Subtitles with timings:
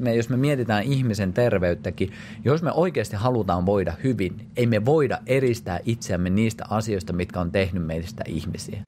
[0.00, 2.12] me, jos me mietitään ihmisen terveyttäkin,
[2.44, 7.52] jos me oikeasti halutaan voida hyvin, ei me voida eristää itseämme niistä asioista, mitkä on
[7.52, 8.82] tehnyt meistä ihmisiä.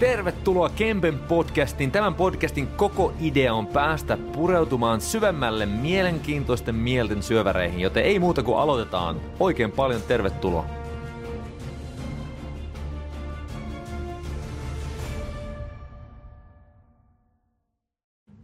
[0.00, 1.90] Tervetuloa Kempen podcastiin.
[1.90, 8.58] Tämän podcastin koko idea on päästä pureutumaan syvemmälle mielenkiintoisten mielten syöväreihin, joten ei muuta kuin
[8.58, 9.20] aloitetaan.
[9.40, 10.81] Oikein paljon tervetuloa.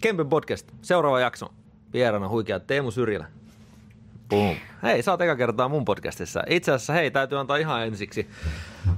[0.00, 1.46] Kempen podcast, seuraava jakso.
[1.92, 3.26] Vieraana huikea Teemu Syrjilä.
[4.28, 4.56] Boom.
[4.82, 6.42] Hei, sä oot eka kertaa mun podcastissa.
[6.48, 8.28] Itse asiassa hei, täytyy antaa ihan ensiksi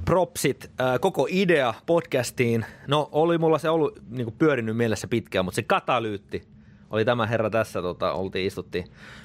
[0.04, 2.64] propsit äh, koko idea podcastiin.
[2.86, 6.42] No, oli mulla se ollut niin pyörinyt mielessä pitkään, mutta se katalyytti
[6.90, 7.82] oli tämä herra tässä.
[7.82, 8.84] Tota, oltiin, istuttiin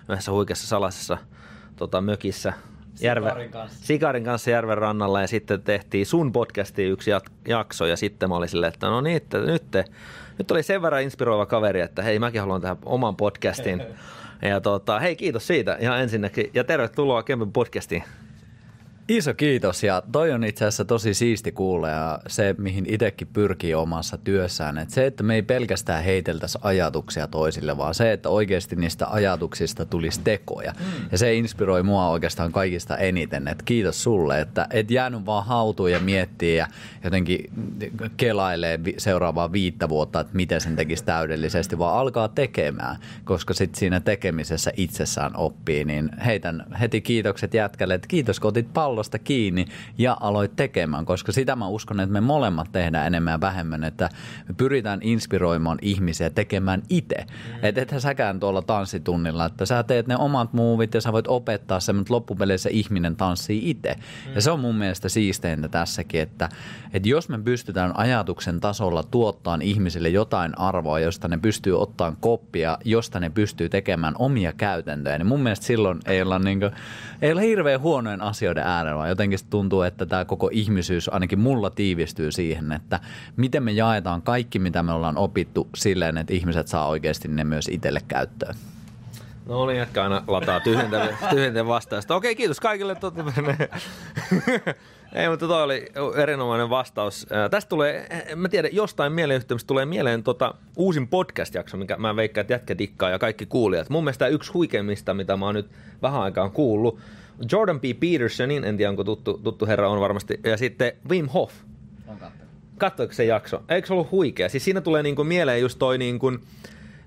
[0.10, 1.18] yhdessä huikeassa salaisessa
[1.76, 2.54] tota, mökissä
[3.02, 3.86] Järve, Sikarin kanssa.
[3.86, 7.12] Sikarin kanssa järven rannalla ja sitten tehtiin sun podcastiin yksi
[7.48, 9.86] jakso ja sitten mä olin silleen, että no niin, että nyt, te,
[10.38, 13.84] nyt oli sen verran inspiroiva kaveri, että hei mäkin haluan tehdä oman podcastin.
[14.42, 18.04] Ja tota, hei kiitos siitä ihan ensinnäkin ja tervetuloa Kempen podcastiin.
[19.10, 23.74] Iso kiitos ja toi on itse asiassa tosi siisti kuulla ja se, mihin itsekin pyrkii
[23.74, 24.78] omassa työssään.
[24.78, 29.86] Että se, että me ei pelkästään heiteltäisi ajatuksia toisille, vaan se, että oikeasti niistä ajatuksista
[29.86, 30.72] tulisi tekoja.
[30.80, 30.86] Mm.
[31.12, 33.48] Ja se inspiroi mua oikeastaan kaikista eniten.
[33.48, 36.68] Että kiitos sulle, että et jäänyt vaan hautuun ja miettiä ja
[37.04, 37.50] jotenkin
[38.18, 44.00] kelailee seuraavaa viittä vuotta, että miten sen tekisi täydellisesti, vaan alkaa tekemään, koska sitten siinä
[44.00, 45.86] tekemisessä itsessään oppii.
[45.86, 49.66] Niin heitän heti kiitokset jätkälle, että kiitos kun otit pallo pallosta kiinni
[49.98, 54.10] ja aloit tekemään, koska sitä mä uskon, että me molemmat tehdään enemmän ja vähemmän, että
[54.48, 57.16] me pyritään inspiroimaan ihmisiä tekemään itse.
[57.16, 57.64] Mm.
[57.64, 61.80] Että ethän säkään tuolla tanssitunnilla, että sä teet ne omat muuvit ja sä voit opettaa
[61.80, 63.96] sen, mutta loppupeleissä ihminen tanssii itse.
[63.96, 64.36] Mm.
[64.36, 66.50] Ja se on mun mielestä siisteintä tässäkin, että,
[66.94, 72.78] että jos me pystytään ajatuksen tasolla tuottaan ihmisille jotain arvoa, josta ne pystyy ottamaan koppia,
[72.86, 76.72] josta ne pystyy tekemään omia käytäntöjä, niin mun mielestä silloin ei olla, niin kuin,
[77.22, 79.08] ei olla hirveän huonojen asioiden äärellä äärellä.
[79.08, 83.00] Jotenkin tuntuu, että tämä koko ihmisyys ainakin mulla tiivistyy siihen, että
[83.38, 87.68] miten me jaetaan kaikki, mitä me ollaan opittu silleen, että ihmiset saa oikeasti ne myös
[87.68, 88.56] itselle käyttöön.
[89.46, 90.60] No niin, jätkä aina lataa
[91.30, 92.16] tyhjenten vastausta.
[92.16, 92.96] Okei, kiitos kaikille.
[95.14, 97.28] Ei, mutta toi oli erinomainen vastaus.
[97.52, 102.54] Tästä tulee, mä tiedän, jostain mieleyhtymistä tulee mieleen tota, uusin podcast-jakso, mikä mä veikkaan, että
[102.54, 103.90] jätkä dikkaa ja kaikki kuulijat.
[103.90, 105.70] Mun mielestä yksi huikeimmista, mitä mä oon nyt
[106.02, 107.00] vähän aikaan kuullut,
[107.52, 107.84] Jordan B.
[108.00, 111.54] Petersonin, en tiedä onko tuttu, tuttu herra, on varmasti, ja sitten Wim Hof.
[112.08, 112.18] On
[112.78, 113.64] Katsoiko se jakso?
[113.70, 114.50] Eikö se ollut huikea?
[114.50, 116.32] Siis siinä tulee niinku mieleen just toi niinku,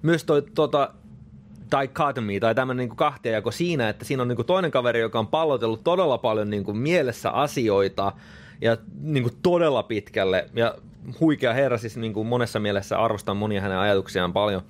[0.02, 0.94] myös toi tota,
[1.80, 5.84] dichotomy tai tämmöinen niinku kahtiajako siinä, että siinä on niinku toinen kaveri, joka on pallotellut
[5.84, 8.12] todella paljon niinku mielessä asioita
[8.60, 10.74] ja niinku todella pitkälle ja
[11.20, 14.62] huikea herra siis niinku monessa mielessä arvostan monia hänen ajatuksiaan paljon.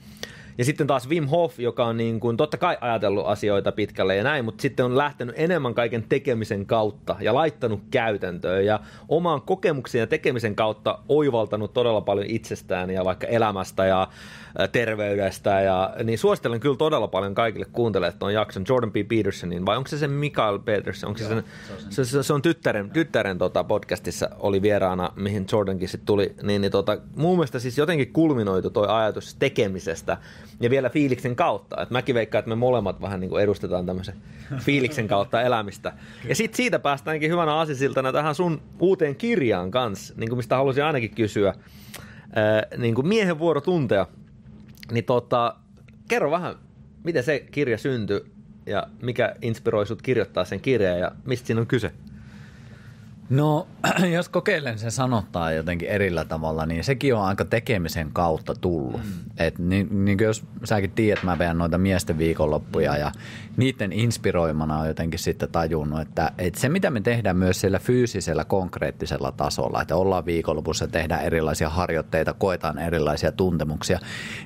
[0.58, 4.24] Ja sitten taas Wim Hof, joka on niin kuin, totta kai ajatellut asioita pitkälle ja
[4.24, 9.98] näin, mutta sitten on lähtenyt enemmän kaiken tekemisen kautta ja laittanut käytäntöön ja omaan kokemuksen
[9.98, 14.08] ja tekemisen kautta oivaltanut todella paljon itsestään ja vaikka elämästä ja
[14.72, 15.60] terveydestä.
[15.60, 18.94] Ja, niin suosittelen kyllä todella paljon kaikille kuuntelemaan tuon jakson Jordan P.
[19.08, 21.08] Petersonin, vai onko se se Mikael Peterson?
[21.08, 21.44] Onko Joo, se, sen,
[21.90, 26.34] se, on se, se, on tyttären, tyttären tota podcastissa oli vieraana, mihin Jordankin sitten tuli.
[26.42, 30.16] Niin, niin tota, mun mielestä siis jotenkin kulminoitu toi ajatus tekemisestä
[30.60, 31.82] ja vielä fiiliksen kautta.
[31.82, 34.14] Et mäkin veikkaan, että me molemmat vähän niin kuin edustetaan tämmöisen
[34.66, 35.92] fiiliksen kautta elämistä.
[36.28, 40.84] Ja sitten siitä päästäänkin hyvänä asisiltana tähän sun uuteen kirjaan kanssa, niin kuin mistä halusin
[40.84, 41.48] ainakin kysyä.
[41.48, 44.06] Äh, niin kuin miehen vuoro tuntea
[44.92, 45.54] niin tota,
[46.08, 46.54] kerro vähän,
[47.04, 48.24] miten se kirja syntyi
[48.66, 51.92] ja mikä inspiroi sut kirjoittaa sen kirjan ja mistä siinä on kyse?
[53.30, 53.66] No,
[54.14, 59.04] jos kokeilen sen sanottaa jotenkin erillä tavalla, niin sekin on aika tekemisen kautta tullut.
[59.04, 59.12] Mm.
[59.38, 63.12] Et niin, niin jos säkin tiedät, mä vedän noita miesten viikonloppuja ja
[63.56, 68.44] niiden inspiroimana on jotenkin sitten tajunnut, että, että se mitä me tehdään myös siellä fyysisellä
[68.44, 73.98] konkreettisella tasolla, että ollaan viikonlopussa, tehdään erilaisia harjoitteita, koetaan erilaisia tuntemuksia,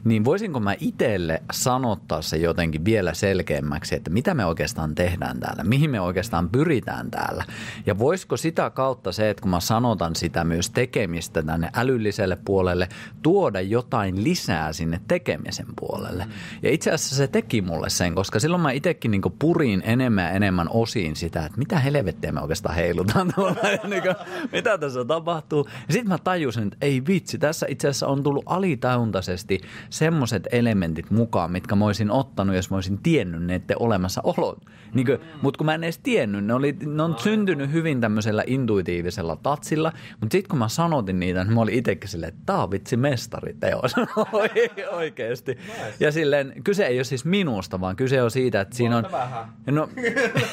[0.05, 5.65] niin voisinko mä itselle sanottaa se jotenkin vielä selkeämmäksi, että mitä me oikeastaan tehdään täällä,
[5.65, 7.45] mihin me oikeastaan pyritään täällä
[7.87, 12.89] ja voisiko sitä kautta se, että kun mä sanotan sitä myös tekemistä tänne älylliselle puolelle,
[13.23, 16.27] tuoda jotain lisää sinne tekemisen puolelle.
[16.63, 20.31] Ja itse asiassa se teki mulle sen, koska silloin mä itsekin niin purin enemmän ja
[20.31, 23.57] enemmän osiin sitä, että mitä helvettiä me oikeastaan heilutaan tuolla,
[23.91, 24.15] niin kuin,
[24.53, 25.69] mitä tässä tapahtuu.
[25.87, 29.61] Ja sitten mä tajusin, että ei vitsi, tässä itse asiassa on tullut alitauntaisesti
[29.91, 34.57] semmoiset elementit mukaan, mitkä mä olisin ottanut, jos mä olisin tiennyt ne olemassaolo.
[34.95, 35.07] Niin
[35.43, 39.37] Mutta kun mä en edes tiennyt, ne, oli, ne on syntynyt hyvin tämmöisellä in intuitiivisella
[39.37, 42.71] tatsilla, mutta sitten kun mä sanotin niitä, niin mä olin itsekin silleen, että tää on
[42.71, 43.95] vitsi mestariteos
[44.93, 45.55] oikeasti.
[45.55, 45.95] Nice.
[46.01, 49.07] Ja silleen, kyse ei ole siis minusta, vaan kyse on siitä, että siinä on...
[49.13, 49.45] Vähän.
[49.67, 49.89] No,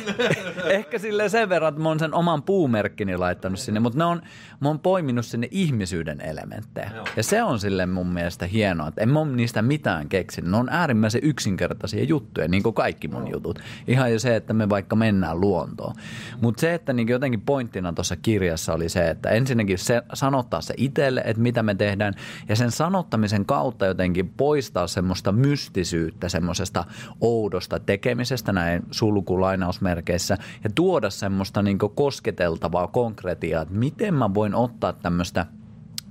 [0.70, 4.22] ehkä sille sen verran, että mä oon sen oman puumerkkini laittanut sinne, mutta ne on,
[4.60, 6.92] mä oon poiminut sinne ihmisyyden elementtejä.
[6.96, 7.06] Joo.
[7.16, 10.52] Ja se on sille mun mielestä hienoa, että en mä ole niistä mitään keksinyt.
[10.52, 13.32] Ne on äärimmäisen yksinkertaisia juttuja, niin kuin kaikki mun Joo.
[13.34, 13.60] jutut.
[13.88, 15.96] Ihan jo se, että me vaikka mennään luontoon.
[16.42, 20.74] Mutta se, että niin jotenkin pointtina tuossa kirjassa oli se, että ensinnäkin se, sanottaa se
[20.78, 22.14] itselle, että mitä me tehdään,
[22.50, 26.86] ja sen sanottamisen kautta jotenkin poistaa semmoista mystisyyttä, semmoisesta
[27.22, 34.94] oudosta tekemisestä näin sulkulainausmerkeissä, ja tuoda semmoista niin kosketeltavaa konkretiaa, että miten mä voin ottaa
[34.94, 35.46] tämmöistä–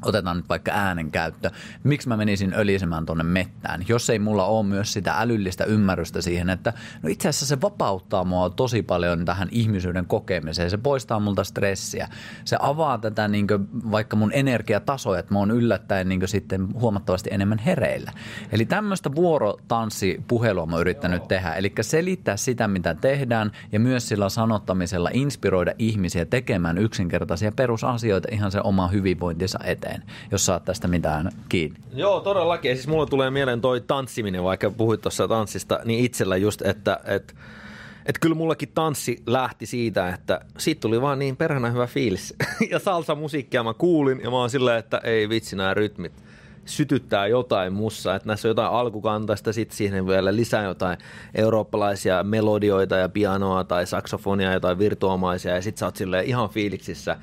[0.04, 1.50] otetaan nyt vaikka äänenkäyttö.
[1.84, 6.50] Miksi mä menisin ölisemään tuonne mettään, jos ei mulla ole myös sitä älyllistä ymmärrystä siihen,
[6.50, 6.72] että
[7.02, 10.70] no itse asiassa se vapauttaa mua tosi paljon tähän ihmisyyden kokemiseen.
[10.70, 12.08] Se poistaa multa stressiä.
[12.44, 13.46] Se avaa tätä niin
[13.90, 18.12] vaikka mun energiatasoja, että mä oon yllättäen niin sitten huomattavasti enemmän hereillä.
[18.52, 21.28] Eli tämmöistä vuorotanssipuhelua mä oon yrittänyt Joo.
[21.28, 21.52] tehdä.
[21.52, 28.52] Eli selittää sitä, mitä tehdään ja myös sillä sanottamisella inspiroida ihmisiä tekemään yksinkertaisia perusasioita ihan
[28.52, 31.78] se oma hyvinvointinsa eteen eteen, jos saat tästä mitään kiinni.
[31.94, 32.76] Joo, todellakin.
[32.76, 37.34] Siis mulle tulee mieleen toi tanssiminen, vaikka puhuit tuossa tanssista, niin itsellä just, että, että
[38.06, 42.34] että kyllä mullakin tanssi lähti siitä, että siitä tuli vaan niin perhana hyvä fiilis.
[42.70, 46.12] ja salsa musiikkia mä kuulin ja mä oon silleen, että ei vitsi nämä rytmit
[46.64, 50.98] sytyttää jotain mussa, että näissä on jotain alkukantaista, sitten siihen vielä lisää jotain
[51.34, 57.16] eurooppalaisia melodioita ja pianoa tai saksofonia, jotain virtuomaisia ja sitten sä oot silleen ihan fiiliksissä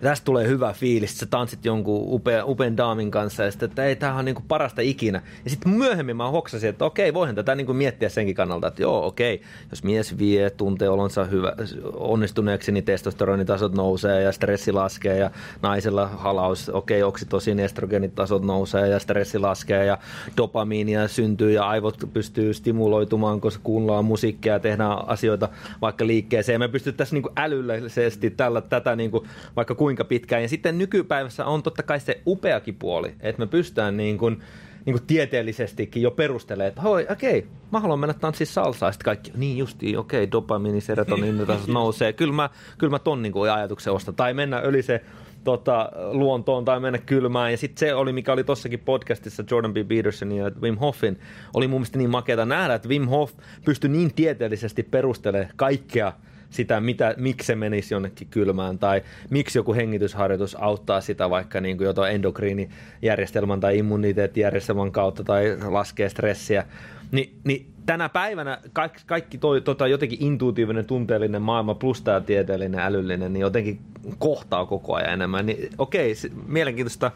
[0.00, 3.96] tästä tulee hyvä fiilis, sä tanssit jonkun upea, upean daamin kanssa ja sitten, että ei,
[3.96, 5.22] tämähän on niin kuin parasta ikinä.
[5.44, 8.82] Ja sitten myöhemmin mä hoksasin, että okei, voihan tätä niin kuin miettiä senkin kannalta, että
[8.82, 11.52] joo, okei, jos mies vie, tuntee olonsa hyvä,
[11.94, 15.30] onnistuneeksi, niin testosteronitasot nousee ja stressi laskee ja
[15.62, 19.98] naisella halaus, okei, oksitosin estrogenitasot nousee ja stressi laskee ja
[20.36, 25.48] dopamiinia syntyy ja aivot pystyy stimuloitumaan, koska kuunnellaan musiikkia ja tehdään asioita
[25.80, 26.60] vaikka liikkeeseen.
[26.60, 30.42] Me pystyttäisiin niin kuin älyllisesti tällä, tätä niin kuin, vaikka kuin kuinka pitkään.
[30.42, 34.40] Ja sitten nykypäivässä on totta kai se upeakin puoli, että me pystytään niin kuin,
[34.86, 38.92] niin kuin tieteellisestikin jo perustelemaan, että hoi, okei, okay, mä haluan mennä tanssiin salsaa.
[38.92, 42.12] Sitten kaikki, niin justiin, okei, okay, dopamiini, serotonin nousee.
[42.12, 44.14] Kyllä mä, kyllä mä ton niin kuin ajatuksen ostan.
[44.14, 45.04] Tai mennä yli se
[45.44, 47.50] tota, luontoon tai mennä kylmään.
[47.50, 49.76] Ja sitten se oli, mikä oli tossakin podcastissa Jordan B.
[49.88, 51.20] Peterson ja Wim Hofin,
[51.54, 53.32] oli mun mielestä niin makeata nähdä, että Wim Hof
[53.64, 56.12] pystyi niin tieteellisesti perustelemaan kaikkea–
[56.50, 61.76] sitä, mitä, miksi se menisi jonnekin kylmään tai miksi joku hengitysharjoitus auttaa sitä vaikka niin
[61.76, 66.64] kuin jotain endokriinijärjestelmän tai immuniteettijärjestelmän kautta tai laskee stressiä.
[67.12, 72.80] Ni, niin tänä päivänä kaikki, kaikki toi tota, jotenkin intuitiivinen, tunteellinen maailma plus tämä tieteellinen,
[72.80, 73.80] älyllinen, niin jotenkin
[74.18, 75.46] kohtaa koko ajan enemmän.
[75.46, 76.14] Niin okei,
[76.46, 77.10] mielenkiintoista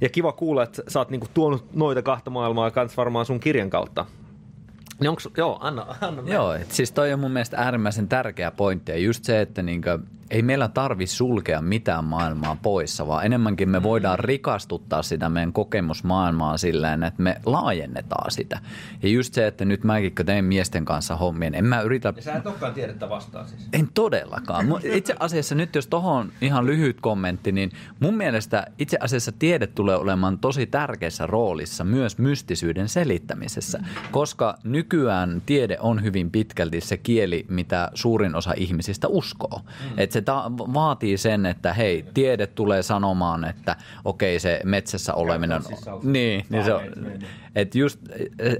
[0.00, 3.70] ja kiva kuulla, että sä oot niinku tuonut noita kahta maailmaa kans varmaan sun kirjan
[3.70, 4.06] kautta.
[5.00, 8.92] Niin onks, joo, anna, anna Joo, et siis toi on mun mielestä äärimmäisen tärkeä pointti.
[8.92, 9.98] Ja just se, että niinkö,
[10.30, 16.56] ei meillä tarvi sulkea mitään maailmaa poissa, vaan enemmänkin me voidaan rikastuttaa sitä meidän kokemusmaailmaa
[16.56, 18.60] silleen, että me laajennetaan sitä.
[19.02, 22.12] Ja just se, että nyt mäkin kun tein miesten kanssa hommien, en mä yritä...
[22.16, 23.68] Ja sä et olekaan tiedettä vastaan siis.
[23.72, 24.66] En todellakaan.
[24.82, 29.96] Itse asiassa nyt jos tohon ihan lyhyt kommentti, niin mun mielestä itse asiassa tiede tulee
[29.96, 33.80] olemaan tosi tärkeässä roolissa myös mystisyyden selittämisessä,
[34.10, 39.60] koska nykyään tiede on hyvin pitkälti se kieli, mitä suurin osa ihmisistä uskoo.
[39.64, 39.98] Mm.
[39.98, 45.62] Että se ta- vaatii sen, että hei, tiede tulee sanomaan, että okei se metsässä oleminen
[45.86, 46.00] on...
[46.12, 46.82] Niin, niin se on,
[47.54, 48.00] että just,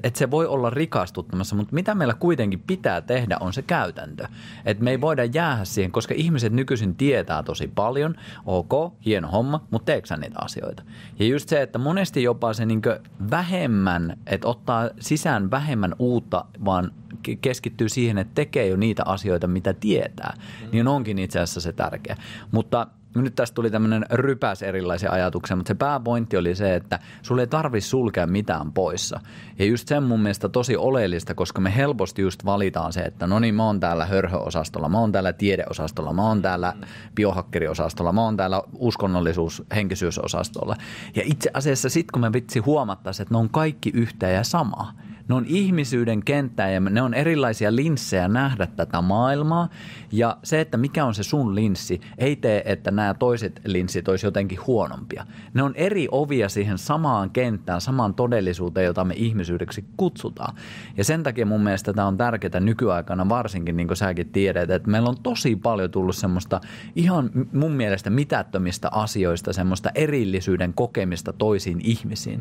[0.03, 4.29] et se voi olla rikastuttamassa, mutta mitä meillä kuitenkin pitää tehdä on se käytäntö.
[4.65, 8.15] Että me ei voida jäädä siihen, koska ihmiset nykyisin tietää tosi paljon,
[8.47, 10.83] ok, hieno homma, mutta teeksä niitä asioita?
[11.19, 12.83] Ja just se, että monesti jopa se niin
[13.31, 16.93] vähemmän, että ottaa sisään vähemmän uutta, vaan
[17.41, 20.35] keskittyy siihen, että tekee jo niitä asioita, mitä tietää,
[20.73, 22.17] niin onkin itse asiassa se tärkeä.
[22.53, 27.43] Mutta nyt tästä tuli tämmöinen rypäs erilaisia ajatuksia, mutta se pääpointti oli se, että sulle
[27.43, 29.21] ei tarvi sulkea mitään poissa.
[29.59, 33.39] Ja just sen mun mielestä tosi oleellista, koska me helposti just valitaan se, että no
[33.39, 36.73] niin, mä oon täällä hörhöosastolla, mä oon täällä tiedeosastolla, mä oon täällä
[37.15, 40.77] biohakkeriosastolla, mä oon täällä uskonnollisuus, henkisyysosastolla.
[41.15, 44.93] Ja itse asiassa sitten kun me vitsi huomattaisiin, että ne on kaikki yhtä ja sama–
[45.31, 49.69] Ne on ihmisyyden kenttää ja ne on erilaisia linssejä nähdä tätä maailmaa.
[50.13, 54.27] Ja se, että mikä on se sun linssi, ei tee, että nämä toiset linssit olisi
[54.27, 55.27] jotenkin huonompia.
[55.55, 60.55] Ne on eri ovia siihen samaan kenttään, samaan todellisuuteen, jota me ihmisyydeksi kutsutaan.
[60.97, 64.91] Ja sen takia mun mielestä tämä on tärkeää nykyaikana varsinkin, niin kuin säkin tiedät, että
[64.91, 66.61] meillä on tosi paljon tullut semmoista
[66.97, 72.41] ihan mun mielestä mitättömistä asioista, semmoista erillisyyden kokemista toisiin ihmisiin.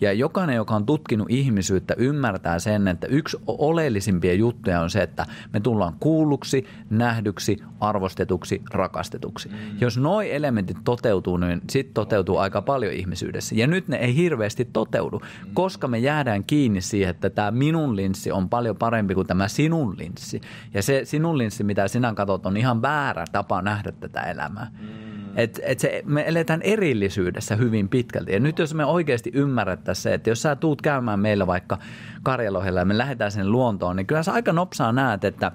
[0.00, 5.26] Ja jokainen, joka on tutkinut ihmisyyttä, ymmärtää sen, että yksi oleellisimpia juttuja on se, että
[5.52, 9.48] me tullaan kuulluksi, nähdyksi, arvostetuksi, rakastetuksi.
[9.48, 9.54] Mm.
[9.80, 13.54] Jos noi elementit toteutuu, niin sitten toteutuu aika paljon ihmisyydessä.
[13.54, 15.54] Ja nyt ne ei hirveästi toteudu, mm.
[15.54, 19.96] koska me jäädään kiinni siihen, että tämä minun linssi on paljon parempi kuin tämä sinun
[19.98, 20.40] linssi.
[20.74, 24.70] Ja se sinun linssi, mitä sinä katsot, on ihan väärä tapa nähdä tätä elämää.
[24.80, 25.19] Mm.
[25.36, 28.32] Et, et se, me eletään erillisyydessä hyvin pitkälti.
[28.32, 31.78] Ja nyt jos me oikeasti ymmärrettäisiin se, että jos sä tuut käymään meillä vaikka
[32.22, 35.52] Karjalohella ja me lähdetään sinne luontoon, niin kyllä sä aika nopsaa näet, että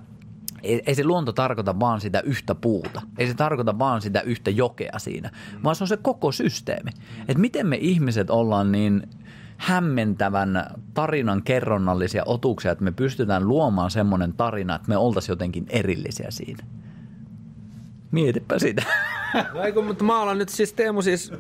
[0.64, 3.02] ei, ei se luonto tarkoita vaan sitä yhtä puuta.
[3.18, 5.32] Ei se tarkoita vaan sitä yhtä jokea siinä,
[5.64, 6.92] vaan se on se koko systeemi.
[7.20, 9.08] Että miten me ihmiset ollaan niin
[9.58, 16.32] hämmentävän tarinan kerronnallisia otuksia, että me pystytään luomaan semmoinen tarina, että me oltaisiin jotenkin erillisiä
[16.32, 16.64] siinä.
[18.16, 18.84] Mietipä sitä.
[19.54, 21.32] No eikö, mutta mä olen nyt siis Teemu siis,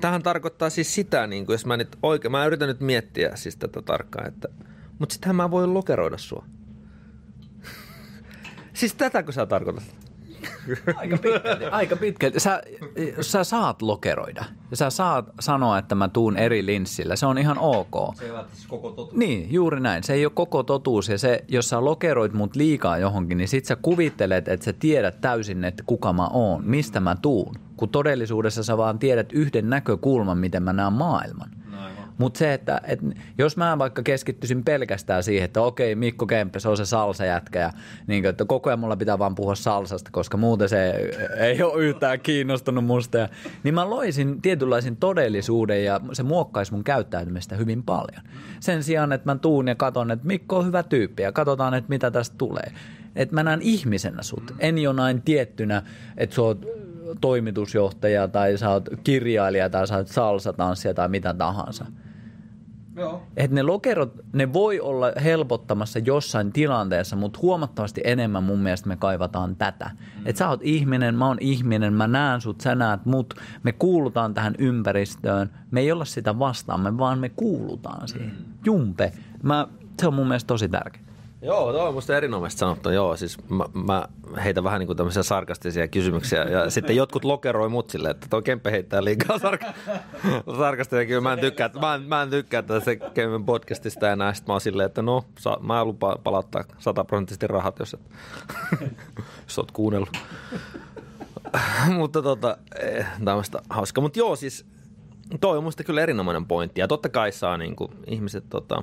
[0.00, 3.56] tähän tarkoittaa siis sitä, niin kuin, jos mä nyt oikein, mä yritän nyt miettiä siis
[3.56, 4.48] tätä tarkkaan, että,
[4.98, 6.44] mutta sittenhän mä voin lokeroida sua.
[8.72, 10.09] siis tätäkö sä tarkoitat?
[10.96, 11.64] Aika pitkälti.
[11.80, 12.40] Aika pitkälti.
[12.40, 12.62] Sä,
[13.20, 14.44] sä saat lokeroida.
[14.72, 17.16] Sä saat sanoa, että mä tuun eri linssillä.
[17.16, 18.14] Se on ihan ok.
[18.14, 19.16] Se ei ole siis koko totuus.
[19.16, 20.02] Niin, juuri näin.
[20.02, 21.08] Se ei ole koko totuus.
[21.08, 25.20] Ja se, jos sä lokeroit mut liikaa johonkin, niin sit sä kuvittelet, että sä tiedät
[25.20, 27.54] täysin, että kuka mä oon, mistä mä tuun.
[27.76, 31.50] Kun todellisuudessa sä vaan tiedät yhden näkökulman, miten mä näen maailman.
[32.20, 33.06] Mutta se, että, että
[33.38, 37.72] jos mä vaikka keskittyisin pelkästään siihen, että okei, Mikko Kempe, se on se salsajätkä ja
[38.06, 42.20] niin että koko ajan mulla pitää vaan puhua salsasta, koska muuten se ei ole yhtään
[42.20, 43.18] kiinnostunut musta.
[43.18, 43.28] Ja,
[43.62, 48.22] niin mä loisin tietynlaisen todellisuuden ja se muokkaisi mun käyttäytymistä hyvin paljon.
[48.60, 51.88] Sen sijaan, että mä tuun ja katon, että Mikko on hyvä tyyppi ja katsotaan, että
[51.88, 52.72] mitä tästä tulee.
[53.16, 55.82] Että mä näen ihmisenä sut, en jonain tiettynä,
[56.16, 56.66] että sä oot
[57.20, 61.86] toimitusjohtaja tai sä oot kirjailija tai sä oot salsatanssija tai mitä tahansa.
[63.00, 63.22] Joo.
[63.36, 68.96] Että ne lokerot, ne voi olla helpottamassa jossain tilanteessa, mutta huomattavasti enemmän mun mielestä me
[68.96, 69.90] kaivataan tätä.
[69.94, 70.26] Mm.
[70.26, 74.34] Että sä oot ihminen, mä oon ihminen, mä näen sut, sä näet mut, me kuulutaan
[74.34, 75.50] tähän ympäristöön.
[75.70, 78.30] Me ei olla sitä vastaan, me vaan me kuulutaan siihen.
[78.30, 78.44] Mm.
[78.64, 79.12] Jumpe.
[79.42, 79.68] Mä,
[80.00, 81.09] se on mun mielestä tosi tärkeä.
[81.42, 82.90] Joo, tuo on musta erinomaisesti sanottu.
[82.90, 84.08] Joo, siis mä, mä
[84.44, 88.42] heitän vähän niin kuin tämmöisiä sarkastisia kysymyksiä ja sitten jotkut lokeroi mut silleen, että toi
[88.42, 89.72] Kempe heittää liikaa sarka-
[90.58, 91.06] sarkastisia.
[91.06, 94.34] Kyllä mä en tykkää, mä en, mä en tykkää tästä Kempen podcastista enää.
[94.34, 98.00] Sitten mä oon silleen, että no, sa, mä lupaan palauttaa sataprosenttisesti rahat, jos, et,
[99.46, 100.16] jos oot kuunnellut.
[101.96, 104.00] Mutta tota, eh, tämmöistä hauska.
[104.00, 104.66] Mutta joo, siis
[105.40, 106.80] toi on musta kyllä erinomainen pointti.
[106.80, 108.82] Ja totta kai saa niin kuin, ihmiset tota,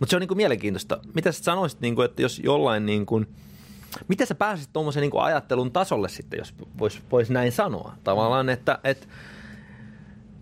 [0.00, 1.00] mutta se on niin mielenkiintoista.
[1.14, 3.26] Mitä sä sanoisit, niin kuin, että jos jollain, niin kuin,
[4.08, 7.92] miten sä pääsisit tuommoisen niin ajattelun tasolle sitten, jos voisi vois näin sanoa?
[8.04, 9.06] Tavallaan, että, että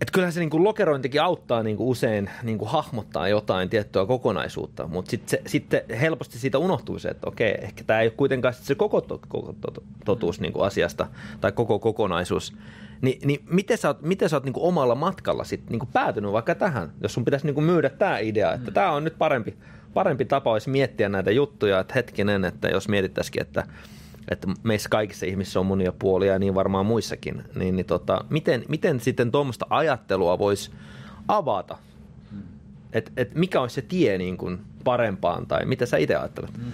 [0.01, 5.39] et kyllähän se niinku lokerointikin auttaa niinku usein niinku hahmottaa jotain tiettyä kokonaisuutta, mutta sitten
[5.47, 9.19] sitten helposti siitä unohtuu se, että okei, ehkä tämä ei ole kuitenkaan se koko, to,
[9.27, 11.07] koko to, totuus niinku asiasta
[11.41, 12.55] tai koko kokonaisuus.
[13.01, 16.55] Ni, niin miten sä oot, miten sä oot niinku omalla matkalla sit niinku päätynyt vaikka
[16.55, 18.73] tähän, jos sun pitäisi niinku myydä tämä idea, että mm.
[18.73, 19.57] tämä on nyt parempi,
[19.93, 23.63] parempi tapa olisi miettiä näitä juttuja, että hetkinen, että jos mietittäisikin, että
[24.31, 28.63] että meissä kaikissa ihmisissä on monia puolia ja niin varmaan muissakin, niin, niin tota, miten,
[28.67, 30.71] miten sitten tuommoista ajattelua voisi
[31.27, 31.77] avata?
[32.31, 32.41] Mm.
[32.93, 36.57] Et, et mikä olisi se tie niin kuin parempaan tai mitä sä itse ajattelet?
[36.57, 36.71] Mm.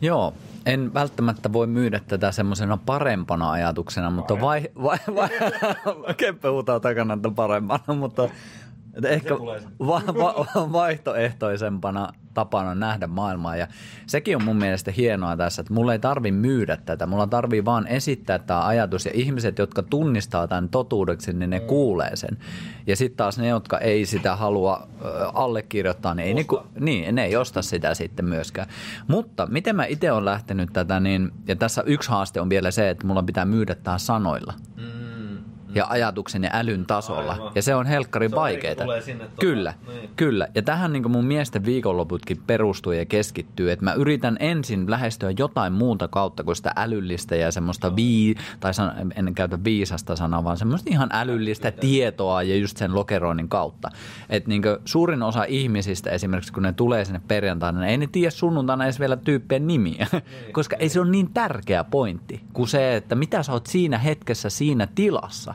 [0.00, 0.34] Joo,
[0.66, 5.28] en välttämättä voi myydä tätä semmoisena parempana ajatuksena, mutta vai, vai, vai,
[6.16, 8.28] Keppe huutaa takana, että parempana, mutta
[8.94, 13.56] että ehkä va- va- vaihtoehtoisempana tapana nähdä maailmaa.
[13.56, 13.66] Ja
[14.06, 17.06] sekin on mun mielestä hienoa tässä, että mulla ei tarvi myydä tätä.
[17.06, 19.06] Mulla tarvii vaan esittää tämä ajatus.
[19.06, 21.66] Ja ihmiset, jotka tunnistaa tämän totuudeksi, niin ne mm.
[21.66, 22.38] kuulee sen.
[22.86, 24.88] Ja sitten taas ne, jotka ei sitä halua
[25.34, 26.44] allekirjoittaa, niin, ei ne,
[26.80, 28.68] niin ne ei osta sitä sitten myöskään.
[29.08, 32.90] Mutta miten mä itse olen lähtenyt tätä, niin, ja tässä yksi haaste on vielä se,
[32.90, 34.54] että mulla pitää myydä tämä sanoilla.
[34.76, 35.01] Mm
[35.74, 37.32] ja ajatuksen ja älyn tasolla.
[37.32, 37.52] Aivan.
[37.54, 37.86] Ja se on
[39.00, 40.10] sinne tuota- Kyllä, niin.
[40.16, 40.48] kyllä.
[40.54, 45.72] Ja tähän niin mun miesten viikonloputkin perustuu ja keskittyy, että mä yritän ensin lähestyä jotain
[45.72, 50.56] muuta kautta kuin sitä älyllistä ja semmoista vii, tai san, en käytä viisasta sanaa, vaan
[50.56, 53.90] semmoista ihan älyllistä tietoa ja just sen lokeroinnin kautta.
[54.28, 58.30] Että niin suurin osa ihmisistä esimerkiksi, kun ne tulee sinne perjantaina, niin ei ne tiedä
[58.30, 60.06] sunnuntaina edes vielä tyyppien nimiä,
[60.52, 64.50] koska ei se ole niin tärkeä pointti kuin se, että mitä sä oot siinä hetkessä
[64.50, 65.54] siinä tilassa.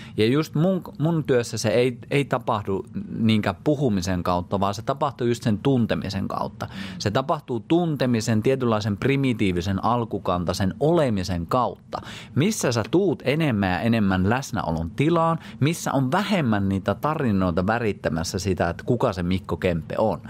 [0.17, 2.85] Ja just mun, mun työssä se ei, ei tapahdu
[3.17, 6.67] niinkään puhumisen kautta, vaan se tapahtuu just sen tuntemisen kautta.
[6.99, 12.01] Se tapahtuu tuntemisen, tietynlaisen primitiivisen alkukantaisen olemisen kautta.
[12.35, 18.69] Missä sä tuut enemmän ja enemmän läsnäolon tilaan, missä on vähemmän niitä tarinoita värittämässä sitä,
[18.69, 20.21] että kuka se Mikko Kempe on.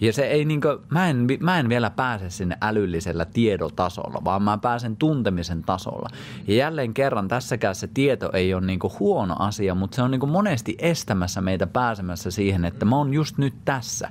[0.00, 4.58] Ja se ei niinkö, mä en, mä en vielä pääse sinne älyllisellä tiedotasolla, vaan mä
[4.58, 6.08] pääsen tuntemisen tasolla.
[6.46, 10.26] Ja jälleen kerran tässäkään se tieto ei ole niinku huono asia, mutta se on niinku
[10.26, 14.10] monesti estämässä meitä pääsemässä siihen, että mä oon just nyt tässä.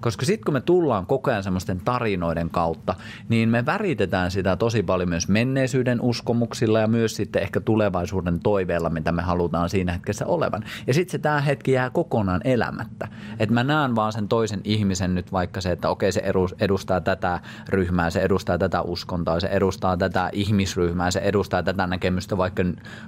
[0.00, 2.94] Koska sitten kun me tullaan koko ajan semmoisten tarinoiden kautta,
[3.28, 8.90] niin me väritetään sitä tosi paljon myös menneisyyden uskomuksilla ja myös sitten ehkä tulevaisuuden toiveella,
[8.90, 10.64] mitä me halutaan siinä hetkessä olevan.
[10.86, 13.08] Ja sitten se tämä hetki jää kokonaan elämättä.
[13.38, 16.22] Että mä näen vaan sen toisen ihmisen nyt vaikka se, että okei se
[16.60, 22.36] edustaa tätä ryhmää, se edustaa tätä uskontoa, se edustaa tätä ihmisryhmää, se edustaa tätä näkemystä
[22.36, 22.62] vaikka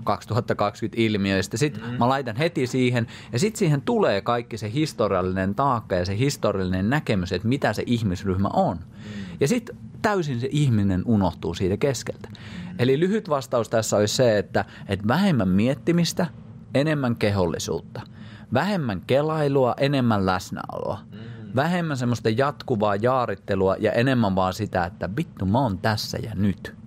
[0.05, 1.57] 2020 ilmiöistä.
[1.57, 1.97] Sitten mm.
[1.99, 6.80] mä laitan heti siihen ja sitten siihen tulee kaikki se historiallinen taakka ja se historiallinen
[6.83, 8.79] näkemys, että mitä se ihmisryhmä on.
[9.41, 12.29] Ja sitten täysin se ihminen unohtuu siitä keskeltä.
[12.79, 16.27] Eli lyhyt vastaus tässä olisi se, että, että vähemmän miettimistä,
[16.75, 18.01] enemmän kehollisuutta.
[18.53, 20.99] Vähemmän kelailua, enemmän läsnäoloa.
[21.57, 26.80] Vähemmän semmoista jatkuvaa jaarittelua ja enemmän vaan sitä, että vittu mä oon tässä ja nyt.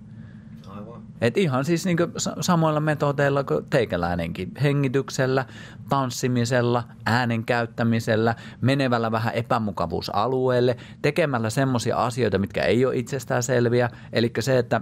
[1.24, 1.84] Et ihan siis
[2.16, 4.52] sa- samoilla metodeilla kuin teikäläinenkin.
[4.62, 5.44] Hengityksellä,
[5.88, 13.90] tanssimisella, äänen käyttämisellä, menevällä vähän epämukavuusalueelle, tekemällä semmoisia asioita, mitkä ei ole itsestäänselviä.
[14.12, 14.80] Eli se, että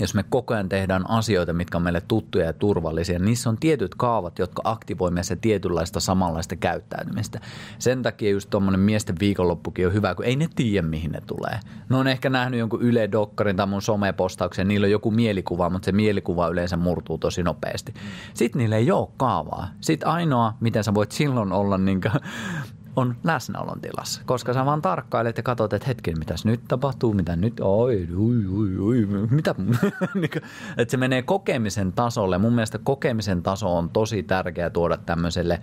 [0.00, 3.56] jos me koko ajan tehdään asioita, mitkä on meille tuttuja ja turvallisia, niin niissä on
[3.56, 7.40] tietyt kaavat, jotka aktivoi meissä tietynlaista samanlaista käyttäytymistä.
[7.78, 11.60] Sen takia just tuommoinen miesten viikonloppukin on hyvä, kun ei ne tiedä, mihin ne tulee.
[11.88, 15.86] Ne on ehkä nähnyt jonkun Yle Dokkarin tai mun somepostauksen, niillä on joku mielikuva, mutta
[15.86, 17.94] se mielikuva yleensä murtuu tosi nopeasti.
[18.34, 19.68] Sitten niillä ei ole kaavaa.
[19.80, 22.00] Sitten ainoa, miten sä voit silloin olla niin
[22.96, 27.36] on läsnäolon tilassa, koska sä vaan tarkkailet ja katsot, että hetken, mitäs nyt tapahtuu, mitä
[27.36, 29.54] nyt, oi, ui, ui, ui, mitä,
[30.14, 30.38] Niinku,
[30.76, 32.38] että se menee kokemisen tasolle.
[32.38, 35.60] Mun mielestä kokemisen taso on tosi tärkeä tuoda tämmöiselle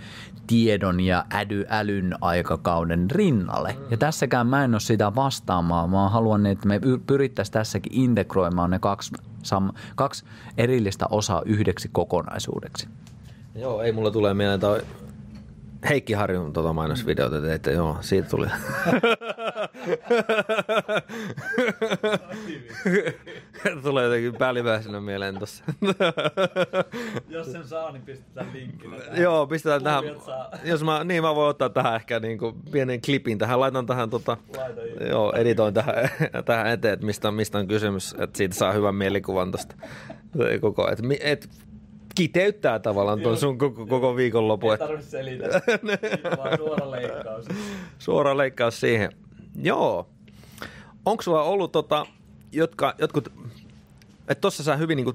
[0.47, 3.77] tiedon ja äly, älyn aikakauden rinnalle.
[3.91, 8.79] Ja tässäkään mä en ole sitä vastaamaan, vaan haluan, että me pyrittäisiin tässäkin integroimaan ne
[8.79, 9.11] kaksi,
[9.43, 10.25] sam, kaksi
[10.57, 12.87] erillistä osaa yhdeksi kokonaisuudeksi.
[13.55, 14.81] Joo, ei mulla tulee mieleen toi
[15.89, 18.47] Heikki Harjun tota mainosvideota teitte, joo, siitä tuli.
[23.83, 25.63] tulee jotenkin päällimmäisenä mieleen tossa.
[27.29, 28.97] Jos sen saa, niin pistetään linkkinä.
[29.17, 30.03] joo, pistetään tähän.
[30.63, 33.59] Jos mä, niin mä voin ottaa tähän ehkä niinku pienen klipin tähän.
[33.59, 34.37] Laitan tähän tota,
[35.09, 35.95] joo, editoin tähän,
[36.45, 39.75] tähän eteen, että mistä, mistä on kysymys, että siitä saa hyvän mielikuvan tosta.
[40.61, 41.49] Koko, et, mi- et,
[42.15, 44.69] kiteyttää tavallaan tuon sun koko, koko viikonlopun.
[44.69, 45.61] Ei et- tarvitse selitellä,
[46.37, 47.45] vaan suora leikkaus.
[47.99, 49.11] Suora leikkaus siihen.
[49.61, 50.09] Joo.
[51.05, 52.05] Onko sulla ollut tota,
[52.51, 53.31] jotka, jotkut,
[54.27, 55.13] että tossa sä hyvin niinku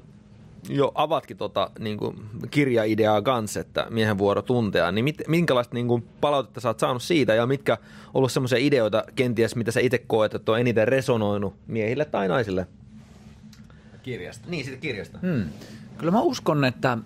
[0.68, 2.14] jo avatkin tota niinku
[2.50, 7.34] kirjaideaa kanssa, että miehen vuoro tuntea, niin mit, minkälaista niinku palautetta sä oot saanut siitä
[7.34, 7.78] ja mitkä on
[8.14, 12.66] ollut semmoisia ideoita kenties, mitä sä itse koet, että on eniten resonoinut miehille tai naisille?
[14.02, 14.48] Kirjasta.
[14.50, 15.18] Niin, siitä kirjasta.
[15.18, 15.44] Hmm.
[15.98, 16.98] Kyllä mä uskon, että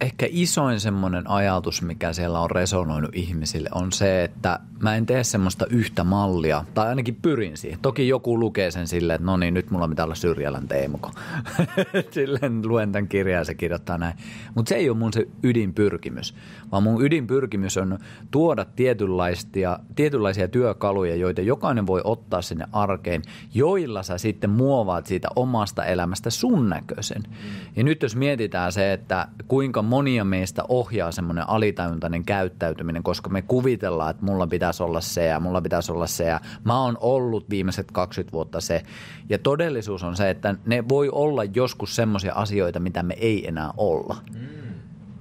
[0.00, 5.24] ehkä isoin semmoinen ajatus, mikä siellä on resonoinut ihmisille, on se, että mä en tee
[5.24, 7.78] semmoista yhtä mallia, tai ainakin pyrin siihen.
[7.82, 11.10] Toki joku lukee sen silleen, että no niin, nyt mulla pitää olla Syrjälän Teemuko.
[12.10, 14.16] silleen luen tämän kirjan ja se kirjoittaa näin.
[14.54, 16.34] Mutta se ei ole mun se ydinpyrkimys,
[16.72, 17.98] vaan mun ydinpyrkimys on
[18.30, 23.22] tuoda tietynlaisia, tietynlaisia työkaluja, joita jokainen voi ottaa sinne arkeen,
[23.54, 27.22] joilla sä sitten muovaat siitä omasta elämästä sun näköisen.
[27.76, 33.42] Ja nyt jos mietitään se, että kuinka monia meistä ohjaa semmoinen alitajuntainen käyttäytyminen, koska me
[33.42, 37.50] kuvitellaan, että mulla pitäisi olla se ja mulla pitäisi olla se ja mä oon ollut
[37.50, 38.82] viimeiset 20 vuotta se.
[39.28, 43.72] Ja todellisuus on se, että ne voi olla joskus semmoisia asioita, mitä me ei enää
[43.76, 44.16] olla.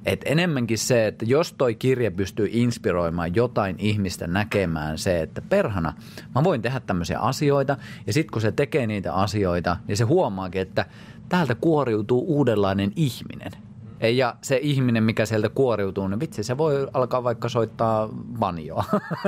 [0.05, 5.93] Et enemmänkin se, että jos toi kirja pystyy inspiroimaan jotain ihmistä näkemään se, että perhana,
[6.35, 7.77] mä voin tehdä tämmöisiä asioita
[8.07, 10.85] ja sitten kun se tekee niitä asioita, niin se huomaakin, että
[11.29, 13.68] täältä kuoriutuu uudenlainen ihminen.
[14.01, 18.09] Ja se ihminen, mikä sieltä kuoriutuu, niin vitsi, se voi alkaa vaikka soittaa
[18.39, 18.83] banjoa.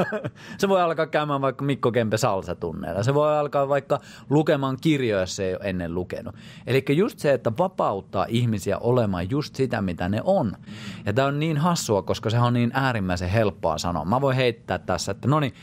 [0.57, 3.03] se voi alkaa käymään vaikka Mikko Kempe salsatunneilla.
[3.03, 6.35] Se voi alkaa vaikka lukemaan kirjoja, jos se ei ole ennen lukenut.
[6.67, 10.53] Eli just se, että vapauttaa ihmisiä olemaan just sitä, mitä ne on.
[11.05, 14.05] Ja tämä on niin hassua, koska se on niin äärimmäisen helppoa sanoa.
[14.05, 15.53] Mä voin heittää tässä, että no niin,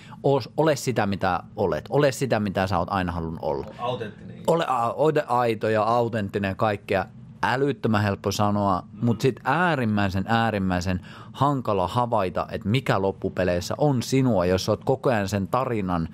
[0.56, 1.84] ole sitä, mitä olet.
[1.88, 3.66] Ole sitä, mitä sä oot aina halunnut olla.
[3.78, 4.42] Autenttinen.
[4.46, 7.06] Ole, ole aito ja autenttinen kaikkea
[7.42, 11.00] älyttömän helppo sanoa, mutta sitten äärimmäisen, äärimmäisen
[11.32, 16.08] hankala havaita, että mikä loppupeleissä on sinua, jos olet koko ajan sen tarinan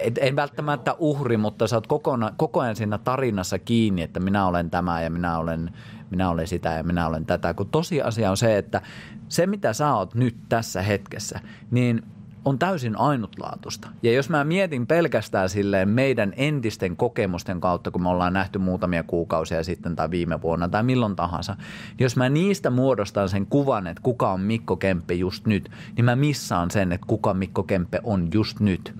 [0.00, 4.46] et, en välttämättä uhri, mutta sä oot kokona, koko ajan siinä tarinassa kiinni, että minä
[4.46, 5.74] olen tämä ja minä olen,
[6.10, 7.54] minä olen sitä ja minä olen tätä.
[7.54, 8.82] Kun tosiasia on se, että
[9.28, 12.02] se mitä sä oot nyt tässä hetkessä, niin–
[12.44, 13.88] on täysin ainutlaatuista.
[14.02, 19.02] Ja jos mä mietin pelkästään silleen meidän entisten kokemusten kautta, kun me ollaan nähty muutamia
[19.02, 21.54] kuukausia sitten tai viime vuonna tai milloin tahansa,
[21.88, 26.04] niin jos mä niistä muodostan sen kuvan, että kuka on Mikko Kempe just nyt, niin
[26.04, 28.94] mä missaan sen, että kuka Mikko Kempe on just nyt.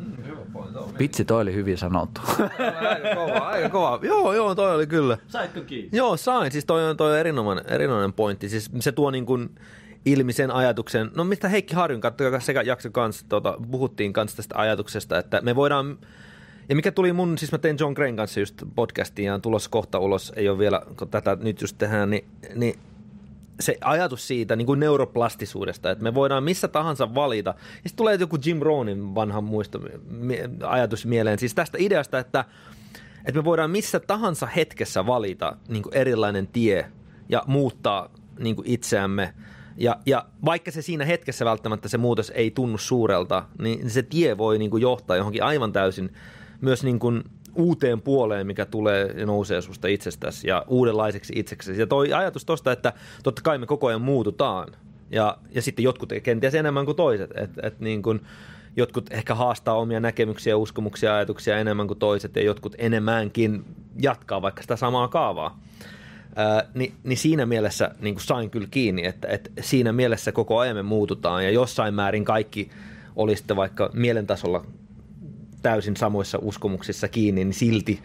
[0.98, 2.20] Vitsi, toi oli hyvin sanottu.
[2.88, 3.98] Aika kova, aika kova.
[4.02, 5.18] Joo, joo, toi oli kyllä.
[5.26, 5.90] Saitko kiinni?
[5.92, 6.52] Joo, sain.
[6.52, 8.48] Siis toi on, toi on erinomainen, erinomainen pointti.
[8.48, 9.50] Siis se tuo niin kuin,
[10.04, 14.58] ilmi sen ajatuksen, no mistä Heikki Harjun katsokaa sekä jakso kanssa, tota, puhuttiin kanssa tästä
[14.58, 15.98] ajatuksesta, että me voidaan,
[16.68, 19.98] ja mikä tuli mun, siis mä tein John Grain kanssa just podcastin ja tulossa kohta
[19.98, 22.78] ulos, ei ole vielä, kun tätä nyt just tehdään, niin, niin
[23.60, 27.50] se ajatus siitä niin kuin neuroplastisuudesta, että me voidaan missä tahansa valita.
[27.58, 29.80] Ja sitten tulee joku Jim Rohnin vanha muisto,
[30.66, 32.44] ajatus mieleen, siis tästä ideasta, että,
[33.26, 36.90] että me voidaan missä tahansa hetkessä valita niin kuin erilainen tie
[37.28, 39.34] ja muuttaa niin kuin itseämme–
[39.80, 44.38] ja, ja vaikka se siinä hetkessä välttämättä se muutos ei tunnu suurelta, niin se tie
[44.38, 46.12] voi niin kuin johtaa johonkin aivan täysin
[46.60, 51.80] myös niin kuin uuteen puoleen, mikä tulee ja nousee susta itsestäsi ja uudenlaiseksi itseksesi.
[51.80, 54.68] Ja toi ajatus tosta, että totta kai me koko ajan muututaan
[55.10, 57.30] ja, ja sitten jotkut kenties enemmän kuin toiset.
[57.34, 58.20] Että et niin kuin,
[58.76, 63.64] jotkut ehkä haastaa omia näkemyksiä, uskomuksia, ajatuksia enemmän kuin toiset ja jotkut enemmänkin
[64.02, 65.60] jatkaa vaikka sitä samaa kaavaa.
[66.40, 70.58] Ää, niin, niin siinä mielessä niin kuin sain kyllä kiinni, että, että siinä mielessä koko
[70.58, 72.70] ajan me muututaan ja jossain määrin kaikki
[73.16, 74.64] olisitte vaikka mielentasolla
[75.62, 78.02] täysin samoissa uskomuksissa kiinni, niin silti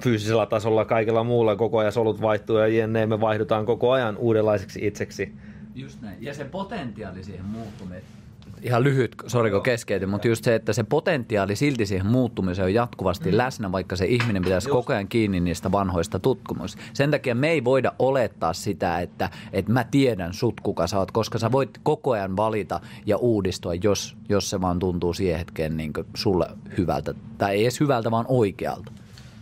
[0.00, 4.86] fyysisellä tasolla kaikella muulla koko ajan solut vaihtuu ja jne, me vaihdutaan koko ajan uudenlaiseksi
[4.86, 5.32] itseksi.
[5.74, 6.16] Just näin.
[6.20, 8.21] Ja se potentiaali siihen muuttumiseen
[8.62, 12.74] ihan lyhyt, sori kun keskeytin, mutta just se, että se potentiaali silti siihen muuttumiseen on
[12.74, 13.36] jatkuvasti mm.
[13.36, 14.76] läsnä, vaikka se ihminen pitäisi just.
[14.76, 16.82] koko ajan kiinni niistä vanhoista tutkimuksista.
[16.92, 21.10] Sen takia me ei voida olettaa sitä, että, että mä tiedän sut kuka sä oot,
[21.10, 25.76] koska sä voit koko ajan valita ja uudistua, jos, jos se vaan tuntuu siihen hetkeen
[25.76, 26.46] niin sulle
[26.78, 28.92] hyvältä, tai ei edes hyvältä, vaan oikealta.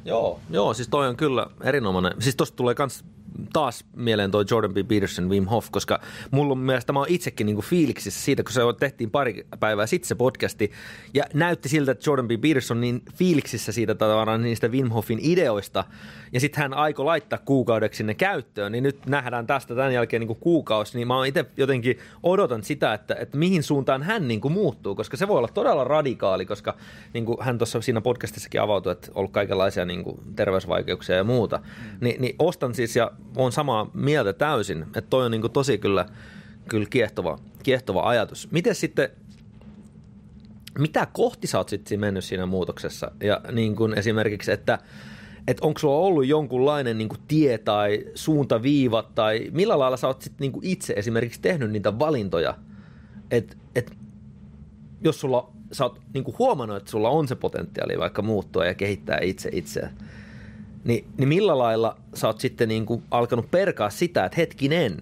[0.05, 2.13] Joo, joo, siis toi on kyllä erinomainen.
[2.19, 3.05] Siis tosta tulee kans
[3.53, 4.77] taas mieleen toi Jordan B.
[4.89, 8.61] Peterson, Wim Hof, koska mulla on mielestä mä oon itsekin niinku fiiliksissä siitä, kun se
[8.81, 10.71] tehtiin pari päivää sitten se podcasti,
[11.15, 12.31] ja näytti siltä, että Jordan B.
[12.41, 15.85] Peterson niin fiiliksissä siitä tavallaan niistä Wim Hofin ideoista,
[16.33, 20.35] ja sitten hän aikoi laittaa kuukaudeksi ne käyttöön, niin nyt nähdään tästä tämän jälkeen niinku
[20.35, 24.95] kuukausi, niin mä oon itse jotenkin odotan sitä, että, että mihin suuntaan hän niinku muuttuu,
[24.95, 26.77] koska se voi olla todella radikaali, koska
[27.13, 31.99] niinku hän tuossa siinä podcastissakin avautui, että on ollut kaikenlaisia niinku terveysvaikeuksia ja muuta, mm.
[32.01, 35.79] Ni, niin ostan siis ja on samaa mieltä täysin, että toi on niin kuin tosi
[35.79, 36.07] kyllä,
[36.69, 38.51] kyllä kiehtova, kiehtova ajatus.
[38.51, 39.09] Miten sitten,
[40.79, 43.11] mitä kohti sä oot sitten mennyt siinä muutoksessa?
[43.21, 44.79] Ja niin kuin esimerkiksi, että
[45.47, 50.23] että onko sulla ollut jonkunlainen niin kuin tie tai suuntaviiva tai millä lailla sä oot
[50.23, 52.55] sit niin kuin itse esimerkiksi tehnyt niitä valintoja,
[53.31, 53.93] että et,
[55.01, 58.75] jos sulla, sä oot niin kuin huomannut, että sulla on se potentiaali vaikka muuttua ja
[58.75, 59.91] kehittää itse itseä,
[60.85, 64.97] niin, niin millä lailla sä oot sitten niin kuin alkanut perkaa sitä, että hetkinen,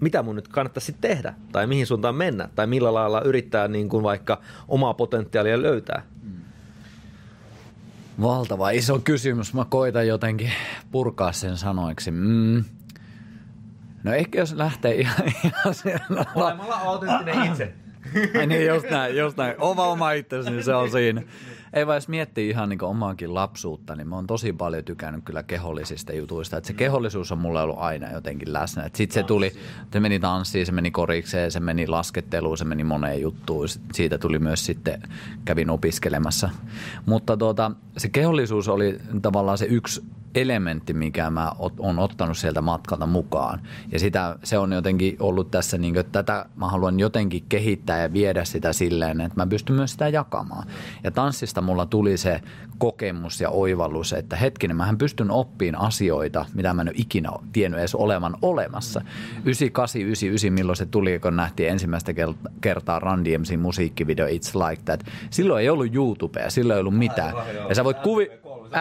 [0.00, 4.02] mitä mun nyt kannattaisi tehdä, tai mihin suuntaan mennä, tai millä lailla yrittää niin kuin
[4.02, 6.02] vaikka omaa potentiaalia löytää?
[8.22, 9.54] Valtava iso kysymys.
[9.54, 10.52] Mä koitan jotenkin
[10.90, 12.10] purkaa sen sanoiksi.
[12.10, 12.64] Mm.
[14.04, 16.24] No ehkä jos lähtee ihan, ihan siellä...
[16.34, 17.74] Olemalla autenttinen itse.
[18.38, 19.54] Ai niin, just näin, just näin.
[19.58, 21.22] Oma oma itsesi, niin se on siinä
[21.72, 26.12] ei vaan miettii ihan niin omaankin lapsuutta, niin mä oon tosi paljon tykännyt kyllä kehollisista
[26.12, 26.56] jutuista.
[26.56, 28.90] Että se kehollisuus on mulle ollut aina jotenkin läsnä.
[28.94, 29.52] Sitten se tuli,
[29.92, 33.68] se meni tanssiin, se meni korikseen, se meni lasketteluun, se meni moneen juttuun.
[33.92, 35.02] Siitä tuli myös sitten,
[35.44, 36.50] kävin opiskelemassa.
[37.06, 40.02] Mutta tuota, se kehollisuus oli tavallaan se yksi
[40.34, 43.60] elementti, mikä mä oon ottanut sieltä matkalta mukaan.
[43.92, 48.02] Ja sitä, se on jotenkin ollut tässä, niin kuin, että tätä mä haluan jotenkin kehittää
[48.02, 50.66] ja viedä sitä silleen, että mä pystyn myös sitä jakamaan.
[51.04, 52.40] Ja tanssista mulla tuli se
[52.78, 57.80] kokemus ja oivallus, että hetkinen, mähän pystyn oppiin asioita, mitä mä en ole ikinä tiennyt
[57.80, 59.00] edes olevan olemassa.
[59.44, 62.12] 98, 99, milloin se tuli, kun nähtiin ensimmäistä
[62.60, 65.04] kertaa Run DMCin musiikkivideo It's Like That.
[65.30, 67.34] Silloin ei ollut YouTubea, silloin ei ollut mitään.
[67.68, 68.30] Ja sä voit kuvi,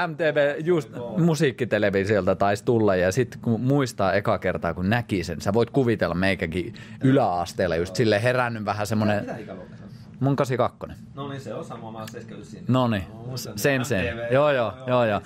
[0.08, 5.54] MTV just musiikkitelevisiolta taisi tulla ja sitten kun muistaa eka kertaa kun näki sen, sä
[5.54, 6.74] voit kuvitella meikäkin
[7.04, 9.26] yläasteella just sille herännyt vähän semmoinen...
[10.22, 11.04] Mun 82.
[11.16, 12.74] No niin, se on sama, mä oon 79.
[12.74, 13.04] No niin,
[13.56, 14.06] sen sen.
[14.32, 15.22] Joo, joo, joo, joo.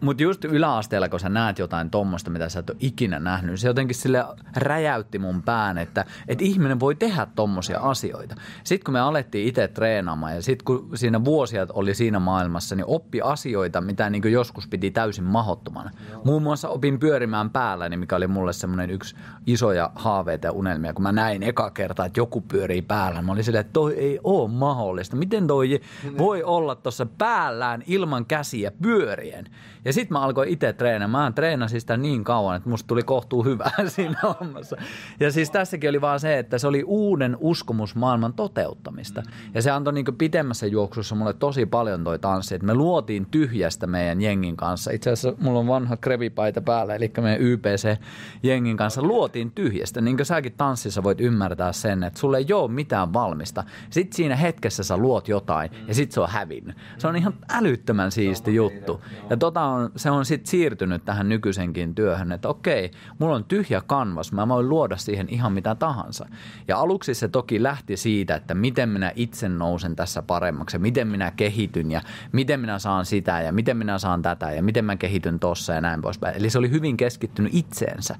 [0.00, 3.68] Mutta just yläasteella, kun sä näet jotain tommosta, mitä sä et ole ikinä nähnyt, se
[3.68, 4.24] jotenkin sille
[4.56, 8.34] räjäytti mun pään, että, että ihminen voi tehdä tommosia asioita.
[8.64, 12.86] Sitten kun me alettiin itse treenaamaan ja sitten kun siinä vuosia oli siinä maailmassa, niin
[12.86, 15.90] oppi asioita, mitä niin joskus piti täysin mahottomana.
[16.24, 20.92] Muun muassa opin pyörimään päällä, niin mikä oli mulle semmoinen yksi isoja haaveita ja unelmia.
[20.92, 24.20] Kun mä näin eka kertaa, että joku pyörii päällä, mä olin silleen, että toi ei
[24.26, 25.16] ole mahdollista.
[25.16, 25.80] Miten toi
[26.18, 29.46] voi olla tuossa päällään ilman käsiä pyörien?
[29.84, 31.32] Ja sitten mä alkoin itse treenaamaan.
[31.32, 34.76] Mä treenasin sitä niin kauan, että musta tuli kohtuu hyvää siinä hommassa.
[35.20, 39.22] Ja siis tässäkin oli vaan se, että se oli uuden uskomusmaailman toteuttamista.
[39.54, 42.54] Ja se antoi niin pitemmässä juoksussa mulle tosi paljon toi tanssi.
[42.54, 44.90] Että me luotiin tyhjästä meidän jengin kanssa.
[44.90, 50.00] Itse asiassa mulla on vanha krevipaita päällä, eli meidän YPC-jengin kanssa luotiin tyhjästä.
[50.00, 53.64] Niin kuin säkin tanssissa voit ymmärtää sen, että sulle ei ole mitään valmista.
[53.90, 56.76] Sitten siinä hetkessä sä luot jotain ja sitten se on hävinnyt.
[56.98, 59.04] Se on ihan älyttömän siisti juttu.
[59.30, 63.82] Ja tota on, se on sitten siirtynyt tähän nykyisenkin työhön, että okei, mulla on tyhjä
[63.86, 66.26] kanvas, mä voin luoda siihen ihan mitä tahansa.
[66.68, 71.08] Ja aluksi se toki lähti siitä, että miten minä itse nousen tässä paremmaksi ja miten
[71.08, 72.00] minä kehityn ja
[72.32, 75.80] miten minä saan sitä ja miten minä saan tätä ja miten mä kehityn tossa ja
[75.80, 76.36] näin poispäin.
[76.36, 78.16] Eli se oli hyvin keskittynyt itseensä.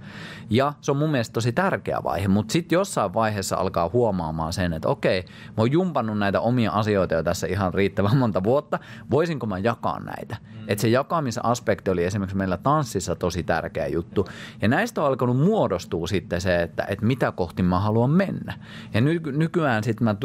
[0.50, 4.72] Ja se on mun mielestä tosi tärkeä vaihe, mutta sitten jossain vaiheessa alkaa huomaamaan sen,
[4.72, 8.78] että okei, mä oon jumpannut näitä omia asioita jo tässä ihan riittävän monta vuotta,
[9.10, 10.36] voisinko mä jakaa näitä?
[10.42, 10.64] Mm.
[10.68, 14.26] Että se jakamisen aspekti oli esimerkiksi meillä tanssissa tosi tärkeä juttu.
[14.62, 18.54] Ja näistä on alkanut muodostua sitten se, että, että mitä kohti mä haluan mennä.
[18.94, 20.16] Ja ny, nykyään sitten mä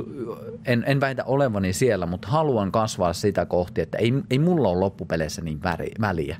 [0.65, 4.79] en, en väitä olevani siellä, mutta haluan kasvaa sitä kohti, että ei, ei mulla ole
[4.79, 6.37] loppupeleissä niin väri, väliä,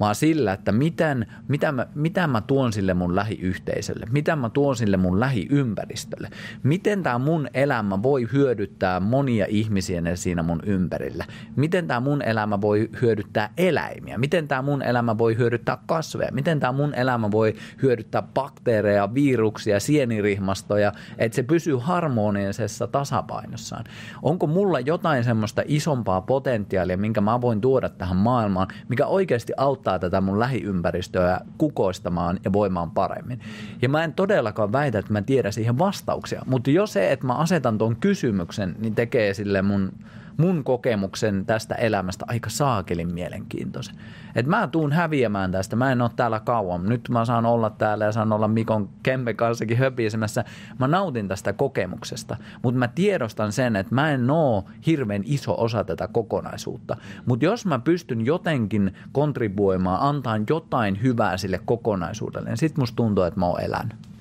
[0.00, 4.76] vaan sillä, että miten, mitä, mä, mitä mä tuon sille mun lähiyhteisölle, mitä mä tuon
[4.76, 6.30] sille mun lähiympäristölle,
[6.62, 11.24] miten tämä mun elämä voi hyödyttää monia ihmisiä siinä mun ympärillä,
[11.56, 16.60] miten tämä mun elämä voi hyödyttää eläimiä, miten tämä mun elämä voi hyödyttää kasveja, miten
[16.60, 23.84] tämä mun elämä voi hyödyttää bakteereja, viruksia, sienirihmastoja, että se pysyy harmonisessa tasapainossaan.
[24.22, 29.98] Onko mulla jotain semmoista isompaa potentiaalia, minkä mä voin tuoda tähän maailmaan, mikä oikeasti auttaa
[29.98, 33.40] tätä mun lähiympäristöä kukoistamaan ja voimaan paremmin.
[33.82, 37.34] Ja mä en todellakaan väitä, että mä tiedän siihen vastauksia, mutta jo se, että mä
[37.34, 38.41] asetan tuon kysymyksen,
[38.78, 39.92] niin tekee sille mun
[40.36, 43.94] mun kokemuksen tästä elämästä aika saakelin mielenkiintoisen.
[44.34, 46.88] Et mä tuun häviämään tästä, mä en ole täällä kauan.
[46.88, 50.44] Nyt mä saan olla täällä ja saan olla Mikon Kempe kanssakin höpisemässä.
[50.78, 55.84] Mä nautin tästä kokemuksesta, mutta mä tiedostan sen, että mä en oo hirveän iso osa
[55.84, 56.96] tätä kokonaisuutta.
[57.26, 63.24] Mutta jos mä pystyn jotenkin kontribuoimaan, antaa jotain hyvää sille kokonaisuudelle, niin sit musta tuntuu,
[63.24, 64.11] että mä oon elänyt.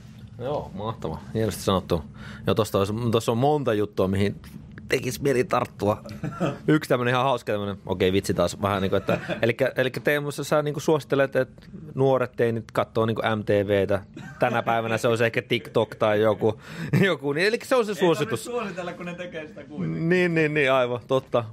[0.44, 1.20] Joo, mahtava.
[1.34, 2.04] Hienosti sanottu.
[2.48, 4.36] Ja tuossa on monta juttua, mihin
[4.92, 6.04] tekisi mieli tarttua.
[6.68, 10.32] Yksi tämmöinen ihan hauska tämmöinen, okei vitsi taas vähän niin kuin, että, eli, eli Teemu,
[10.32, 14.02] sä niin kuin suosittelet, että nuoret teinit katsoo niin kuin MTVtä.
[14.40, 16.62] Tänä päivänä se on se ehkä TikTok tai joku,
[17.02, 18.48] joku niin, eli se on se suositus.
[18.48, 20.10] Ei suositella, kun ne tekee sitä kuitenkin.
[20.10, 21.44] Niin, niin, niin, aivan, totta.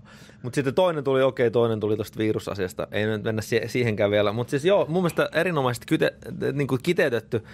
[0.43, 2.87] Mutta sitten toinen tuli, okei, toinen tuli tuosta virusasiasta.
[2.91, 4.33] Ei nyt mennä siihenkään vielä.
[4.33, 6.15] Mutta siis joo, mun mielestä erinomaisesti kyte,
[6.53, 7.45] niin kuin kiteytetty.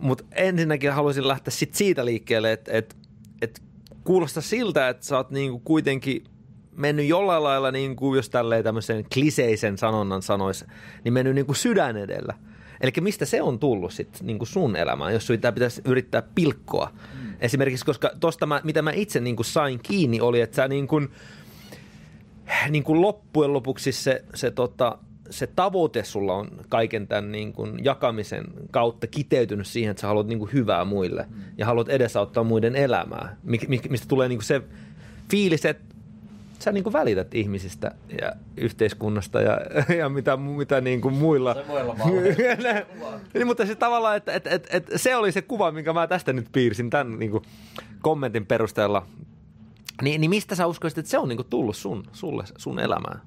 [0.00, 2.96] Mutta ensinnäkin haluaisin lähteä sit siitä liikkeelle, että et,
[3.42, 3.62] et
[4.04, 6.24] kuulostaa siltä, että sä oot niinku kuitenkin
[6.76, 10.64] mennyt jollain lailla, niinku, jos tälleen tämmöisen kliseisen sanonnan sanoisi,
[11.04, 12.34] niin mennyt niinku sydän edellä.
[12.80, 16.90] Eli mistä se on tullut sitten niinku sun elämään, jos sitä pitäisi yrittää pilkkoa.
[17.14, 17.34] Mm.
[17.40, 21.00] Esimerkiksi, koska tuosta mitä mä itse niinku sain kiinni oli, että sä niinku,
[22.70, 24.98] niinku loppujen lopuksi se, se tota,
[25.30, 30.26] se tavoite sulla on kaiken tämän niin kuin jakamisen kautta kiteytynyt siihen, että sä haluat
[30.26, 31.42] niin kuin hyvää muille mm.
[31.58, 33.36] ja haluat edesauttaa muiden elämää,
[33.88, 34.62] mistä tulee niin kuin se
[35.30, 35.94] fiilis, että
[36.58, 39.60] sä niin kuin välität ihmisistä ja yhteiskunnasta ja,
[39.98, 41.54] ja mitä, mitä niin kuin muilla.
[41.54, 41.96] Se voi olla
[43.34, 46.32] niin, mutta se tavallaan, että, että, että, että, se oli se kuva, minkä mä tästä
[46.32, 47.44] nyt piirsin tämän niin kuin
[48.02, 49.06] kommentin perusteella.
[50.02, 53.20] Ni, niin mistä sä uskoisit, että se on niin kuin tullut sun, sulle, sun elämään?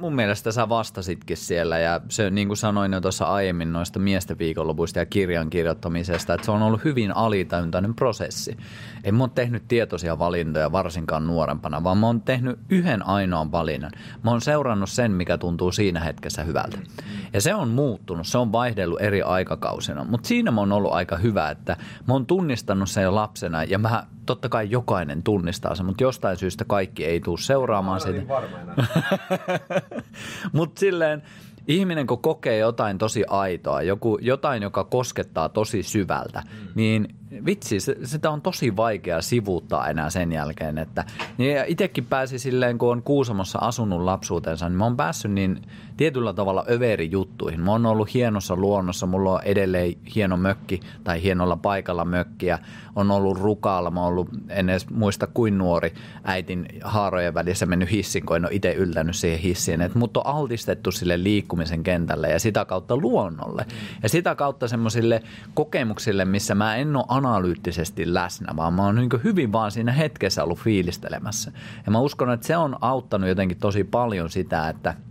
[0.00, 4.38] Mun mielestä sä vastasitkin siellä ja se niin kuin sanoin jo tuossa aiemmin noista miesten
[4.38, 8.56] viikonlopuista ja kirjan kirjoittamisesta, että se on ollut hyvin alitajuntainen prosessi.
[9.04, 13.92] En mä ole tehnyt tietoisia valintoja varsinkaan nuorempana, vaan mä oon tehnyt yhden ainoan valinnan.
[14.22, 16.78] Mä oon seurannut sen, mikä tuntuu siinä hetkessä hyvältä.
[17.32, 21.16] Ja se on muuttunut, se on vaihdellut eri aikakausina, mutta siinä mä oon ollut aika
[21.16, 25.86] hyvä, että mä oon tunnistanut sen jo lapsena ja mä totta kai jokainen tunnistaa sen,
[25.86, 28.22] mutta jostain syystä kaikki ei tule seuraamaan sitä.
[30.52, 31.22] mutta silleen,
[31.68, 36.68] ihminen kun kokee jotain tosi aitoa, joku, jotain, joka koskettaa tosi syvältä, mm.
[36.74, 40.78] niin vitsi, se, sitä on tosi vaikea sivuuttaa enää sen jälkeen.
[40.78, 41.04] Että,
[41.38, 45.62] niin itsekin pääsi silleen, kun on Kuusamossa asunut lapsuutensa, niin mä oon päässyt niin
[45.96, 47.60] tietyllä tavalla överi juttuihin.
[47.60, 52.58] Mä oon ollut hienossa luonnossa, mulla on edelleen hieno mökki tai hienolla paikalla mökkiä.
[52.96, 57.90] On ollut rukaalla, mä oon ollut, en edes muista kuin nuori äitin haarojen välissä mennyt
[57.90, 59.80] hissin, kun en ole itse yltänyt siihen hissiin.
[59.80, 63.66] Että mut on altistettu sille liikkumisen kentälle ja sitä kautta luonnolle.
[64.02, 65.22] Ja sitä kautta semmoisille
[65.54, 70.44] kokemuksille, missä mä en ole analyyttisesti läsnä, vaan mä oon niin hyvin vaan siinä hetkessä
[70.44, 71.52] ollut fiilistelemässä.
[71.86, 74.94] Ja mä uskon, että se on auttanut jotenkin tosi paljon sitä, että–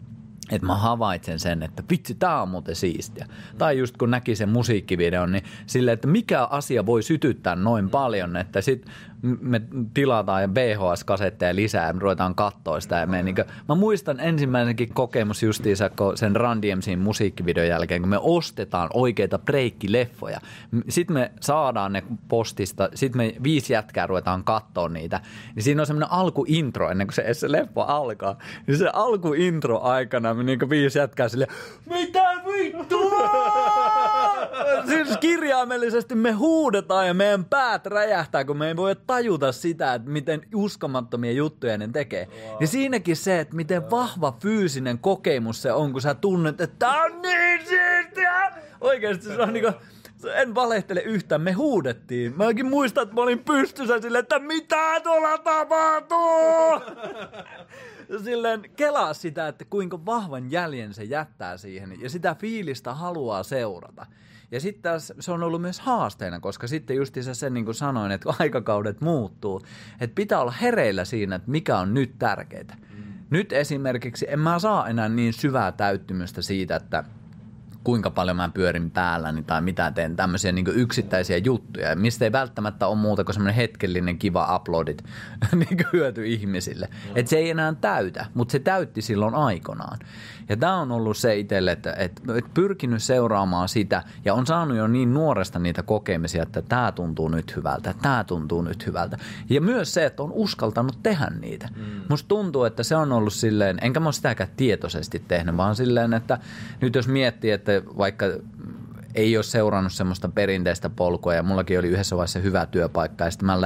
[0.51, 3.27] että mä havaitsen sen, että vitsi, tää on muuten siistiä.
[3.57, 8.37] Tai just kun näki sen musiikkivideon, niin sille, että mikä asia voi sytyttää noin paljon,
[8.37, 8.85] että sit
[9.21, 9.61] me
[9.93, 12.95] tilataan VHS-kasetteja lisää ja me ruvetaan katsoa sitä.
[12.95, 18.09] Ja me, niin kuin, mä muistan ensimmäisenkin kokemus justiinsa sen Run DMCin musiikkivideon jälkeen, kun
[18.09, 20.39] me ostetaan oikeita breikkileffoja.
[20.89, 25.21] Sitten me saadaan ne postista, sitten me viisi jätkää ruvetaan katsoa niitä.
[25.55, 28.37] Niin siinä on semmoinen alkuintro ennen kuin se, se leffa alkaa.
[28.67, 31.51] Niin se alkuintro aikana me niin viisi jätkää silleen,
[31.89, 33.08] mitä vittua?
[35.59, 40.41] Kirjaimellisesti me huudetaan ja meidän päät räjähtää, kun me ei voi tajuta sitä, että miten
[40.55, 42.25] uskomattomia juttuja ne tekee.
[42.25, 42.57] Wow.
[42.59, 47.01] Ja siinäkin se, että miten vahva fyysinen kokemus se on, kun sä tunnet, että tää
[47.01, 48.51] on niin siistiä.
[48.81, 49.71] Oikeasti se on niinku,
[50.33, 52.37] en valehtele yhtään, me huudettiin.
[52.37, 56.95] Mäkin muistan, että mä olin pystyssä silleen, että mitä tuolla tapahtuu?
[58.23, 64.05] silleen kelaa sitä, että kuinka vahvan jäljen se jättää siihen ja sitä fiilistä haluaa seurata.
[64.51, 68.11] Ja sitten taas se on ollut myös haasteena, koska sitten justiinsa sen niin kuin sanoin,
[68.11, 69.61] että aikakaudet muuttuu,
[69.99, 72.77] että pitää olla hereillä siinä, että mikä on nyt tärkeää.
[72.95, 73.03] Mm.
[73.29, 77.03] Nyt esimerkiksi en mä saa enää niin syvää täyttymystä siitä, että–
[77.83, 82.87] kuinka paljon mä pyörin päälläni tai mitä teen, tämmöisiä niin yksittäisiä juttuja, mistä ei välttämättä
[82.87, 85.03] ole muuta kuin semmoinen hetkellinen kiva uploadit
[85.55, 86.89] niin hyöty ihmisille.
[86.91, 87.11] Mm.
[87.15, 89.99] Että se ei enää täytä, mutta se täytti silloin aikanaan.
[90.49, 92.21] Ja tämä on ollut se itselle, että, että
[92.53, 97.55] pyrkinyt seuraamaan sitä ja on saanut jo niin nuoresta niitä kokemisia, että tämä tuntuu nyt
[97.55, 99.17] hyvältä, tämä tuntuu nyt hyvältä.
[99.49, 101.69] Ja myös se, että on uskaltanut tehdä niitä.
[101.75, 102.01] Mm.
[102.09, 106.13] Musta tuntuu, että se on ollut silleen, enkä mä ole sitäkään tietoisesti tehnyt, vaan silleen,
[106.13, 106.37] että
[106.81, 108.25] nyt jos miettii, että vaikka
[109.15, 113.45] ei ole seurannut semmoista perinteistä polkua ja mullakin oli yhdessä vaiheessa hyvä työpaikka ja sitten
[113.45, 113.57] mä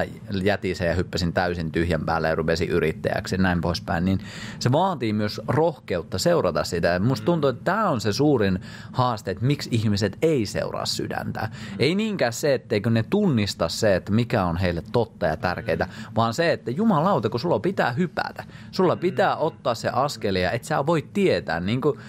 [0.44, 4.20] jätin sen ja hyppäsin täysin tyhjän päälle ja rupesin yrittäjäksi ja näin poispäin, niin
[4.60, 6.88] se vaatii myös rohkeutta seurata sitä.
[6.88, 8.60] Ja musta tuntuu, että tämä on se suurin
[8.92, 11.50] haaste, että miksi ihmiset ei seuraa sydäntä.
[11.80, 16.34] Ei niinkään se, etteikö ne tunnista se, että mikä on heille totta ja tärkeää, vaan
[16.34, 18.44] se, että jumalauta, kun sulla pitää hypätä.
[18.72, 22.00] Sulla pitää ottaa se askel ja et sä voi tietää, niin kuin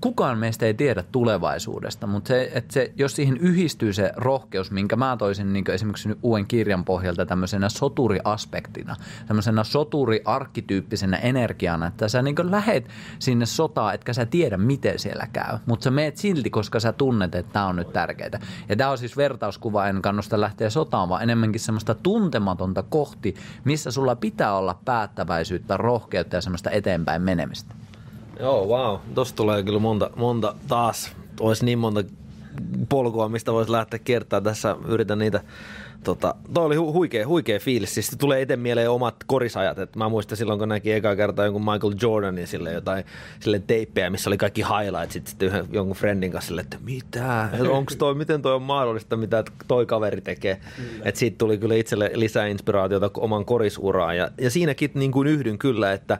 [0.00, 4.96] kukaan meistä ei tiedä tulevaisuudesta, mutta se, että se, jos siihen yhdistyy se rohkeus, minkä
[4.96, 12.22] mä toisin niin esimerkiksi nyt uuden kirjan pohjalta tämmöisenä soturiaspektina, tämmöisenä soturi-arkkityyppisenä energiana, että sä
[12.22, 16.80] niin lähet sinne sotaan, etkä sä tiedä, miten siellä käy, mutta sä meet silti, koska
[16.80, 18.40] sä tunnet, että tämä on nyt tärkeää.
[18.68, 23.90] Ja tämä on siis vertauskuva, en kannusta lähteä sotaan, vaan enemmänkin semmoista tuntematonta kohti, missä
[23.90, 27.77] sulla pitää olla päättäväisyyttä, rohkeutta ja semmoista eteenpäin menemistä.
[28.38, 28.98] Joo, wow.
[29.14, 31.12] Tuossa tulee kyllä monta, monta taas.
[31.40, 32.04] Olisi niin monta
[32.88, 34.40] polkua, mistä voisi lähteä kertaa.
[34.40, 35.40] Tässä yritän niitä
[36.04, 37.94] Tota, toi oli hu- huikea, huikea fiilis.
[37.94, 39.78] Siis tulee eteen mieleen omat korisajat.
[39.78, 43.04] Et mä muistan silloin, kun näki eka kertaa jonkun Michael Jordanin sille jotain
[43.40, 45.12] sille teippejä, missä oli kaikki highlights.
[45.12, 47.48] Sitten, sitten yhden, jonkun friendin kanssa sille, että mitä?
[47.70, 50.60] Onko toi, miten toi on mahdollista, mitä toi kaveri tekee?
[51.02, 54.16] että siitä tuli kyllä itselle lisää inspiraatiota oman korisuraan.
[54.16, 56.18] Ja, ja siinäkin niin kuin yhdyn kyllä, että,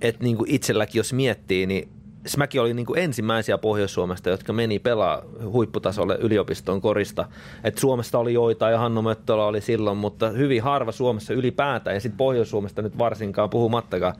[0.00, 1.88] että niin kuin itselläkin jos miettii, niin
[2.26, 7.28] Smäki oli niin kuin ensimmäisiä Pohjois-Suomesta, jotka meni pelaa huipputasolle yliopiston korista.
[7.64, 12.00] Et Suomesta oli joita ja Hannu Möttölä oli silloin, mutta hyvin harva Suomessa ylipäätään ja
[12.00, 14.14] sitten Pohjois-Suomesta nyt varsinkaan puhumattakaan.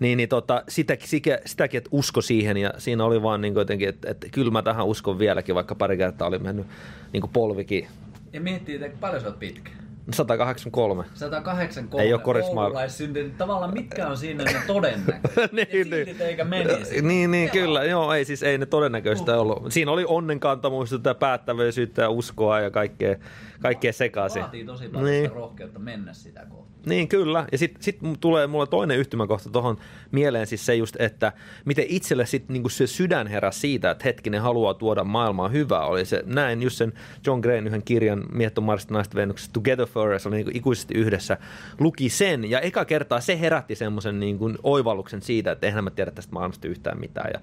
[0.00, 1.08] Niin, niin tota, sitäkin,
[1.46, 4.86] sitäkin, että usko siihen ja siinä oli vaan niin jotenkin, että, että kyllä mä tähän
[4.86, 6.66] uskon vieläkin, vaikka pari kertaa oli mennyt
[7.12, 7.88] niin polvikin.
[8.32, 9.79] Ja miettii, että paljon sä oot pitkä.
[10.12, 11.04] 183.
[11.14, 12.62] 183 Ei oo korismailla.
[12.64, 13.38] oululaissyntynyt.
[13.38, 15.52] Tavallaan mitkä on siinä ne todennäköiset?
[15.52, 16.22] Niin, niin, niin.
[16.22, 17.02] eikä menisi.
[17.02, 17.84] Niin, niin kyllä.
[17.84, 19.72] Joo, ei siis ei ne todennäköistä ollut.
[19.72, 23.16] Siinä oli onnenkantamuista ja päättäväisyyttä ja uskoa ja kaikkea,
[23.62, 24.42] kaikkea sekaisin.
[24.42, 25.32] Vaatii tosi paljon Niin.
[25.32, 26.70] rohkeutta mennä sitä kohti.
[26.86, 27.46] Niin kyllä.
[27.52, 29.78] Ja sitten sit tulee mulle toinen yhtymäkohta tuohon
[30.10, 31.32] mieleen siis se just, että
[31.64, 35.86] miten itselle sitten niinku se sydän heräsi siitä, että hetkinen haluaa tuoda maailmaan hyvää.
[35.86, 36.92] Oli se, näin just sen
[37.26, 41.36] John Grayn yhden kirjan Mietto Marsta Venuksesta Together Forever, oli niinku ikuisesti yhdessä,
[41.78, 42.50] luki sen.
[42.50, 46.68] Ja eka kertaa se herätti semmoisen niinku oivalluksen siitä, että eihän mä tiedä tästä maailmasta
[46.68, 47.30] yhtään mitään.
[47.34, 47.40] Ja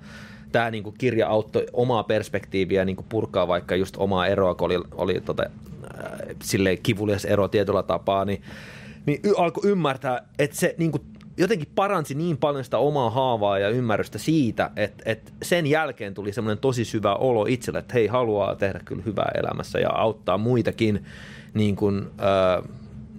[0.51, 5.21] tämä niinku kirja auttoi omaa perspektiiviä niinku purkaa vaikka just omaa eroa, kun oli, oli
[5.21, 8.41] tota, äh, kivulias ero tietyllä tapaa, niin
[9.07, 11.03] niin y- alkoi ymmärtää, että se niin kuin,
[11.37, 16.33] jotenkin paransi niin paljon sitä omaa haavaa ja ymmärrystä siitä, että, että sen jälkeen tuli
[16.33, 21.05] semmoinen tosi syvä olo itselle, että hei, haluaa tehdä kyllä hyvää elämässä ja auttaa muitakin
[21.53, 22.69] niin kuin, äh,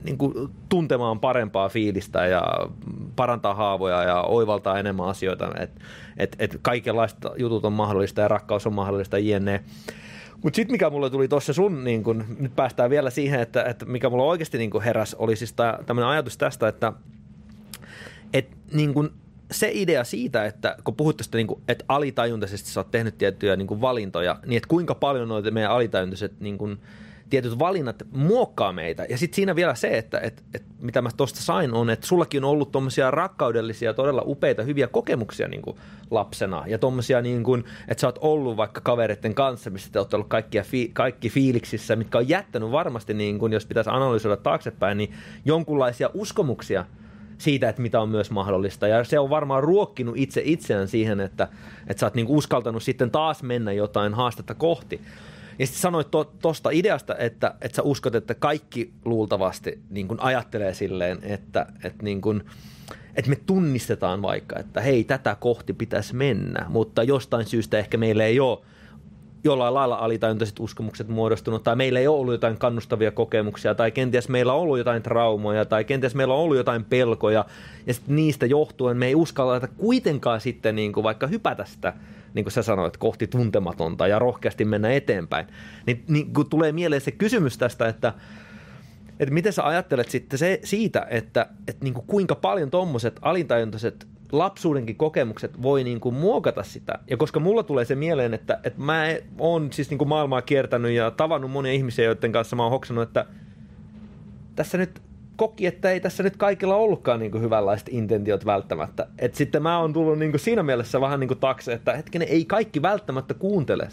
[0.04, 0.34] niin kuin
[0.68, 2.42] tuntemaan parempaa fiilistä ja
[3.16, 5.80] parantaa haavoja ja oivaltaa enemmän asioita, että
[6.16, 9.64] et, et kaikenlaista jutut on mahdollista ja rakkaus on mahdollista jne.
[10.42, 13.84] Mutta sitten mikä mulle tuli tuossa sun, niin kun, nyt päästään vielä siihen, että, että
[13.84, 15.54] mikä mulla oikeasti niin heräs, oli siis
[15.86, 16.92] tämmöinen ajatus tästä, että
[18.32, 19.12] et, niin kun,
[19.50, 23.56] se idea siitä, että kun puhut tästä, niin kun, että alitajuntaisesti sä oot tehnyt tiettyjä
[23.56, 26.78] niin kun valintoja, niin että kuinka paljon noita meidän alitajuntaiset niin kun,
[27.30, 29.06] tietyt valinnat muokkaa meitä.
[29.08, 32.44] Ja sitten siinä vielä se, että, että, että mitä mä tuosta sain on, että sullakin
[32.44, 35.76] on ollut tuommoisia rakkaudellisia, todella upeita, hyviä kokemuksia niin kuin
[36.10, 36.64] lapsena.
[36.66, 37.44] Ja tuommoisia, niin
[37.88, 41.96] että sä oot ollut vaikka kavereiden kanssa, missä te olette ollut kaikkia fi, kaikki fiiliksissä,
[41.96, 45.12] mitkä on jättänyt varmasti, niin kuin, jos pitäisi analysoida taaksepäin, niin
[45.44, 46.84] jonkunlaisia uskomuksia
[47.38, 48.88] siitä, että mitä on myös mahdollista.
[48.88, 51.48] Ja se on varmaan ruokkinut itse itseään siihen, että,
[51.88, 55.00] että sä oot niin uskaltanut sitten taas mennä jotain haastetta kohti.
[55.58, 56.08] Ja sitten sanoit
[56.42, 62.02] tuosta ideasta, että, että sä uskot, että kaikki luultavasti niin kun ajattelee silleen, että, että,
[62.02, 62.44] niin kun,
[63.14, 68.24] että me tunnistetaan vaikka, että hei, tätä kohti pitäisi mennä, mutta jostain syystä ehkä meillä
[68.24, 68.58] ei ole
[69.44, 74.28] jollain lailla alitajuntaiset uskomukset muodostunut, tai meillä ei ole ollut jotain kannustavia kokemuksia, tai kenties
[74.28, 77.44] meillä on ollut jotain traumoja, tai kenties meillä on ollut jotain pelkoja,
[77.86, 81.94] ja sitten niistä johtuen me ei uskalla kuitenkaan sitten niin kuin vaikka hypätä sitä
[82.34, 85.46] niin kuin sä sanoit, kohti tuntematonta ja rohkeasti mennä eteenpäin.
[85.86, 88.14] Niin, niin kun tulee mieleen se kysymys tästä, että,
[89.20, 94.06] että miten sä ajattelet sitten se, siitä, että, että niin kuin kuinka paljon tuommoiset alintajuntoiset
[94.32, 96.98] lapsuudenkin kokemukset voi niin kuin muokata sitä.
[97.10, 99.04] Ja koska mulla tulee se mieleen, että, että mä
[99.38, 103.08] oon siis niin kuin maailmaa kiertänyt ja tavannut monia ihmisiä, joiden kanssa mä oon hoksannut,
[103.08, 103.26] että
[104.56, 105.02] tässä nyt
[105.38, 109.06] koki, että ei tässä nyt kaikilla ollutkaan niin kuin hyvänlaiset intentiot välttämättä.
[109.18, 112.28] Et sitten mä oon tullut niin kuin siinä mielessä vähän niin kuin takse, että hetkinen,
[112.28, 113.88] ei kaikki välttämättä kuuntele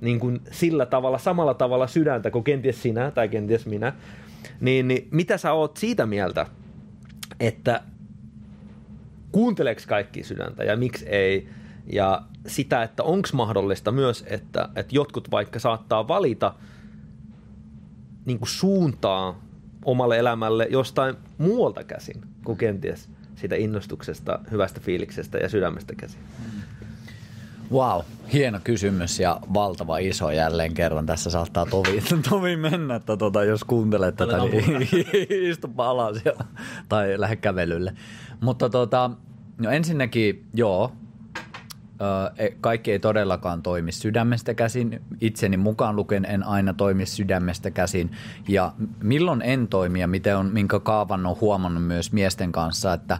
[0.00, 3.92] niin kuin sillä tavalla, samalla tavalla sydäntä kuin kenties sinä tai kenties minä.
[4.60, 6.46] Niin, niin mitä sä oot siitä mieltä,
[7.40, 7.80] että
[9.32, 11.48] kuunteleeko kaikki sydäntä ja miksi ei?
[11.92, 16.54] Ja sitä, että onko mahdollista myös, että, että jotkut vaikka saattaa valita
[18.24, 19.47] niin kuin suuntaa
[19.84, 26.20] omalle elämälle jostain muualta käsin kuin kenties siitä innostuksesta, hyvästä fiiliksestä ja sydämestä käsin?
[27.72, 28.00] Wow,
[28.32, 31.06] hieno kysymys ja valtava iso jälleen kerran.
[31.06, 34.88] Tässä saattaa tovi, tovi mennä, että tota, jos kuuntelet tätä, niin
[35.50, 36.32] istupa alas ja,
[36.88, 37.94] tai lähde kävelylle.
[38.40, 39.10] Mutta tota,
[39.58, 40.92] no ensinnäkin, joo,
[42.60, 45.02] kaikki ei todellakaan toimi sydämestä käsin.
[45.20, 48.10] Itseni mukaan luken en aina toimi sydämestä käsin.
[48.48, 48.72] Ja
[49.02, 53.18] milloin en toimi ja miten on, minkä kaavan on huomannut myös miesten kanssa, että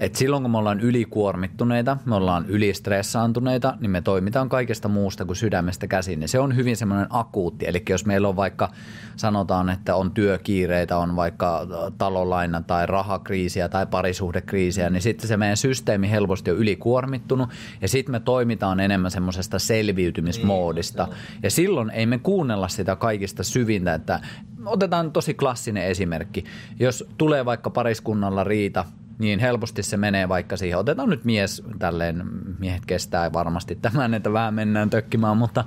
[0.00, 5.36] et silloin kun me ollaan ylikuormittuneita, me ollaan ylistressaantuneita, niin me toimitaan kaikesta muusta kuin
[5.36, 6.22] sydämestä käsin.
[6.22, 7.66] Ja se on hyvin semmoinen akuutti.
[7.68, 8.70] Eli jos meillä on vaikka,
[9.16, 11.66] sanotaan, että on työkiireitä, on vaikka
[11.98, 17.48] talolaina tai rahakriisiä tai parisuhdekriisiä, niin sitten se meidän systeemi helposti on ylikuormittunut
[17.80, 21.08] ja sitten me toimitaan enemmän semmoisesta selviytymismoodista.
[21.42, 24.20] Ja silloin ei me kuunnella sitä kaikista syvintä, että
[24.66, 26.44] otetaan tosi klassinen esimerkki.
[26.78, 28.84] Jos tulee vaikka pariskunnalla riita,
[29.20, 32.22] niin helposti se menee vaikka siihen, otetaan nyt mies, tälleen
[32.58, 35.64] miehet kestää varmasti tämän, että vähän mennään tökkimään, mutta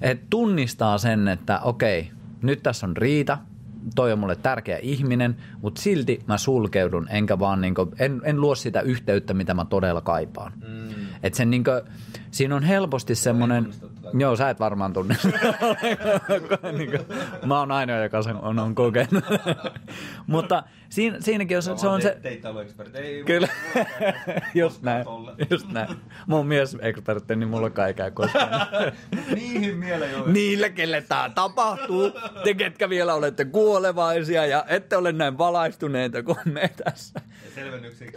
[0.00, 2.10] et tunnistaa sen, että okei,
[2.42, 3.38] nyt tässä on riita,
[3.94, 8.54] toi on mulle tärkeä ihminen, mutta silti mä sulkeudun, enkä vaan niinku, en, en luo
[8.54, 10.52] sitä yhteyttä, mitä mä todella kaipaan.
[10.68, 11.06] Mm.
[11.22, 11.70] Et sen niinku,
[12.30, 13.70] siinä on helposti semmoinen...
[14.18, 15.16] Joo, sä et varmaan tunne.
[16.78, 17.00] niin kuin,
[17.46, 19.24] mä oon ainoa, joka sen on, on kokenut.
[20.26, 22.18] Mutta siinä, siinäkin on, se, se on se...
[22.94, 23.48] Ei, Kyllä,
[24.54, 25.06] just näin,
[25.50, 25.88] just näin.
[26.28, 28.48] Mä oon mies ekspertti, niin mulla kai käy koskaan.
[29.34, 32.12] Niihin mieleen Niille, kelle tää tapahtuu,
[32.44, 37.20] te ketkä vielä olette kuolevaisia ja ette ole näin valaistuneita kuin me tässä.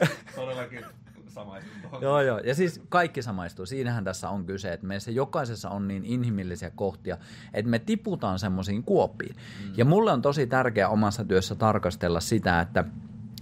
[0.01, 0.85] Ja todellakin
[1.33, 2.01] samaistun tuohon.
[2.01, 2.39] Joo, joo.
[2.39, 3.65] Ja siis kaikki samaistuu.
[3.65, 7.17] Siinähän tässä on kyse, että meissä jokaisessa on niin inhimillisiä kohtia,
[7.53, 9.35] että me tiputaan semmoisiin kuoppiin.
[9.35, 9.73] Mm.
[9.77, 12.83] Ja mulle on tosi tärkeää omassa työssä tarkastella sitä, että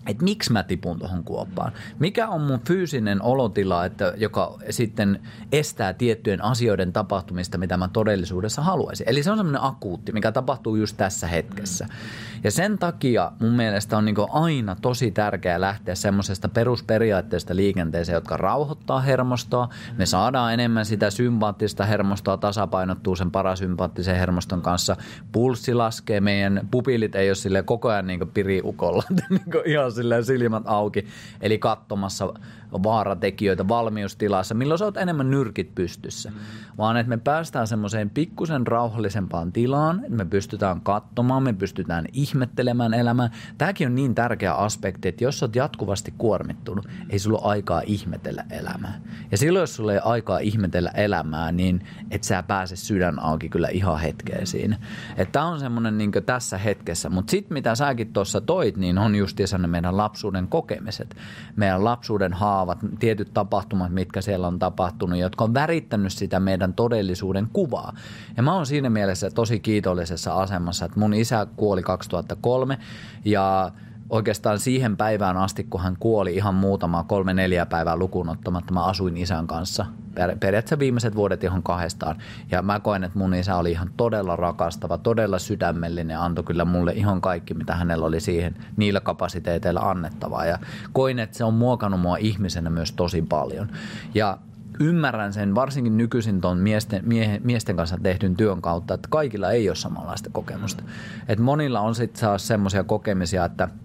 [0.07, 1.71] että miksi mä tipun tuohon kuoppaan.
[1.99, 5.19] Mikä on mun fyysinen olotila, että, joka sitten
[5.51, 9.09] estää tiettyjen asioiden tapahtumista, mitä mä todellisuudessa haluaisin.
[9.09, 11.87] Eli se on semmoinen akuutti, mikä tapahtuu just tässä hetkessä.
[12.43, 18.37] Ja sen takia mun mielestä on niin aina tosi tärkeää lähteä semmoisesta perusperiaatteesta liikenteeseen, jotka
[18.37, 19.69] rauhoittaa hermostoa.
[19.97, 24.95] Me saadaan enemmän sitä sympaattista hermostoa, tasapainottuu sen parasympaattisen hermoston kanssa.
[25.31, 30.63] Pulssi laskee, meidän pupilit ei ole sille koko ajan niin piriukolla, niin ihan silleen silmät
[30.65, 31.07] auki,
[31.41, 32.33] eli katsomassa
[32.83, 36.29] vaaratekijöitä valmiustilassa, milloin sä oot enemmän nyrkit pystyssä.
[36.29, 36.35] Mm.
[36.77, 42.93] Vaan että me päästään semmoiseen pikkusen rauhallisempaan tilaan, että me pystytään katsomaan, me pystytään ihmettelemään
[42.93, 43.29] elämää.
[43.57, 47.81] Tämäkin on niin tärkeä aspekti, että jos sä oot jatkuvasti kuormittunut, ei sulla ole aikaa
[47.85, 49.01] ihmetellä elämää.
[49.31, 53.49] Ja silloin, jos sulla ei ole aikaa ihmetellä elämää, niin et sä pääse sydän auki
[53.49, 54.77] kyllä ihan hetkeen siinä.
[55.17, 57.09] Että tämä on semmoinen niin tässä hetkessä.
[57.09, 61.15] Mutta sitten mitä säkin tuossa toit, niin on justiinsa ne meidän lapsuuden kokemiset.
[61.55, 67.47] Meidän lapsuuden haavat, tietyt tapahtumat, mitkä siellä on tapahtunut, jotka on värittänyt sitä meidän todellisuuden
[67.53, 67.93] kuvaa.
[68.37, 72.77] Ja mä oon siinä mielessä tosi kiitollisessa asemassa, että mun isä kuoli 2003
[73.25, 73.71] ja
[74.11, 78.85] oikeastaan siihen päivään asti, kun hän kuoli ihan muutama kolme neljä päivää lukuun ottamatta, mä
[78.85, 79.85] asuin isän kanssa.
[80.15, 82.15] Per, periaatteessa viimeiset vuodet ihan kahdestaan.
[82.51, 86.91] Ja mä koen, että mun isä oli ihan todella rakastava, todella sydämellinen antoi kyllä mulle
[86.91, 90.45] ihan kaikki, mitä hänellä oli siihen niillä kapasiteeteilla annettavaa.
[90.45, 90.59] Ja
[90.93, 93.69] koin, että se on muokannut mua ihmisenä myös tosi paljon.
[94.13, 94.37] Ja
[94.79, 99.69] ymmärrän sen varsinkin nykyisin tuon miesten, mie, miesten kanssa tehdyn työn kautta, että kaikilla ei
[99.69, 100.83] ole samanlaista kokemusta.
[101.27, 103.67] Että monilla on sitten semmoisia kokemisia, että–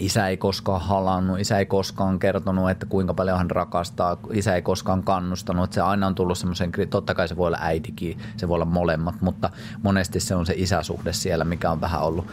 [0.00, 4.62] Isä ei koskaan halannut, isä ei koskaan kertonut, että kuinka paljon hän rakastaa, isä ei
[4.62, 5.64] koskaan kannustanut.
[5.64, 8.64] Että se aina on tullut semmoisen, totta kai se voi olla äitikin, se voi olla
[8.64, 9.50] molemmat, mutta
[9.82, 12.26] monesti se on se isäsuhde siellä, mikä on vähän ollut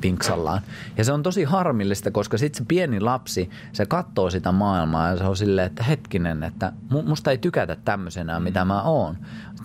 [0.00, 0.62] pinksallaan.
[0.96, 5.16] Ja se on tosi harmillista, koska sitten se pieni lapsi, se katsoo sitä maailmaa ja
[5.16, 9.16] se on silleen, että hetkinen, että musta ei tykätä tämmöisenä, mitä mä oon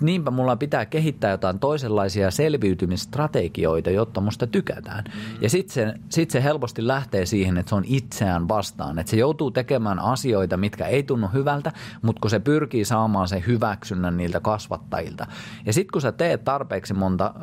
[0.01, 5.03] niinpä mulla pitää kehittää jotain toisenlaisia selviytymistrategioita, jotta musta tykätään.
[5.41, 8.99] Ja sitten se, sit se helposti lähtee siihen, että se on itseään vastaan.
[8.99, 11.71] Että se joutuu tekemään asioita, mitkä ei tunnu hyvältä,
[12.01, 15.27] mutta kun se pyrkii saamaan sen hyväksynnän niiltä kasvattajilta.
[15.65, 17.33] Ja sitten kun sä teet tarpeeksi monta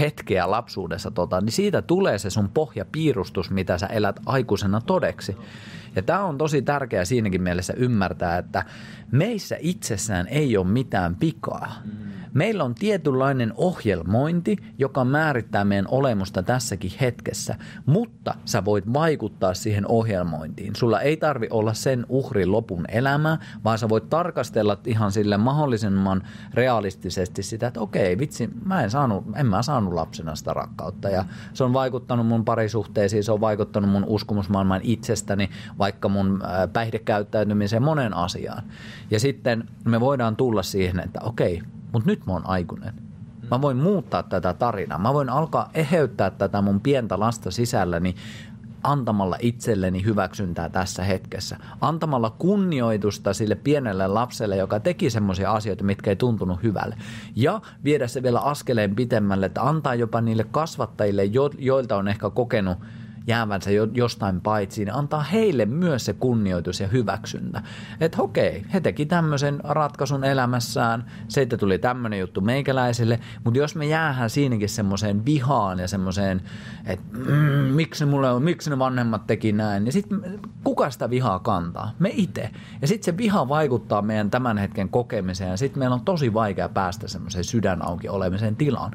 [0.00, 5.36] hetkeä lapsuudessa, tota, niin siitä tulee se sun pohjapiirustus, mitä sä elät aikuisena todeksi.
[5.98, 8.64] Ja tämä on tosi tärkeää siinäkin mielessä ymmärtää, että
[9.10, 11.82] meissä itsessään ei ole mitään pikaa.
[11.84, 17.54] Mm Meillä on tietynlainen ohjelmointi, joka määrittää meidän olemusta tässäkin hetkessä,
[17.86, 20.76] mutta sä voit vaikuttaa siihen ohjelmointiin.
[20.76, 26.22] Sulla ei tarvi olla sen uhrin lopun elämää, vaan sä voit tarkastella ihan sille mahdollisimman
[26.54, 31.24] realistisesti sitä, että okei, vitsi, mä en, saanut, en mä saanut lapsena sitä rakkautta ja
[31.52, 38.14] se on vaikuttanut mun parisuhteisiin, se on vaikuttanut mun uskomusmaailman itsestäni, vaikka mun päihdekäyttäytymiseen monen
[38.14, 38.62] asiaan.
[39.10, 41.62] Ja sitten me voidaan tulla siihen, että okei,
[41.92, 42.94] mutta nyt mä oon aikuinen.
[43.50, 44.98] Mä voin muuttaa tätä tarinaa.
[44.98, 48.14] Mä voin alkaa eheyttää tätä mun pientä lasta sisälläni
[48.82, 51.56] antamalla itselleni hyväksyntää tässä hetkessä.
[51.80, 56.96] Antamalla kunnioitusta sille pienelle lapselle, joka teki semmoisia asioita, mitkä ei tuntunut hyvälle.
[57.36, 61.22] Ja viedä se vielä askeleen pitemmälle, että antaa jopa niille kasvattajille,
[61.58, 62.78] joilta on ehkä kokenut–
[63.28, 67.62] jäävänsä jostain paitsi, niin antaa heille myös se kunnioitus ja hyväksyntä.
[68.00, 73.86] Että okei, he teki tämmöisen ratkaisun elämässään, siitä tuli tämmöinen juttu meikäläisille, mutta jos me
[73.86, 76.42] jäähän siinäkin semmoiseen vihaan ja semmoiseen,
[76.86, 77.34] että mm,
[77.74, 81.94] miksi, mulle on, miksi ne vanhemmat teki näin, niin sitten kuka sitä vihaa kantaa?
[81.98, 82.50] Me itse.
[82.82, 86.68] Ja sitten se viha vaikuttaa meidän tämän hetken kokemiseen ja sitten meillä on tosi vaikea
[86.68, 88.92] päästä semmoiseen sydän auki olemiseen tilaan.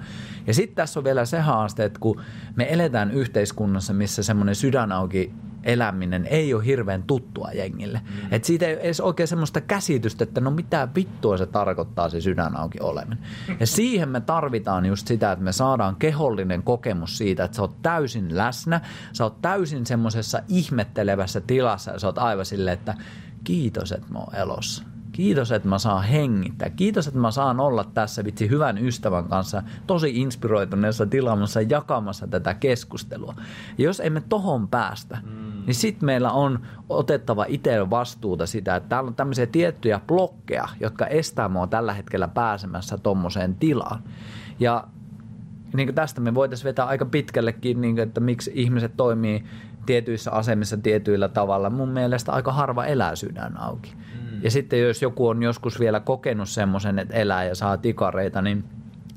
[0.47, 2.21] Ja sitten tässä on vielä se haaste, että kun
[2.55, 8.01] me eletään yhteiskunnassa, missä semmoinen sydän auki eläminen ei ole hirveän tuttua jengille.
[8.03, 8.27] Mm.
[8.31, 12.57] Et siitä ei edes oikein semmoista käsitystä, että no mitä vittua se tarkoittaa se sydän
[12.57, 13.17] auki oleminen.
[13.59, 17.81] Ja siihen me tarvitaan just sitä, että me saadaan kehollinen kokemus siitä, että sä oot
[17.81, 18.81] täysin läsnä,
[19.13, 22.95] sä oot täysin semmoisessa ihmettelevässä tilassa ja sä oot aivan silleen, että
[23.43, 26.69] kiitos, että mä oon elossa Kiitos, että mä saan hengittää.
[26.69, 32.53] Kiitos, että mä saan olla tässä vitsi hyvän ystävän kanssa tosi inspiroituneessa tilamassa jakamassa tätä
[32.53, 33.33] keskustelua.
[33.77, 35.63] Ja jos emme tohon päästä, mm.
[35.65, 36.59] niin sitten meillä on
[36.89, 42.27] otettava itse vastuuta sitä, että täällä on tämmöisiä tiettyjä blokkeja, jotka estää mua tällä hetkellä
[42.27, 44.03] pääsemässä tommoseen tilaan.
[44.59, 44.87] Ja
[45.73, 49.43] niin kuin tästä me voitaisiin vetää aika pitkällekin, niin kuin, että miksi ihmiset toimii
[49.85, 51.69] tietyissä asemissa tietyillä tavalla.
[51.69, 53.93] Mun mielestä aika harva elää sydän auki.
[54.43, 58.63] Ja sitten jos joku on joskus vielä kokenut semmoisen, että elää ja saa tikareita, niin–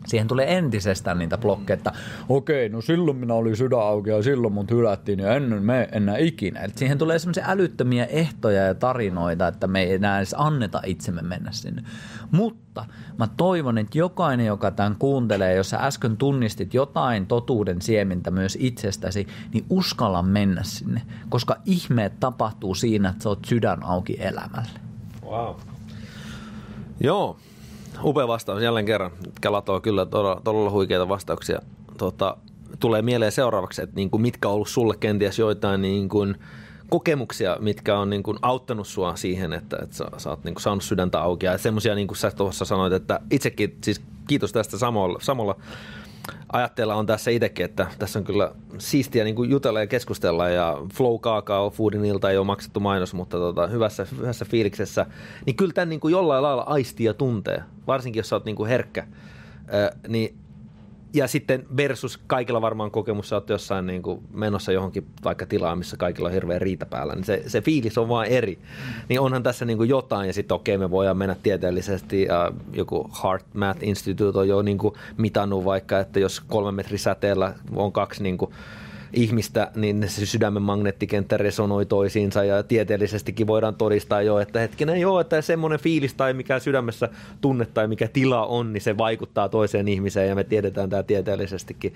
[0.07, 1.93] siihen tulee entisestään niitä blokkeja, että
[2.29, 6.16] okei, no silloin minä olin sydän auki ja silloin mut hylättiin ja ennen me enää
[6.16, 6.61] ikinä.
[6.61, 11.22] Et siihen tulee semmoisia älyttömiä ehtoja ja tarinoita, että me ei enää edes anneta itsemme
[11.22, 11.83] mennä sinne.
[12.31, 12.85] Mutta
[13.18, 18.59] mä toivon, että jokainen, joka tämän kuuntelee, jos sä äsken tunnistit jotain totuuden siemintä myös
[18.61, 24.86] itsestäsi, niin uskalla mennä sinne, koska ihmeet tapahtuu siinä, että sä oot sydän auki elämälle.
[25.31, 25.55] Wow.
[27.01, 27.37] Joo,
[28.05, 29.11] upea vastaus jälleen kerran.
[29.41, 31.59] Kelatoo kyllä todella, todella huikeita vastauksia.
[31.99, 32.37] Tota,
[32.81, 36.37] tulee mieleen seuraavaksi, että niin kuin mitkä on ollut sulle kenties joitain niin kuin
[36.89, 40.62] kokemuksia, mitkä on niin kuin auttanut sua siihen, että, että sä, sä oot niin kuin
[40.62, 41.47] saanut sydäntä auki.
[41.47, 45.57] Ja semmoisia, niin kuin sä tuossa sanoit, että itsekin, siis kiitos tästä samalla, samalla
[46.53, 50.77] ajatteella on tässä itsekin, että tässä on kyllä siistiä niin kuin jutella ja keskustella ja
[50.95, 55.07] Flow Kakao Foodin ilta ei ole maksettu mainos, mutta tota, hyvässä, hyvässä fiiliksessä,
[55.47, 58.68] niin kyllä tämän niin kuin jollain lailla aistia tuntee, varsinkin jos sä oot niin kuin
[58.68, 59.07] herkkä,
[59.74, 60.37] ö, niin
[61.16, 65.78] ja sitten versus kaikilla varmaan kokemus, sä oot jossain niin kuin menossa johonkin vaikka tilaan,
[65.78, 68.58] missä kaikilla on hirveä riita päällä, niin se, se fiilis on vaan eri.
[69.08, 73.10] Niin onhan tässä niin kuin jotain, ja sitten okei, me voidaan mennä tieteellisesti, ja joku
[73.22, 77.92] Heart Math Institute on jo niin kuin mitannut vaikka, että jos kolme metri säteellä on
[77.92, 78.50] kaksi niin kuin
[79.12, 85.20] ihmistä, niin se sydämen magneettikenttä resonoi toisiinsa ja tieteellisestikin voidaan todistaa jo, että hetkinen joo,
[85.20, 87.09] että semmoinen fiilis tai mikä sydämessä
[87.40, 91.94] tunne tai mikä tila on, niin se vaikuttaa toiseen ihmiseen ja me tiedetään tämä tieteellisestikin.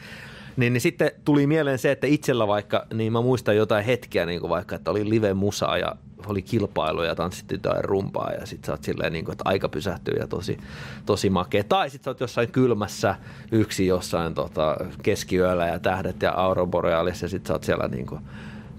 [0.57, 4.41] Niin, niin sitten tuli mieleen se, että itsellä vaikka, niin mä muistan jotain hetkiä, niin
[4.41, 5.97] kuin vaikka, että oli live-musaa ja
[6.27, 9.69] oli kilpailu ja tanssittiin jotain rumpaa ja sitten sä oot silleen, niin kuin, että aika
[9.69, 10.59] pysähtyy ja tosi,
[11.07, 11.65] tosi makea.
[11.65, 13.15] Tai sitten sä oot jossain kylmässä
[13.53, 18.21] yksi jossain tota, keskiyöllä ja tähdet ja auroborealis ja sitten sä oot siellä niin kuin,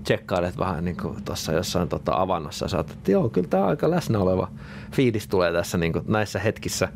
[0.04, 3.92] tsekkailet vähän niin kuin tuossa jossain tota avannossa ja sä että joo, kyllä tämä aika
[3.92, 4.52] läsnä oleva
[4.92, 6.88] fiilis tulee tässä niin kuin näissä hetkissä.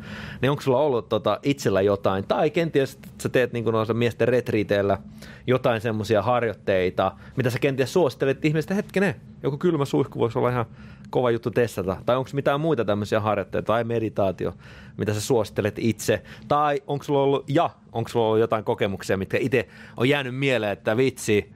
[0.42, 4.98] Niin onko sulla ollut tota itsellä jotain, tai kenties sä teet niin kuin miesten retriiteillä
[5.46, 10.66] jotain semmoisia harjoitteita, mitä sä kenties suosittelet ihmistä hetkinen, joku kylmä suihku voisi olla ihan
[11.10, 11.96] kova juttu testata.
[12.06, 14.54] Tai onko mitään muita tämmöisiä harjoitteita tai meditaatio,
[14.96, 16.22] mitä sä suosittelet itse?
[16.48, 20.72] Tai onko sulla ollut, ja onko sulla ollut jotain kokemuksia, mitkä itse on jäänyt mieleen,
[20.72, 21.52] että vitsi,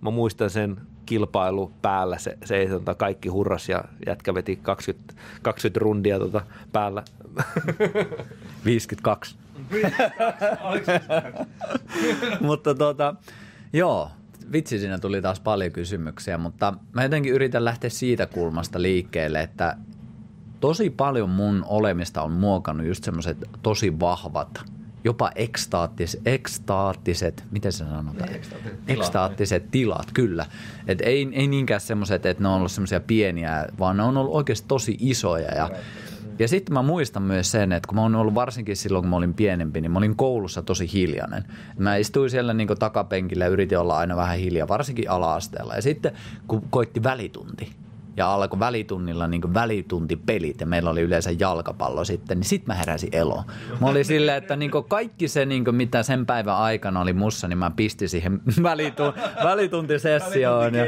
[0.00, 0.76] mä muistan sen
[1.06, 6.40] kilpailu päällä, se, se ei tota, kaikki hurras ja jätkä veti 20, 20 rundia tota
[6.72, 7.02] päällä.
[8.64, 9.36] 52.
[12.40, 13.14] mutta tota,
[13.72, 14.10] joo,
[14.52, 19.76] vitsi siinä tuli taas paljon kysymyksiä, mutta mä jotenkin yritän lähteä siitä kulmasta liikkeelle, että
[20.60, 24.64] tosi paljon mun olemista on muokannut just semmoiset tosi vahvat
[25.04, 28.34] jopa ekstaattis, ekstaattiset, miten se sanotaan?
[28.34, 30.46] Ekstaattiset, ekstaattiset tilat, kyllä.
[30.86, 34.34] Et ei, ei niinkään semmoiset, että ne on ollut semmoisia pieniä, vaan ne on ollut
[34.34, 35.54] oikeasti tosi isoja.
[35.54, 35.70] Ja,
[36.38, 39.16] ja sitten mä muistan myös sen, että kun mä oon ollut varsinkin silloin, kun mä
[39.16, 41.44] olin pienempi, niin mä olin koulussa tosi hiljainen.
[41.78, 45.74] Mä istuin siellä niin takapenkillä ja yritin olla aina vähän hiljaa, varsinkin ala-asteella.
[45.74, 46.12] Ja sitten
[46.48, 47.72] kun koitti välitunti,
[48.18, 53.08] ja alkoi välitunnilla niin välituntipelit ja meillä oli yleensä jalkapallo sitten, niin sitten mä heräsin
[53.12, 53.44] eloon.
[53.80, 57.58] Mä olin silleen, että niin kaikki se, niin mitä sen päivän aikana oli mussa, niin
[57.58, 59.12] mä pistin siihen välitun,
[59.44, 60.74] välituntisessioon.
[60.74, 60.84] Ja,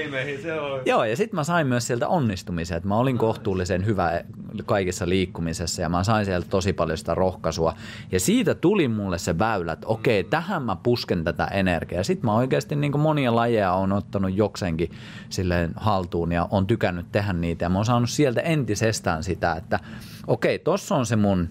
[0.87, 4.21] joo, ja sitten mä sain myös sieltä onnistumisen, että mä olin kohtuullisen hyvä
[4.67, 7.75] kaikessa liikkumisessa ja mä sain sieltä tosi paljon sitä rohkaisua.
[8.13, 12.03] Ja siitä tuli mulle se väylä, että okei, tähän mä pusken tätä energiaa.
[12.03, 14.91] Sitten mä oikeasti niin monia lajeja on ottanut jokseenkin
[15.29, 17.65] silleen haltuun ja on tykännyt tehdä tehdä niitä.
[17.65, 19.79] Ja mä oon saanut sieltä entisestään sitä, että
[20.27, 21.49] okei, tossa on se mun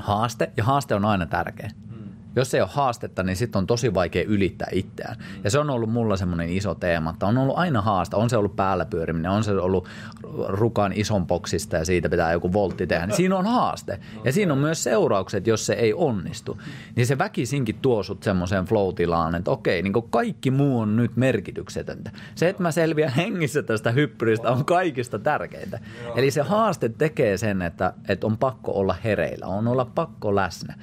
[0.00, 1.70] haaste, ja haaste on aina tärkeä
[2.38, 5.16] jos ei ole haastetta, niin sitten on tosi vaikea ylittää itseään.
[5.44, 8.16] Ja se on ollut mulla semmoinen iso teema, että on ollut aina haasta.
[8.16, 9.88] On se ollut päällä pyöriminen, on se ollut
[10.48, 13.06] rukan ison boksista ja siitä pitää joku voltti tehdä.
[13.06, 14.00] Niin siinä on haaste.
[14.24, 16.58] Ja siinä on myös seuraukset, jos se ei onnistu.
[16.96, 22.10] Niin se väkisinkin tuo sut semmoiseen flow-tilaan, että okei, niin kaikki muu on nyt merkityksetöntä.
[22.34, 25.78] Se, että mä selviän hengissä tästä hyppyristä on kaikista tärkeintä.
[26.16, 30.74] Eli se haaste tekee sen, että, että on pakko olla hereillä, on olla pakko läsnä.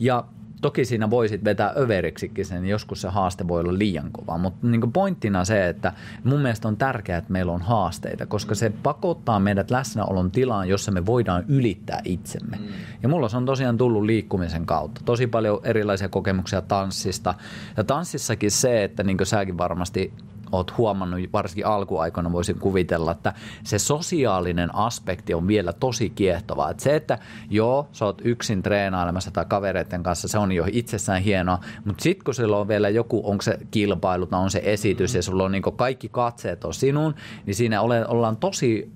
[0.00, 0.24] Ja
[0.64, 4.92] Toki siinä voisit vetää överiksikin sen, joskus se haaste voi olla liian kova, mutta niin
[4.92, 5.92] pointtina se, että
[6.24, 10.92] mun mielestä on tärkeää, että meillä on haasteita, koska se pakottaa meidät läsnäolon tilaan, jossa
[10.92, 12.56] me voidaan ylittää itsemme.
[12.56, 12.66] Mm.
[13.02, 15.00] Ja mulla se on tosiaan tullut liikkumisen kautta.
[15.04, 17.34] Tosi paljon erilaisia kokemuksia tanssista.
[17.76, 20.12] Ja tanssissakin se, että niin kuin säkin varmasti
[20.56, 23.34] oot huomannut, varsinkin alkuaikoina voisin kuvitella, että
[23.64, 26.70] se sosiaalinen aspekti on vielä tosi kiehtovaa.
[26.70, 27.18] Että se, että
[27.50, 32.24] joo, sä oot yksin treenailemassa tai kavereiden kanssa, se on jo itsessään hienoa, mutta sitten
[32.24, 35.52] kun sulla on vielä joku, onko se kilpailu tai on se esitys ja sulla on
[35.52, 37.14] niin kaikki katseet on sinun,
[37.46, 38.92] niin siinä ollaan tosi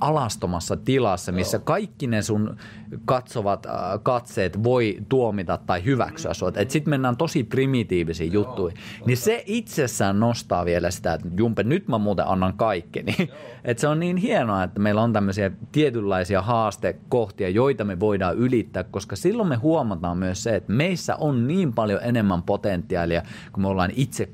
[0.00, 2.56] alastomassa tilassa, missä kaikki ne sun
[3.04, 3.72] katsovat äh,
[4.02, 6.52] katseet voi tuomita tai hyväksyä sua.
[6.68, 8.78] Sitten mennään tosi primitiivisiin juttuihin.
[9.06, 13.16] Niin se itsessään nostaa vielä sitä, että Jumpe, nyt mä muuten annan kaikkeni.
[13.64, 18.84] Et se on niin hienoa, että meillä on tämmöisiä tietynlaisia haastekohtia, joita me voidaan ylittää,
[18.84, 23.22] koska silloin me huomataan myös se, että meissä on niin paljon enemmän potentiaalia,
[23.52, 24.28] kun me ollaan itse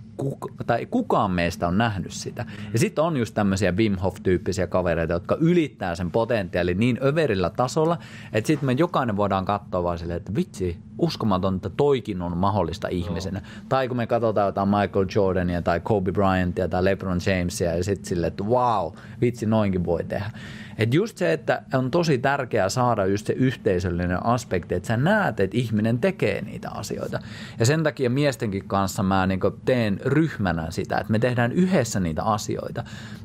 [0.67, 2.47] tai kukaan meistä on nähnyt sitä.
[2.73, 7.99] Ja sitten on just tämmöisiä Wim Hof-tyyppisiä kavereita, jotka ylittää sen potentiaalin niin överillä tasolla,
[8.33, 12.89] että sitten me jokainen voidaan katsoa vaan silleen, että vitsi, uskomaton, että toikin on mahdollista
[12.89, 13.39] ihmisenä.
[13.39, 13.47] No.
[13.69, 18.07] Tai kun me katsotaan jotain Michael Jordania tai Kobe Bryantia tai LeBron Jamesia ja sitten
[18.07, 20.31] silleen, että wow, vitsi, noinkin voi tehdä.
[20.79, 25.41] Että just se, että on tosi tärkeää saada just se yhteisöllinen aspekti, että sä näet,
[25.41, 27.19] että ihminen tekee niitä asioita.
[27.59, 32.23] Ja sen takia miestenkin kanssa mä niin teen ryhmänä sitä, että me tehdään yhdessä niitä
[32.23, 32.85] asioita.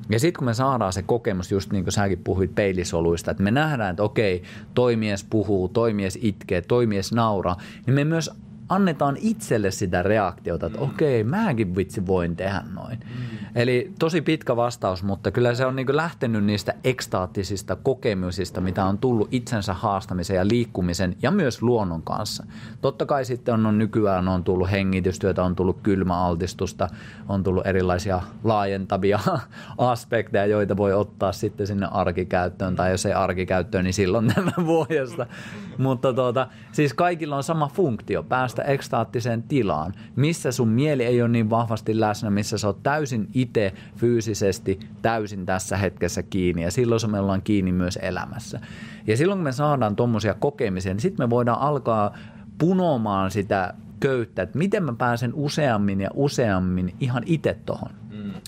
[0.09, 3.51] Ja sitten kun me saadaan se kokemus, just niin kuin säkin puhuit peilisoluista, että me
[3.51, 4.43] nähdään, että okei,
[4.73, 8.29] toimies puhuu, toimies itkee, toimies nauraa, niin me myös
[8.69, 10.83] annetaan itselle sitä reaktiota, että mm.
[10.83, 12.99] okei, mäkin vitsi voin tehdä noin.
[12.99, 13.33] Mm.
[13.55, 18.97] Eli tosi pitkä vastaus, mutta kyllä se on niin lähtenyt niistä ekstaattisista kokemusista, mitä on
[18.97, 22.45] tullut itsensä haastamisen ja liikkumisen ja myös luonnon kanssa.
[22.81, 26.89] Totta kai sitten on, on nykyään on tullut hengitystyötä, on tullut kylmäaltistusta,
[27.29, 29.19] on tullut erilaisia laajentavia
[29.77, 35.25] aspekteja, joita voi ottaa sitten sinne arkikäyttöön, tai jos ei arkikäyttöön, niin silloin tämän vuodesta.
[35.77, 41.29] mutta tuota, siis kaikilla on sama funktio, päästä ekstaattiseen tilaan, missä sun mieli ei ole
[41.29, 47.11] niin vahvasti läsnä, missä sä oot täysin itse fyysisesti täysin tässä hetkessä kiinni ja silloin
[47.11, 48.59] me ollaan kiinni myös elämässä.
[49.07, 52.17] Ja silloin kun me saadaan tuommoisia kokemisia, niin sitten me voidaan alkaa
[52.57, 58.02] punomaan sitä köyttä, että miten mä pääsen useammin ja useammin ihan itse tohon.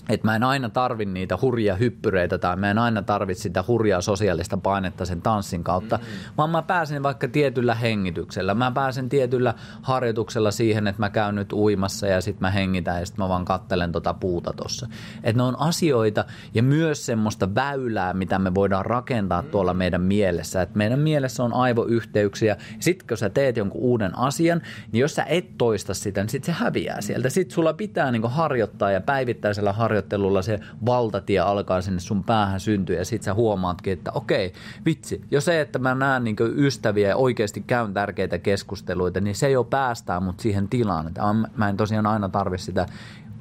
[0.08, 4.00] Että mä en aina tarvi niitä hurjia hyppyreitä tai mä en aina tarvitse sitä hurjaa
[4.00, 6.32] sosiaalista painetta sen tanssin kautta, mm-hmm.
[6.36, 8.54] vaan mä pääsen vaikka tietyllä hengityksellä.
[8.54, 13.06] Mä pääsen tietyllä harjoituksella siihen, että mä käyn nyt uimassa ja sitten mä hengitän ja
[13.06, 14.88] sitten mä vaan kattelen tota puuta tossa.
[15.22, 16.24] Että ne on asioita
[16.54, 19.50] ja myös semmoista väylää, mitä me voidaan rakentaa mm-hmm.
[19.50, 20.62] tuolla meidän mielessä.
[20.62, 22.56] Että meidän mielessä on aivoyhteyksiä.
[22.80, 24.62] Sitten kun sä teet jonkun uuden asian,
[24.92, 27.30] niin jos sä et toista sitä, niin sitten se häviää sieltä.
[27.30, 32.98] Sitten sulla pitää niinku harjoittaa ja päivittäisellä harjoittelulla se valtatie alkaa sinne sun päähän syntyä
[32.98, 34.52] ja sit sä huomaatkin, että okei,
[34.84, 39.50] vitsi, jo se, että mä näen niin ystäviä ja oikeasti käyn tärkeitä keskusteluita, niin se
[39.50, 41.22] jo päästää mut siihen tilaan, että
[41.56, 42.86] mä en tosiaan aina tarvi sitä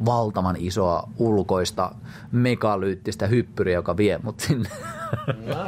[0.06, 1.96] valtavan isoa ulkoista
[2.32, 4.70] megalyyttistä hyppyriä, joka vie mut sinne.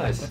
[0.06, 0.28] Nice.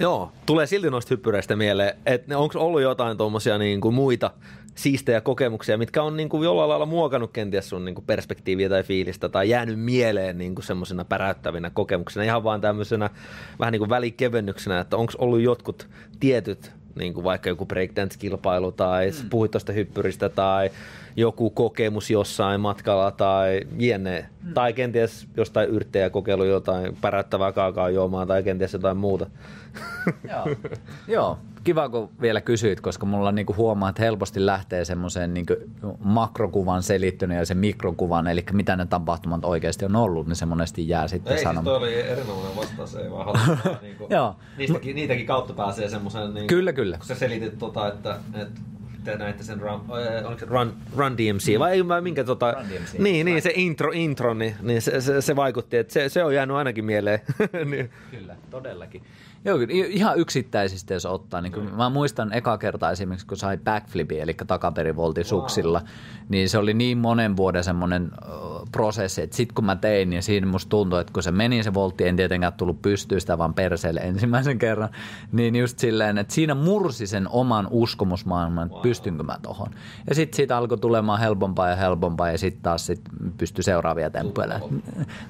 [0.00, 4.30] Joo, tulee silti noista hyppyreistä mieleen, että onko ollut jotain tuommoisia niin kuin muita
[4.76, 8.82] siistejä kokemuksia, mitkä on niin kuin jollain lailla muokannut kenties sun niin kuin perspektiiviä tai
[8.82, 13.10] fiilistä tai jäänyt mieleen niin kuin semmoisena päräyttävinä kokemuksena, ihan vaan tämmöisenä
[13.58, 15.88] vähän niin kuin välikevennyksenä, että onko ollut jotkut
[16.20, 19.30] tietyt, niin kuin vaikka joku breakdance-kilpailu tai mm.
[19.30, 20.70] puhuit tuosta hyppyristä tai
[21.16, 24.26] joku kokemus jossain matkalla tai jne.
[24.42, 24.54] Mm.
[24.54, 29.26] Tai kenties jostain yrttejä kokeilu jotain päräyttävää kaakaa juomaa tai kenties jotain muuta.
[30.30, 30.56] Joo.
[31.08, 35.54] Joo kiva, kun vielä kysyit, koska mulla niinku huomaa, että helposti lähtee semmoiseen niinku
[35.98, 40.88] makrokuvan selittyneen ja sen mikrokuvan, eli mitä ne tapahtumat oikeasti on ollut, niin se monesti
[40.88, 41.84] jää sitten ei, sanomaan.
[41.84, 43.38] Ei, siis oli erinomainen vastaus, ei vaan
[43.82, 44.36] niinku, Joo.
[44.58, 46.96] Niistäkin, niitäkin kautta pääsee semmoisen, niin, kyllä, kyllä.
[46.96, 48.60] kun sä selitit, tota, että, että
[49.04, 49.80] te näitte sen Run,
[50.24, 52.98] oliko se Run, Run DMC vai, vai minkä tota, Run DMC.
[52.98, 56.34] Niin, niin, se intro, intro niin, niin se, se, se, vaikutti, että se, se on
[56.34, 57.20] jäänyt ainakin mieleen.
[57.70, 57.90] niin.
[58.10, 59.02] Kyllä, todellakin.
[59.44, 61.40] Joo, ihan yksittäisistä jos ottaa.
[61.40, 61.76] Niin mm.
[61.76, 65.88] Mä muistan eka kertaa esimerkiksi, kun sai backflipi, eli takaperivolti suksilla, wow.
[66.28, 68.10] niin se oli niin monen vuoden semmoinen
[68.72, 71.74] prosessi, että sitten kun mä tein, niin siinä musta tuntui, että kun se meni se
[71.74, 74.88] voltti, en tietenkään tullut pystyä sitä vaan perseelle ensimmäisen kerran,
[75.32, 78.82] niin just silleen, että siinä mursi sen oman uskomusmaailman, että wow.
[78.82, 79.70] pystynkö mä tohon.
[80.08, 83.00] Ja sitten siitä alkoi tulemaan helpompaa ja helpompaa ja sitten taas sit
[83.38, 84.60] pystyi seuraavia temppuja.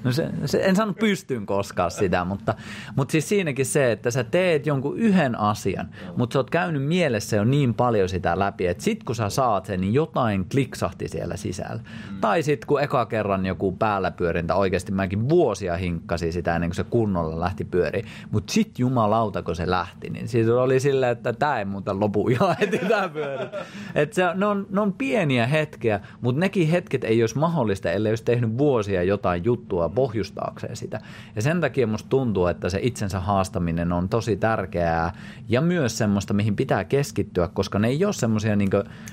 [0.03, 2.53] No se, se, en saanut pystyyn koskaan sitä, mutta,
[2.95, 6.83] mutta siis siinäkin se, että että sä teet jonkun yhden asian, mutta sä oot käynyt
[6.85, 11.07] mielessä jo niin paljon sitä läpi, että sit kun sä saat sen, niin jotain kliksahti
[11.07, 11.81] siellä sisällä.
[12.11, 12.17] Mm.
[12.21, 16.75] Tai sit kun eka kerran joku päällä pyörintä, oikeasti mäkin vuosia hinkkasi sitä ennen kuin
[16.75, 18.05] se kunnolla lähti pyöriin.
[18.31, 22.29] Mutta sit jumalauta, kun se lähti, niin siis oli silleen, että tämä ei muuta lopu
[22.29, 23.45] ihan heti tämä pyöri.
[23.95, 28.11] Et se, ne, on, ne on pieniä hetkiä, mutta nekin hetket ei olisi mahdollista, ellei
[28.11, 31.01] olisi tehnyt vuosia jotain juttua pohjustaakseen sitä.
[31.35, 35.13] Ja sen takia musta tuntuu, että se itsensä haastaminen on tosi tärkeää
[35.49, 38.69] ja myös semmoista, mihin pitää keskittyä, koska ne ei ole semmoisia, niin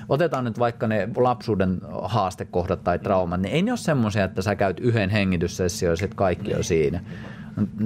[0.09, 4.55] otetaan nyt vaikka ne lapsuuden haastekohdat tai traumat, niin ei ne ole semmoisia, että sä
[4.55, 7.03] käyt yhden hengityssession ja sitten kaikki on siinä.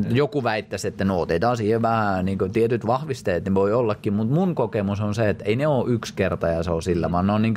[0.10, 4.56] Joku väittäisi, että no otetaan siihen vähän niin tietyt vahvisteet, niin voi ollakin, mutta mun
[4.56, 7.34] kokemus on se, että ei ne ole yksi kerta ja se on sillä, vaan ne
[7.34, 7.54] on niin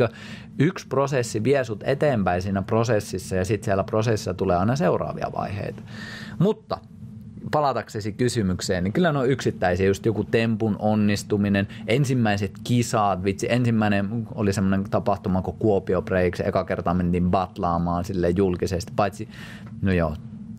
[0.59, 5.83] yksi prosessi vie sut eteenpäin siinä prosessissa ja sitten siellä prosessissa tulee aina seuraavia vaiheita.
[6.39, 6.79] Mutta
[7.53, 14.27] palataksesi kysymykseen, niin kyllä ne on yksittäisiä, just joku tempun onnistuminen, ensimmäiset kisat, vitsi, ensimmäinen
[14.35, 19.29] oli semmoinen tapahtuma kuin Kuopio Breaks, eka kertaa mentiin batlaamaan sille julkisesti, paitsi,
[19.83, 20.17] no joo,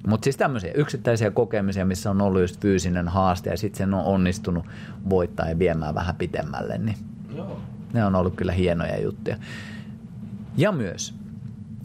[0.08, 4.04] mutta siis tämmöisiä yksittäisiä kokemisia, missä on ollut just fyysinen haaste ja sitten sen on
[4.04, 4.66] onnistunut
[5.10, 6.98] voittaa ja viemään vähän pitemmälle, niin
[7.36, 7.60] Joo.
[7.94, 9.38] ne on ollut kyllä hienoja juttuja.
[10.58, 11.16] Ja myös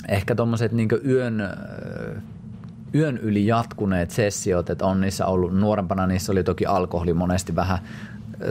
[0.08, 1.42] ehkä tuommoiset niin yön,
[2.94, 7.78] yön yli jatkuneet sessiot, että on niissä ollut, nuorempana niissä oli toki alkoholi monesti vähän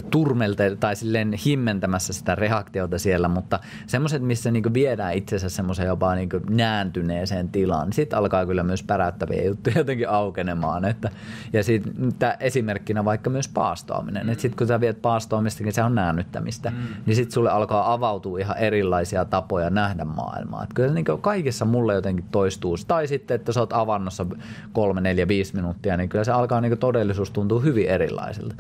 [0.09, 6.15] turmelte tai silleen himmentämässä sitä reaktiota siellä, mutta semmoiset, missä niinku viedään itsensä semmoiseen jopa
[6.15, 10.85] niinku nääntyneeseen tilaan, niin sitten alkaa kyllä myös päräyttäviä juttuja jotenkin aukenemaan.
[10.85, 11.09] Että,
[11.53, 14.29] ja sitten esimerkkinä vaikka myös paastoaminen, mm.
[14.31, 16.77] että sitten kun sä viet paastoamistakin, se on näännyttämistä, mm.
[17.05, 20.63] niin sitten sulle alkaa avautua ihan erilaisia tapoja nähdä maailmaa.
[20.63, 22.77] Et kyllä niinku kaikessa mulle jotenkin toistuu.
[22.87, 24.25] Tai sitten, että sä oot avannossa
[24.73, 28.55] kolme, neljä, viisi minuuttia, niin kyllä se alkaa niinku todellisuus tuntuu hyvin erilaiselta.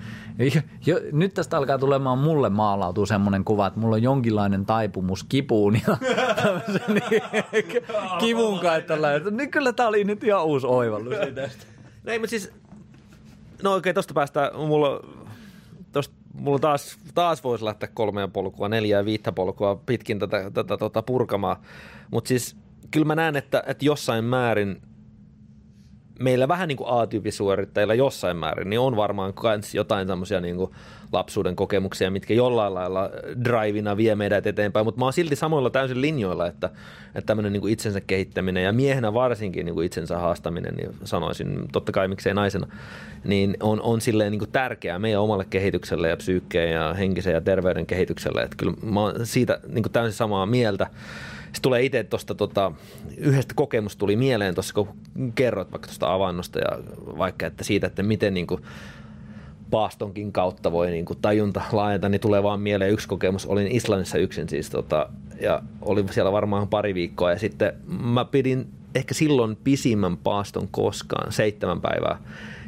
[0.85, 5.75] Jo, nyt tästä alkaa tulemaan mulle maalautua semmoinen kuva, että mulla on jonkinlainen taipumus kipuun
[5.87, 5.97] ja
[6.93, 7.21] niin,
[8.19, 9.07] kivun kaittalla.
[9.31, 11.65] Niin kyllä tää oli nyt ihan uusi oivallus tästä.
[12.03, 12.51] No ei, mutta siis,
[13.63, 14.99] no oikein, tosta päästään, mulla,
[15.91, 21.01] tosta, mulla taas, taas voisi lähteä kolmea polkua, neljää, viittä polkua pitkin tätä, tätä tota
[21.01, 21.57] purkamaan.
[22.11, 22.55] Mutta siis
[22.91, 24.81] kyllä mä näen, että, että jossain määrin
[26.19, 30.71] meillä vähän niin kuin A-tyypisuorittajilla jossain määrin, niin on varmaan myös jotain tämmöisiä niin kuin
[31.11, 33.09] lapsuuden kokemuksia, mitkä jollain lailla
[33.43, 36.69] drivina vie meidät eteenpäin, mutta mä oon silti samoilla täysin linjoilla, että,
[37.15, 41.91] että tämmöinen niin itsensä kehittäminen ja miehenä varsinkin niin kuin itsensä haastaminen, niin sanoisin totta
[41.91, 42.67] kai miksei naisena,
[43.23, 47.41] niin on, on silleen niin kuin tärkeää meidän omalle kehitykselle ja psyykkeen ja henkisen ja
[47.41, 50.87] terveyden kehitykselle, että kyllä mä oon siitä niin kuin täysin samaa mieltä.
[51.57, 52.71] Se tulee itse tuosta tota,
[53.17, 54.87] yhdestä kokemusta tuli mieleen tuossa, kun
[55.35, 56.77] kerroit vaikka tuosta avannosta ja
[57.17, 58.61] vaikka että siitä, että miten niin kuin,
[59.71, 63.45] paastonkin kautta voi niin kuin tajunta laajentaa, niin tulee vaan mieleen yksi kokemus.
[63.45, 65.09] Olin Islannissa yksin siis tota,
[65.41, 71.31] ja olin siellä varmaan pari viikkoa ja sitten mä pidin ehkä silloin pisimmän paaston koskaan,
[71.31, 72.19] seitsemän päivää.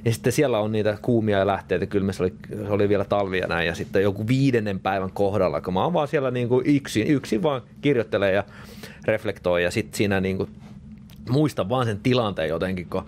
[0.05, 2.33] Ja sitten siellä on niitä kuumia lähteitä, kyllä se oli,
[2.65, 6.07] se oli vielä talvia näin, ja sitten joku viidennen päivän kohdalla, kun mä oon vaan
[6.07, 8.43] siellä niin kuin yksin, yksin vaan kirjoittelee ja
[9.05, 10.49] reflektoi, ja sitten siinä niin kuin,
[11.29, 13.03] muistan vaan sen tilanteen jotenkin, kun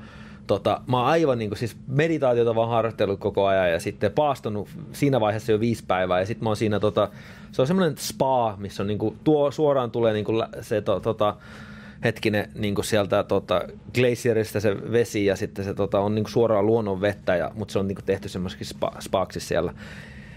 [0.48, 4.70] tota, mä oon aivan niin kuin, siis meditaatiota vaan harjoitellut koko ajan ja sitten paastonut
[4.92, 6.20] siinä vaiheessa jo viisi päivää.
[6.20, 7.10] Ja sitten mä oon siinä, tota,
[7.52, 11.00] se on semmoinen spa, missä on niin kuin, tuo suoraan tulee niin kuin, se to,
[11.00, 11.36] tota,
[12.04, 13.62] hetkinen niin kuin sieltä tota,
[13.94, 17.72] glacierista se vesi ja sitten se tota, on niin kuin suoraan luonnon vettä, ja, mutta
[17.72, 19.74] se on niin kuin tehty semmoisiksi spa, spaaksi siellä.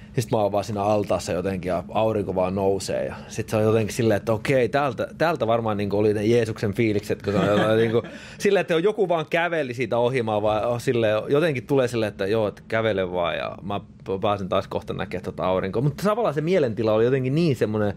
[0.05, 3.07] Sitten mä oon vaan siinä altaassa jotenkin ja aurinko vaan nousee.
[3.07, 6.75] Ja sitten se on jotenkin silleen, että okei, täältä, täältä varmaan niin oli ne Jeesuksen
[6.75, 8.03] fiilikset, kun se on jotain, niin kuin,
[8.39, 12.49] silleen, että joku vaan käveli siitä ohimaan, vaan oh, silleen, jotenkin tulee silleen, että joo,
[12.49, 13.81] että kävele vaan ja mä
[14.21, 15.83] pääsen taas kohta näkemään tuota aurinkoa.
[15.83, 17.95] Mutta tavallaan se mielentila oli jotenkin niin semmoinen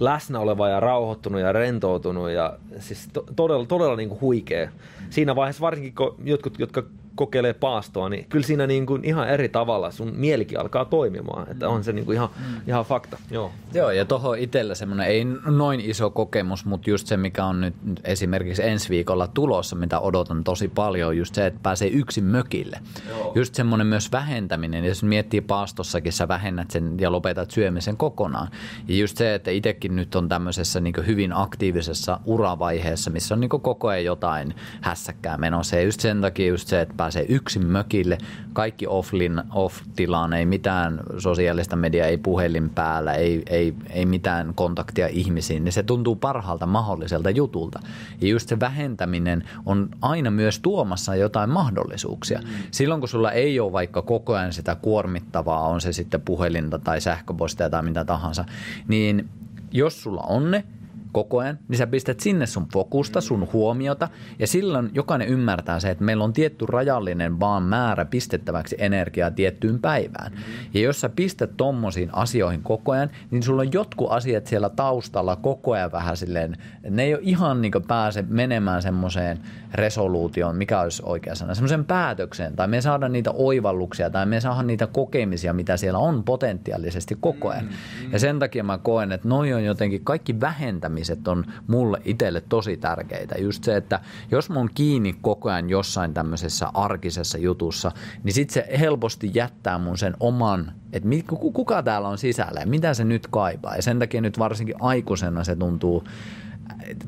[0.00, 4.70] läsnä oleva ja rauhoittunut ja rentoutunut ja siis to, todella, todella niin kuin huikea.
[5.10, 6.82] Siinä vaiheessa varsinkin, kun jotkut, jotka
[7.14, 11.50] kokeilee paastoa, niin kyllä siinä niin kuin ihan eri tavalla sun mielikin alkaa toimimaan.
[11.50, 12.60] Että on se niin kuin ihan, mm.
[12.66, 13.18] ihan fakta.
[13.30, 17.60] Joo, Joo ja tuohon itsellä semmoinen ei noin iso kokemus, mutta just se, mikä on
[17.60, 22.80] nyt esimerkiksi ensi viikolla tulossa, mitä odotan tosi paljon, just se, että pääsee yksin mökille.
[23.08, 23.32] Joo.
[23.34, 24.84] Just semmoinen myös vähentäminen.
[24.84, 28.48] Jos miettii paastossakin, sä vähennät sen ja lopetat syömisen kokonaan.
[28.88, 33.48] Ja just se, että itsekin nyt on tämmöisessä niin hyvin aktiivisessa uravaiheessa, missä on niin
[33.48, 35.76] koko ajan jotain hässäkkää menossa.
[35.76, 38.18] Ja just sen takia just se, että pääsee yksin mökille,
[38.52, 45.06] kaikki offlin, off-tilaan, ei mitään sosiaalista mediaa, ei puhelin päällä, ei, ei, ei mitään kontaktia
[45.06, 47.80] ihmisiin, niin se tuntuu parhaalta mahdolliselta jutulta.
[48.20, 52.38] Ja just se vähentäminen on aina myös tuomassa jotain mahdollisuuksia.
[52.38, 52.48] Mm.
[52.70, 57.00] Silloin kun sulla ei ole vaikka koko ajan sitä kuormittavaa, on se sitten puhelinta tai
[57.00, 58.44] sähköpostia tai mitä tahansa,
[58.88, 59.28] niin
[59.72, 60.64] jos sulla on ne,
[61.14, 64.08] koko ajan, niin sä pistät sinne sun fokusta, sun huomiota
[64.38, 69.78] ja silloin jokainen ymmärtää se, että meillä on tietty rajallinen vaan määrä pistettäväksi energiaa tiettyyn
[69.80, 70.32] päivään.
[70.74, 75.36] Ja jos sä pistät tommosiin asioihin koko ajan, niin sulla on jotkut asiat siellä taustalla
[75.36, 76.56] koko ajan vähän silleen,
[76.90, 79.38] ne ei ole ihan niin pääse menemään semmoiseen
[79.74, 84.62] resoluutioon, mikä olisi oikea sana, semmoisen päätökseen, tai me saada niitä oivalluksia, tai me saada
[84.62, 87.68] niitä kokemisia, mitä siellä on potentiaalisesti koko ajan.
[88.12, 92.40] Ja sen takia mä koen, että noi on jotenkin kaikki vähentämistä tapaamiset on mulle itselle
[92.48, 93.34] tosi tärkeitä.
[93.38, 94.00] Just se, että
[94.30, 97.92] jos mä oon kiinni koko ajan jossain tämmöisessä arkisessa jutussa,
[98.24, 102.94] niin sit se helposti jättää mun sen oman, että kuka täällä on sisällä ja mitä
[102.94, 103.76] se nyt kaipaa.
[103.76, 106.04] Ja sen takia nyt varsinkin aikuisena se tuntuu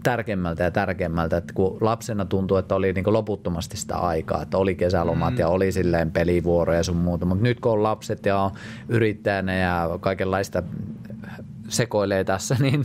[0.03, 4.75] tärkeimmältä ja tärkeimmältä, että kun lapsena tuntuu, että oli niin loputtomasti sitä aikaa, että oli
[4.75, 5.39] kesälomat mm.
[5.39, 8.51] ja oli silleen pelivuoroja ja sun muuta, mutta nyt kun on lapset ja on
[8.89, 10.63] yrittäjänä ja kaikenlaista
[11.69, 12.85] sekoilee tässä, niin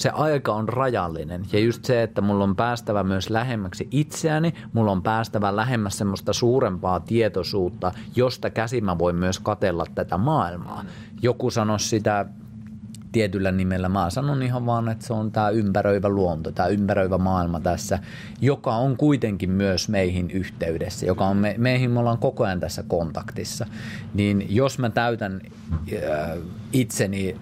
[0.00, 1.42] se aika on rajallinen.
[1.52, 6.32] Ja just se, että mulla on päästävä myös lähemmäksi itseäni, mulla on päästävä lähemmäs semmoista
[6.32, 10.84] suurempaa tietoisuutta, josta käsin mä voin myös katella tätä maailmaa.
[11.22, 12.26] Joku sanoi sitä
[13.12, 13.88] tietyllä nimellä.
[13.88, 17.98] Mä sanon ihan vaan, että se on tämä ympäröivä luonto, tämä ympäröivä maailma tässä,
[18.40, 22.82] joka on kuitenkin myös meihin yhteydessä, joka on me, meihin me ollaan koko ajan tässä
[22.82, 23.66] kontaktissa.
[24.14, 25.40] Niin jos mä täytän
[25.92, 26.38] äh,
[26.72, 27.36] itseni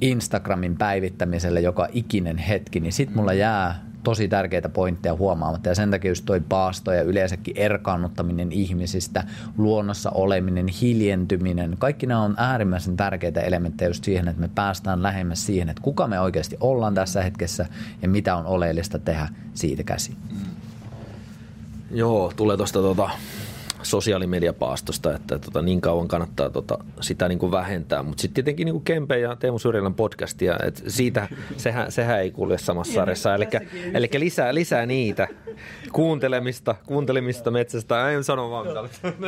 [0.00, 5.68] Instagramin päivittämiselle joka ikinen hetki, niin sit mulla jää tosi tärkeitä pointteja huomaamatta.
[5.68, 9.24] Ja sen takia just toi paasto ja yleensäkin erkaannuttaminen ihmisistä,
[9.58, 15.46] luonnossa oleminen, hiljentyminen, kaikki nämä on äärimmäisen tärkeitä elementtejä just siihen, että me päästään lähemmäs
[15.46, 17.66] siihen, että kuka me oikeasti ollaan tässä hetkessä
[18.02, 20.16] ja mitä on oleellista tehdä siitä käsin.
[21.90, 23.10] Joo, tulee tuosta tuota,
[23.82, 28.02] sosiaalimediapaastosta, että tota, niin kauan kannattaa tota, sitä niin kuin vähentää.
[28.02, 32.30] Mutta sitten tietenkin niin kuin Kempe ja Teemu Syrjälän podcastia, että siitä, sehän, sehän ei
[32.30, 33.34] kulje samassa sarjassa.
[33.94, 35.28] Eli lisää, lisää niitä
[35.92, 38.10] kuuntelemista, kuuntelemista metsästä.
[38.10, 38.66] En sano vaan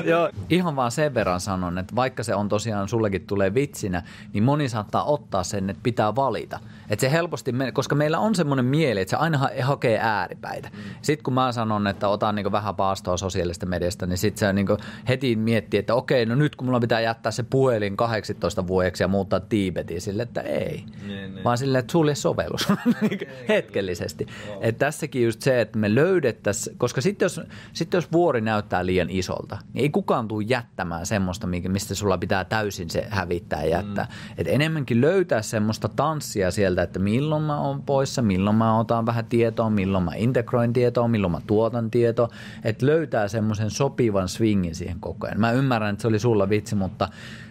[0.04, 4.44] Joo, ihan vaan sen verran sanon, että vaikka se on tosiaan sullekin tulee vitsinä, niin
[4.44, 6.60] moni saattaa ottaa sen, että pitää valita.
[6.90, 10.68] Että se helposti, koska meillä on semmoinen mieli, että se aina hakee ääripäitä.
[10.72, 10.78] Mm.
[11.02, 14.66] Sitten kun mä sanon, että otan niin vähän paastoa sosiaalista mediasta, niin sitten se niin
[15.08, 19.08] heti miettii, että okei, no nyt kun mulla pitää jättää se puhelin 18 vuodeksi ja
[19.08, 20.84] muuttaa Tiibetiin, sille, että ei.
[21.06, 21.44] Niin, niin.
[21.44, 22.68] Vaan sille, että sulle sovellus
[23.00, 24.26] niin hetkellisesti.
[24.60, 27.40] Että tässäkin just se, että me löydettäisiin, koska sitten jos,
[27.72, 32.44] sit jos vuori näyttää liian isolta, niin ei kukaan tule jättämään semmoista, mistä sulla pitää
[32.44, 34.04] täysin se hävittää ja jättää.
[34.04, 34.34] Mm.
[34.38, 39.24] Et enemmänkin löytää semmoista tanssia sieltä, että milloin mä oon poissa, milloin mä otan vähän
[39.24, 42.28] tietoa, milloin mä integroin tietoa, milloin mä tuotan tietoa.
[42.64, 45.40] Että löytää semmoisen sopivan swingin siihen koko ajan.
[45.40, 47.08] Mä ymmärrän, että se oli sulla vitsi, mutta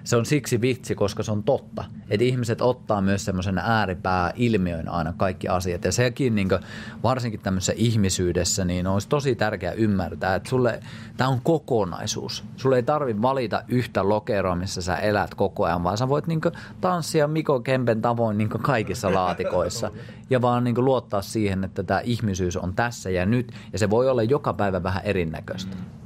[0.10, 1.84] se on siksi vitsi, koska se on totta.
[2.10, 5.84] Että ihmiset ottaa myös semmoisen ääripää ilmiöin aina kaikki asiat.
[5.84, 6.62] Ja sekin niin kuin,
[7.04, 10.80] varsinkin tämmöisessä ihmisyydessä niin olisi tosi tärkeää ymmärtää, että sulle
[11.18, 12.44] tämä on kokonaisuus.
[12.58, 16.42] Sulle ei tarvi valita yhtä lokeroa, missä sä elät koko ajan, vaan sä voit niin
[16.42, 19.92] kuin, tanssia Miko Kempen tavoin niin kuin kaikissa laatikoissa.
[20.30, 23.52] Ja vaan niin kuin, luottaa siihen, että tämä ihmisyys on tässä ja nyt.
[23.74, 25.76] Ja se voi olla joka päivä vähän erinäköistä.
[25.76, 25.99] Mm.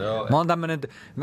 [0.00, 0.26] Joo.
[0.30, 0.80] Mä oon tämmönen,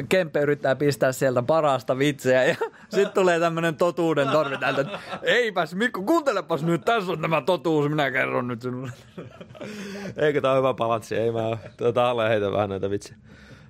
[0.10, 2.56] Kempe yrittää pistää sieltä parasta vitsejä ja
[2.90, 7.90] sitten tulee tämmönen totuuden torvi täältä, että eipäs Mikko, kuuntelepas nyt, tässä on tämä totuus,
[7.90, 8.92] minä kerron nyt sinulle.
[10.18, 13.18] Eikö tää on hyvä palatsi, ei mä tota, alle heitä vähän näitä vitsejä.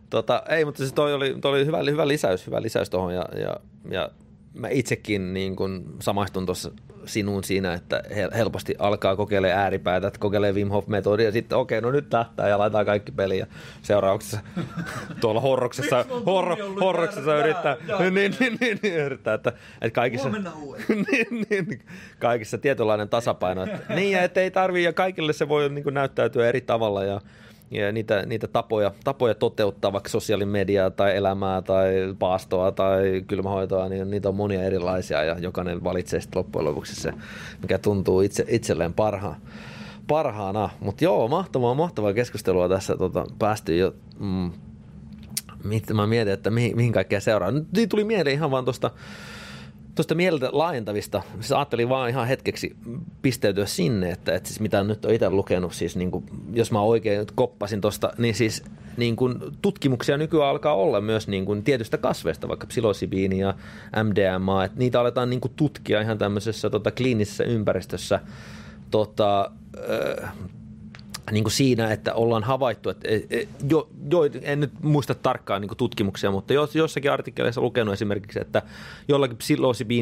[0.09, 3.25] Tota, ei, mutta se toi oli, toi oli hyvä, hyvä lisäys, hyvä lisäys tuohon ja,
[3.35, 3.55] ja,
[3.89, 4.09] ja
[4.53, 6.71] mä itsekin niin kun samaistun tuossa
[7.07, 8.03] sinuun siinä, että
[8.35, 12.49] helposti alkaa kokeilemaan ääripäätä, että kokeilee Wim Hof-metodia ja sitten okei, okay, no nyt tähtää
[12.49, 13.47] ja laitetaan kaikki peliä.
[13.81, 14.39] Seurauksessa
[15.21, 20.29] tuolla horroksessa, horro, horroksessa yrittää, niin, niin, niin, niin, niin, yrittää, että, että kaikissa,
[20.89, 21.81] niin, niin,
[22.19, 23.63] kaikissa tietynlainen tasapaino.
[23.63, 27.03] Että, niin, ja että ei tarvii ja kaikille se voi niin kuin, näyttäytyä eri tavalla
[27.03, 27.21] ja
[27.71, 34.11] ja niitä, niitä tapoja, tapoja toteuttaa vaikka sosiaalimediaa tai elämää tai paastoa tai kylmähoitoa, niin
[34.11, 37.13] niitä on monia erilaisia ja jokainen valitsee sitten loppujen lopuksi se,
[37.61, 39.35] mikä tuntuu itse, itselleen parhaan,
[40.07, 40.69] parhaana.
[40.79, 43.93] Mutta joo, mahtavaa, mahtavaa keskustelua tässä tota, päästy jo.
[44.19, 44.51] Mm,
[45.93, 47.51] mä mietin, että mihin, mihin kaikkea seuraa.
[47.51, 48.91] Nyt tuli mieleen ihan vaan tuosta
[49.97, 52.75] tuosta mieltä laajentavista, siis ajattelin vaan ihan hetkeksi
[53.21, 56.81] pisteytyä sinne, että, että siis mitä nyt on itse lukenut, siis niin kuin, jos mä
[56.81, 58.63] oikein koppasin tuosta, niin siis
[58.97, 63.53] niin kuin tutkimuksia nykyään alkaa olla myös niin kuin tietystä kasveista, vaikka psilosibiini ja
[64.03, 68.19] MDMA, että niitä aletaan niin kuin tutkia ihan tämmöisessä tota, kliinisessä ympäristössä
[68.91, 69.51] tota,
[71.31, 73.07] niin kuin siinä, että ollaan havaittu, että
[73.69, 78.61] jo, jo, en nyt muista tarkkaan niin tutkimuksia, mutta jos, jossakin artikkeleissa lukenut esimerkiksi, että
[79.07, 79.37] jollakin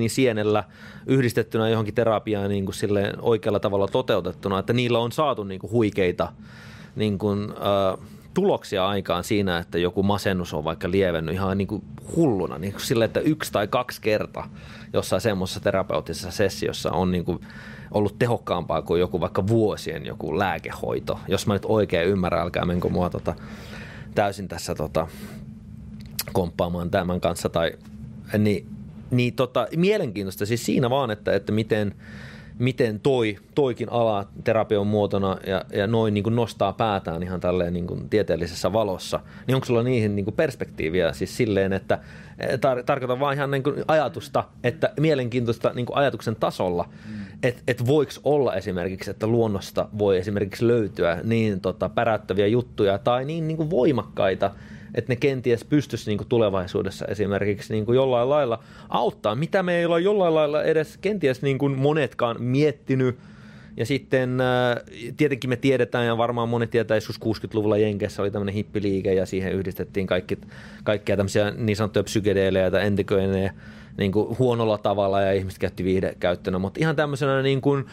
[0.08, 0.64] sienellä
[1.06, 2.76] yhdistettynä johonkin terapiaan niin kuin
[3.22, 6.34] oikealla tavalla toteutettuna, että niillä on saatu niin kuin huikeita
[6.96, 8.06] niin kuin, äh,
[8.36, 11.84] tuloksia aikaan siinä, että joku masennus on vaikka lievennyt ihan niin kuin
[12.16, 14.50] hulluna, niin kuin sille, että yksi tai kaksi kertaa
[14.94, 17.40] jossain semmoisessa terapeuttisessa sessiossa on niin kuin
[17.92, 21.20] ollut tehokkaampaa kuin joku vaikka vuosien joku lääkehoito.
[21.28, 23.34] Jos mä nyt oikein ymmärrän, älkää menkö mua tota,
[24.16, 25.08] täysin tässä tota,
[26.34, 27.50] komppaamaan tämän kanssa.
[27.50, 27.72] Tai,
[28.38, 28.68] niin,
[29.12, 31.96] niin tota, mielenkiintoista siis siinä vaan, että, että miten–
[32.60, 37.74] miten toi, toikin ala terapian muotona ja, ja noin niin kuin nostaa päätään ihan tälleen
[37.74, 42.00] niin kuin tieteellisessä valossa, niin onko sulla niihin niin kuin perspektiiviä siis silleen, että
[42.40, 47.25] eh, tar- tarkoitan vaan ihan niin kuin ajatusta, että mielenkiintoista niin kuin ajatuksen tasolla, mm.
[47.44, 53.26] Että et voiko olla esimerkiksi, että luonnosta voi esimerkiksi löytyä niin tota, päräyttäviä juttuja tai
[53.26, 54.52] niin, niin kuin voimakkaita
[54.96, 59.86] että ne kenties pystyisi niin tulevaisuudessa esimerkiksi niin kuin jollain lailla auttaa, mitä me ei
[59.86, 63.18] ole jollain lailla edes kenties niin kuin monetkaan miettinyt.
[63.78, 64.78] Ja sitten äh,
[65.18, 69.54] tietenkin me tiedetään, ja varmaan monet tietää, että 60-luvulla Jenkessä oli tämmöinen hippiliike, ja siihen
[69.54, 70.38] yhdistettiin kaikki,
[70.84, 73.52] kaikkia tämmöisiä niin sanottuja psykedeeleja tai endiköineja
[73.98, 77.86] niin kuin huonolla tavalla, ja ihmiset käytti viihdekäyttönä, mutta ihan tämmöisenä niin kuin,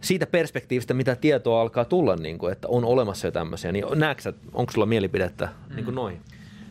[0.00, 4.32] siitä perspektiivistä, mitä tietoa alkaa tulla, niin kuin, että on olemassa jo tämmöisiä, niin näetkö
[4.52, 6.20] onko sulla mielipidettä niin kuin noin?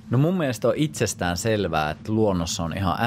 [0.10, 2.98] No mun mielestä on itsestään selvää, että luonnossa on ihan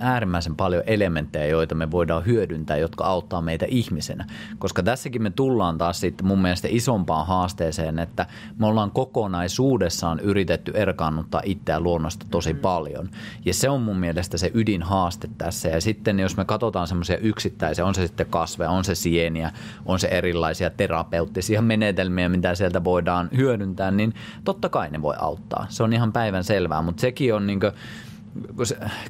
[0.00, 4.26] äärimmäisen paljon elementtejä, joita me voidaan hyödyntää, jotka auttaa meitä ihmisenä.
[4.58, 8.26] Koska tässäkin me tullaan taas sitten mun mielestä isompaan haasteeseen, että
[8.58, 12.58] me ollaan kokonaisuudessaan yritetty erkaannuttaa itseä luonnosta tosi mm.
[12.58, 13.10] paljon.
[13.44, 15.68] Ja se on mun mielestä se ydinhaaste tässä.
[15.68, 19.52] Ja sitten jos me katsotaan semmoisia yksittäisiä, on se sitten kasveja, on se sieniä,
[19.86, 24.14] on se erilaisia terapeuttisia menetelmiä, mitä sieltä voidaan hyödyntää, niin
[24.44, 25.66] totta kai ne voi auttaa.
[25.68, 27.72] Se on ihan päivä päivän selvää, mutta sekin on niin kuin,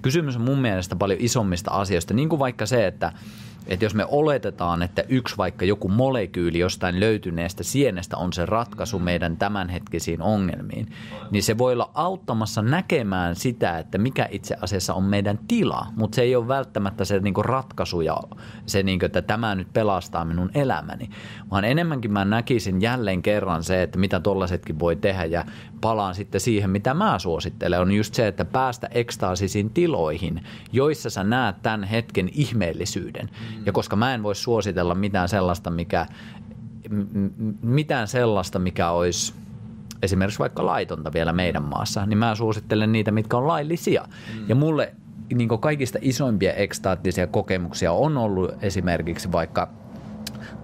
[0.03, 3.13] kysymys on mun mielestä paljon isommista asioista, niin kuin vaikka se, että–
[3.67, 8.99] että jos me oletetaan, että yksi vaikka joku molekyyli jostain löytyneestä sienestä on se ratkaisu
[8.99, 10.93] meidän tämänhetkisiin ongelmiin,
[11.31, 16.17] niin se voi olla auttamassa näkemään sitä, että mikä itse asiassa on meidän tila, mutta
[16.17, 18.17] se ei ole välttämättä se niinku ratkaisu ja
[18.67, 21.11] se, niinku, että tämä nyt pelastaa minun elämäni,
[21.51, 25.45] vaan enemmänkin mä näkisin jälleen kerran se, että mitä tollaisetkin voi tehdä ja
[25.81, 31.25] palaan sitten siihen, mitä mä suosittelen, on just se, että päästä ekstaasisiin tiloihin, joissa sä
[31.25, 33.27] näet tämän hetken ihmeellisyyden.
[33.27, 33.67] Mm.
[33.67, 36.07] Ja koska mä en voi suositella mitään sellaista, mikä,
[37.63, 39.35] mitään sellaista, mikä olisi
[40.03, 44.05] esimerkiksi vaikka laitonta vielä meidän maassa, niin mä suosittelen niitä, mitkä on laillisia.
[44.35, 44.49] Mm.
[44.49, 44.95] Ja mulle
[45.35, 49.69] niin kaikista isoimpia ekstaattisia kokemuksia on ollut esimerkiksi vaikka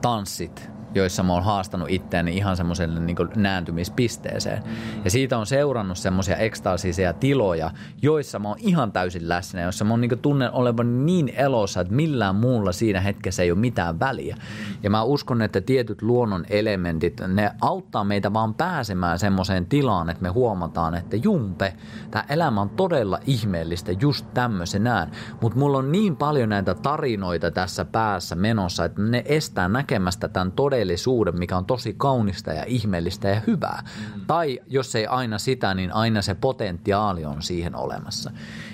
[0.02, 4.62] tanssit joissa mä oon haastanut itseäni ihan semmoiselle niin nääntymispisteeseen.
[4.64, 5.04] Mm.
[5.04, 7.70] Ja siitä on seurannut semmoisia ekstaasisia tiloja,
[8.02, 11.94] joissa mä oon ihan täysin läsnä, joissa mä oon niin tunnen olevan niin elossa, että
[11.94, 14.34] millään muulla siinä hetkessä ei ole mitään väliä.
[14.36, 14.76] Mm.
[14.82, 20.22] Ja mä uskon, että tietyt luonnon elementit, ne auttaa meitä vaan pääsemään semmoiseen tilaan, että
[20.22, 21.74] me huomataan, että jumpe,
[22.10, 25.10] tämä elämä on todella ihmeellistä just tämmöisenään.
[25.40, 30.52] Mutta mulla on niin paljon näitä tarinoita tässä päässä menossa, että ne estää näkemästä tämän
[30.52, 33.82] todella todellisuuden, mikä on tosi kaunista ja ihmeellistä ja hyvää.
[34.14, 34.20] Mm.
[34.26, 38.30] Tai jos ei aina sitä, niin aina se potentiaali on siihen olemassa.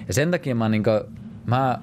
[0.09, 1.01] Ja sen takia mä, niin kuin,
[1.47, 1.79] mä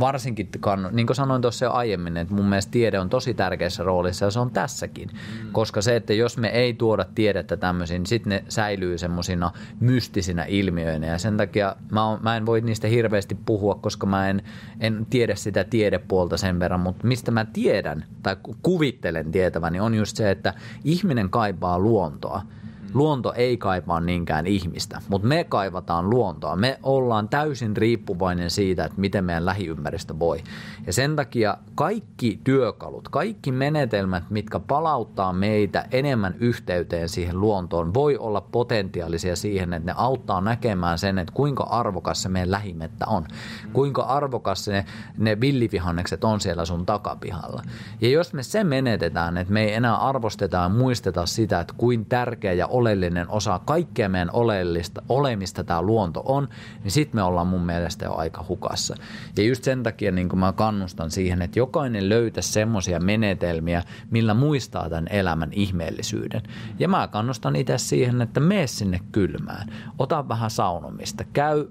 [0.00, 0.50] varsinkin,
[0.92, 4.30] niin kuin sanoin tuossa jo aiemmin, että mun mielestä tiede on tosi tärkeässä roolissa ja
[4.30, 5.08] se on tässäkin.
[5.08, 5.52] Mm.
[5.52, 10.44] Koska se, että jos me ei tuoda tiedettä tämmöisiin, niin sitten ne säilyy semmoisina mystisinä
[10.44, 14.42] ilmiöinä ja sen takia mä, on, mä en voi niistä hirveästi puhua, koska mä en,
[14.80, 20.16] en tiedä sitä tiedepuolta sen verran, mutta mistä mä tiedän tai kuvittelen tietäväni on just
[20.16, 22.42] se, että ihminen kaipaa luontoa–
[22.94, 26.56] Luonto ei kaipaa niinkään ihmistä, mutta me kaivataan luontoa.
[26.56, 30.40] Me ollaan täysin riippuvainen siitä, että miten meidän lähiympäristö voi.
[30.86, 38.16] Ja sen takia kaikki työkalut, kaikki menetelmät, mitkä palauttaa meitä enemmän yhteyteen siihen luontoon, voi
[38.16, 43.26] olla potentiaalisia siihen, että ne auttaa näkemään sen, että kuinka arvokas se meidän lähimettä on.
[43.72, 44.84] Kuinka arvokas ne,
[45.18, 47.62] ne villivihannekset on siellä sun takapihalla.
[48.00, 52.06] Ja jos me se menetetään, että me ei enää arvosteta ja muisteta sitä, että kuin
[52.06, 56.48] tärkeä ja oleellinen osa kaikkea meidän oleellista, olemista tämä luonto on,
[56.82, 58.96] niin sitten me ollaan mun mielestä jo aika hukassa.
[59.36, 64.88] Ja just sen takia niin mä kannustan siihen, että jokainen löytäisi semmoisia menetelmiä, millä muistaa
[64.88, 66.42] tämän elämän ihmeellisyyden.
[66.78, 69.68] Ja mä kannustan itse siihen, että mene sinne kylmään,
[69.98, 71.66] ota vähän saunomista, käy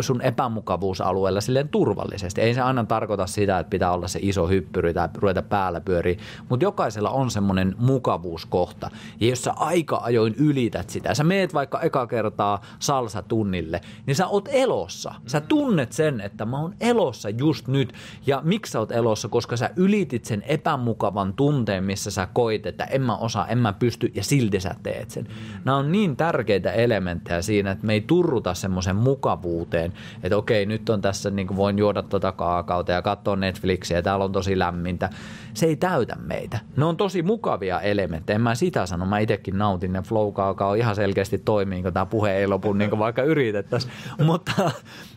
[0.00, 2.40] sun epämukavuusalueella silleen turvallisesti.
[2.40, 6.18] Ei se aina tarkoita sitä, että pitää olla se iso hyppyri tai ruveta päällä pyöriä,
[6.48, 8.90] mutta jokaisella on semmoinen mukavuuskohta.
[9.20, 14.14] Ja jos sä aika ajoin ylität sitä, sä meet vaikka eka kertaa salsa tunnille, niin
[14.14, 15.14] sä oot elossa.
[15.26, 17.92] Sä tunnet sen, että mä oon elossa just nyt.
[18.26, 19.28] Ja miksi sä oot elossa?
[19.28, 23.72] Koska sä ylitit sen epämukavan tunteen, missä sä koit, että en mä osaa, en mä
[23.72, 25.26] pysty ja silti sä teet sen.
[25.64, 29.92] Nämä on niin tärkeitä elementtejä siinä, että me ei turruta semmoisen mukavuuteen suhteen,
[30.22, 34.24] että okei, nyt on tässä, niin kuin voin juoda tuota kaakaota ja katsoa Netflixiä täällä
[34.24, 35.10] on tosi lämmintä.
[35.58, 36.58] Se ei täytä meitä.
[36.76, 40.74] Ne on tosi mukavia elementtejä, en mä sitä sano, mä itsekin nautin ne flow kaakao
[40.74, 43.92] ihan selkeästi toimii, kun tämä puhe ei lopu, niin kuin vaikka yritettäisiin.
[44.26, 44.70] Mutta,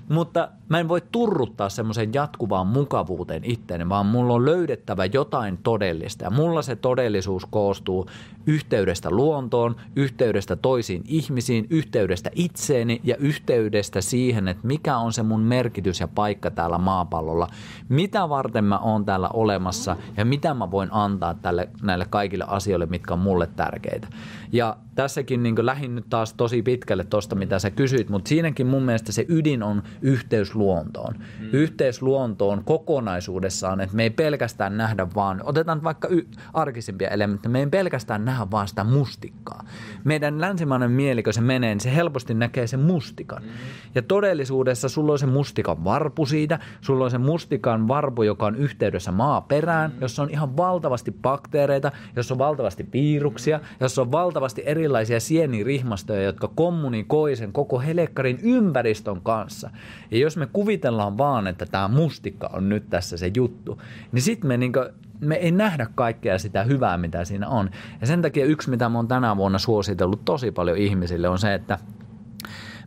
[0.09, 6.23] mutta mä en voi turruttaa semmoisen jatkuvaan mukavuuteen itteeni, vaan mulla on löydettävä jotain todellista.
[6.23, 8.05] Ja mulla se todellisuus koostuu
[8.45, 15.41] yhteydestä luontoon, yhteydestä toisiin ihmisiin, yhteydestä itseeni ja yhteydestä siihen, että mikä on se mun
[15.41, 17.47] merkitys ja paikka täällä maapallolla.
[17.89, 22.85] Mitä varten mä oon täällä olemassa ja mitä mä voin antaa tälle, näille kaikille asioille,
[22.85, 24.07] mitkä on mulle tärkeitä.
[24.51, 28.83] Ja tässäkin niin lähin nyt taas tosi pitkälle tuosta, mitä sä kysyit, mutta siinäkin mun
[28.83, 31.15] mielestä se ydin on yhteys luontoon.
[31.39, 31.49] Mm.
[31.51, 37.59] Yhteys luontoon kokonaisuudessaan, että me ei pelkästään nähdä vaan, otetaan vaikka y- arkisimpia elementtejä, me
[37.59, 39.65] ei pelkästään nähdä vaan sitä mustikkaa.
[40.03, 43.43] Meidän länsimainen mieli, kun se menee, niin se helposti näkee sen mustikan.
[43.43, 43.49] Mm.
[43.95, 48.55] Ja todellisuudessa sulla on se mustikan varpu siitä, sulla on se mustikan varpu, joka on
[48.55, 50.01] yhteydessä maaperään, mm.
[50.01, 53.63] jossa on ihan valtavasti bakteereita, jossa on valtavasti piiruksia, mm.
[53.79, 59.69] jossa on valtavasti erilaisia sienirihmastoja, jotka kommunikoi sen koko helekkarin ympäristön kanssa.
[60.11, 63.81] Ja jos me kuvitellaan vaan, että tämä mustikka on nyt tässä se juttu,
[64.11, 64.79] niin sitten me niinku
[65.19, 67.69] me ei nähdä kaikkea sitä hyvää, mitä siinä on.
[68.01, 71.53] Ja sen takia yksi, mitä mä oon tänä vuonna suositellut tosi paljon ihmisille, on se,
[71.53, 71.77] että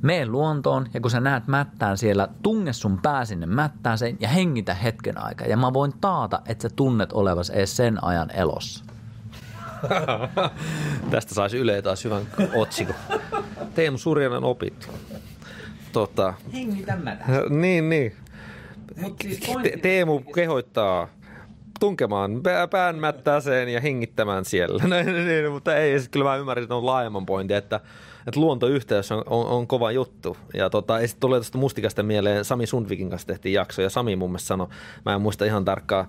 [0.03, 4.29] Mene luontoon ja kun sä näet mättään siellä, tunge sun pää sinne mättään sen ja
[4.29, 5.47] hengitä hetken aikaa.
[5.47, 8.85] Ja mä voin taata, että sä tunnet olevas edes sen ajan elossa.
[11.11, 12.23] Tästä saisi Yle taas hyvän
[12.55, 12.95] otsikon.
[13.75, 14.91] Teemu Surjanen opit.
[15.93, 17.25] Tota, Hengitä mätä.
[17.49, 18.13] Niin, niin.
[19.23, 21.09] Siis Te- Teemu kehoittaa
[21.81, 22.41] tunkemaan
[22.71, 24.85] pään mättäseen ja hengittämään siellä.
[24.89, 27.81] niin, mutta ei, siis kyllä mä ymmärrän, on laajemman pointin, että,
[28.27, 30.37] että luontoyhteys on, on, on, kova juttu.
[30.55, 34.31] Ja tota, sitten tulee tuosta mustikasta mieleen, Sami Sundvikin kanssa tehtiin jakso, ja Sami mun
[34.31, 34.69] mielestä sanoi,
[35.05, 36.09] mä en muista ihan tarkkaa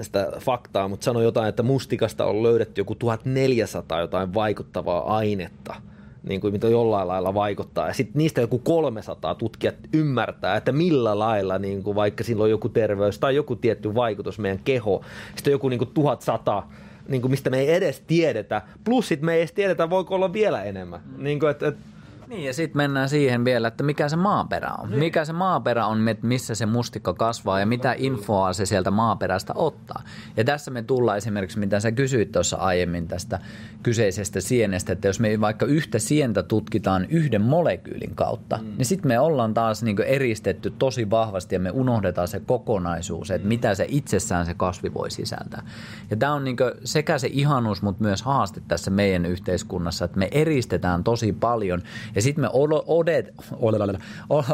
[0.00, 5.74] sitä faktaa, mutta sanoi jotain, että mustikasta on löydetty joku 1400 jotain vaikuttavaa ainetta–
[6.26, 7.88] niin kuin mitä jollain lailla vaikuttaa.
[7.88, 12.50] Ja sitten niistä joku 300 tutkijat ymmärtää, että millä lailla, niin kuin vaikka sillä on
[12.50, 15.04] joku terveys tai joku tietty vaikutus meidän keho.
[15.36, 16.62] Sitten joku niin kuin 1100
[17.08, 18.62] niin kuin mistä me ei edes tiedetä.
[18.84, 21.00] Plus sit me ei edes tiedetä, voiko olla vielä enemmän.
[21.04, 21.24] Mm.
[21.24, 21.80] Niin kuin, että, että
[22.28, 24.90] niin ja sitten mennään siihen vielä, että mikä se maaperä on.
[24.90, 24.98] Niin.
[24.98, 30.02] Mikä se maaperä on, missä se mustikka kasvaa ja mitä infoa se sieltä maaperästä ottaa.
[30.36, 33.38] Ja tässä me tullaan esimerkiksi, mitä sä kysyit tuossa aiemmin tästä
[33.82, 38.76] kyseisestä sienestä, että jos me vaikka yhtä sientä tutkitaan yhden molekyylin kautta, mm.
[38.76, 43.48] niin sitten me ollaan taas niin eristetty tosi vahvasti ja me unohdetaan se kokonaisuus, että
[43.48, 45.62] mitä se itsessään se kasvi voi sisältää.
[46.10, 50.28] Ja tämä on niin sekä se ihanuus, mutta myös haaste tässä meidän yhteiskunnassa, että me
[50.30, 51.82] eristetään tosi paljon
[52.16, 52.50] ja sitten me
[52.86, 53.34] odet,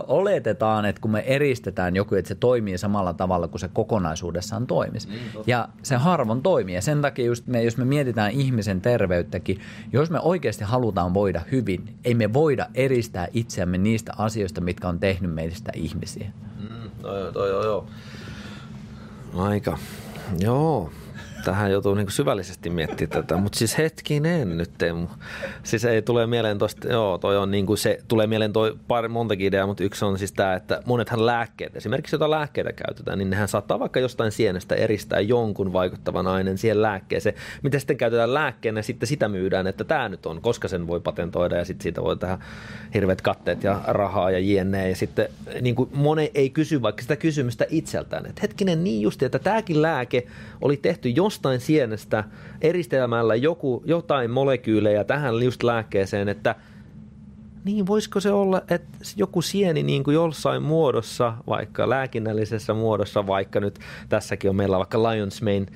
[0.07, 5.09] oletetaan, että kun me eristetään joku, että se toimii samalla tavalla kuin se kokonaisuudessaan toimisi.
[5.09, 6.75] Niin, ja se harvoin toimii.
[6.75, 9.61] Ja sen takia just me, jos me mietitään ihmisen terveyttäkin,
[9.93, 15.01] jos me oikeasti halutaan voida hyvin, ei me voida eristää itseämme niistä asioista, mitkä on
[15.01, 16.33] tehnyt meistä ihmisiä.
[16.61, 17.87] Mm, no, joo, joo, joo.
[19.37, 19.79] Aika.
[20.39, 20.91] Joo,
[21.45, 25.07] tähän joutuu niin syvällisesti miettimään tätä, mutta siis hetkinen nyt Teemu.
[25.63, 29.09] Siis ei tule mieleen tosta, joo toi on niin kuin se, tulee mieleen toi pari
[29.09, 33.31] montakin ideaa, mutta yksi on siis tämä, että monethan lääkkeet, esimerkiksi jota lääkkeitä käytetään, niin
[33.31, 37.37] nehän saattaa vaikka jostain sienestä eristää jonkun vaikuttavan aineen siihen lääkkeeseen.
[37.63, 41.57] Mitä sitten käytetään lääkkeenä, sitten sitä myydään, että tämä nyt on, koska sen voi patentoida
[41.57, 42.39] ja sitten siitä voi tehdä
[42.95, 44.89] hirveät katteet ja rahaa ja jne.
[44.89, 45.29] Ja sitten
[45.61, 45.91] niin kuin
[46.35, 50.27] ei kysy vaikka sitä kysymystä itseltään, että hetkinen niin justi, että tämäkin lääke
[50.61, 52.25] oli tehty jos jostain sienestä
[52.61, 56.55] eristelemällä joku, jotain molekyylejä tähän just lääkkeeseen, että
[57.65, 63.61] niin voisiko se olla, että joku sieni niin kuin jossain muodossa, vaikka lääkinnällisessä muodossa, vaikka
[63.61, 63.79] nyt
[64.09, 65.67] tässäkin on meillä vaikka Lions Mane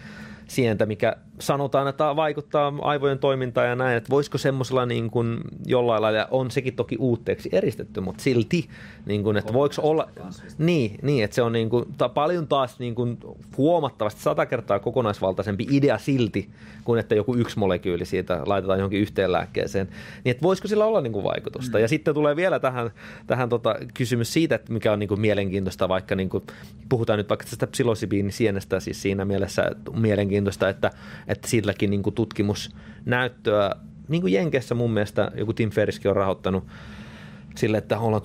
[0.49, 6.03] sientä, mikä sanotaan, että vaikuttaa aivojen toimintaan ja näin, että voisiko semmoisella niin kuin jollain
[6.03, 8.69] lailla, on sekin toki uutteeksi eristetty, mutta silti,
[9.07, 10.09] niin kuin, että voiko olla,
[10.59, 13.19] niin, niin, että se on niin kuin, ta, paljon taas niin kuin
[13.57, 16.51] huomattavasti sata kertaa kokonaisvaltaisempi idea silti,
[16.85, 19.89] kuin että joku yksi molekyyli siitä laitetaan johonkin yhteen lääkkeeseen,
[20.25, 21.79] niin että voisiko sillä olla niin kuin vaikutusta.
[21.79, 21.83] Mm.
[21.83, 22.91] Ja sitten tulee vielä tähän,
[23.27, 26.45] tähän tota, kysymys siitä, että mikä on niin kuin mielenkiintoista, vaikka niin kuin,
[26.89, 30.91] puhutaan nyt vaikka tästä psilosibiinisienestä, siis siinä mielessä mielenkiintoista, että
[31.29, 33.77] että silläkin niin tutkimusnäyttöä,
[34.09, 36.65] niin kuin Jenkessä mun mielestä joku Tim Ferriskin on rahoittanut
[37.57, 38.23] sille, että ollaan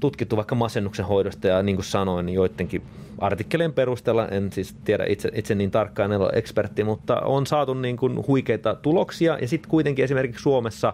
[0.00, 2.82] tutkittu, vaikka masennuksen hoidosta ja niin kuin sanoin, niin joidenkin
[3.18, 7.74] artikkelien perusteella, en siis tiedä itse, itse niin tarkkaan, en ole ekspertti, mutta on saatu
[7.74, 10.92] niin kuin huikeita tuloksia ja sitten kuitenkin esimerkiksi Suomessa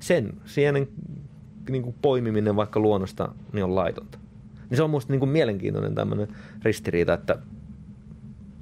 [0.00, 0.88] sen sienen
[1.70, 4.18] niin kuin poimiminen vaikka luonnosta niin on laitonta.
[4.70, 6.28] Niin se on minusta niin mielenkiintoinen tämmöinen
[6.62, 7.38] ristiriita, että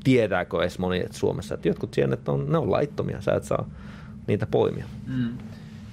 [0.04, 3.70] tietääkö edes moni Suomessa, että jotkut sienet on, ne on laittomia, sä et saa
[4.26, 4.84] niitä poimia.
[5.06, 5.38] Mm.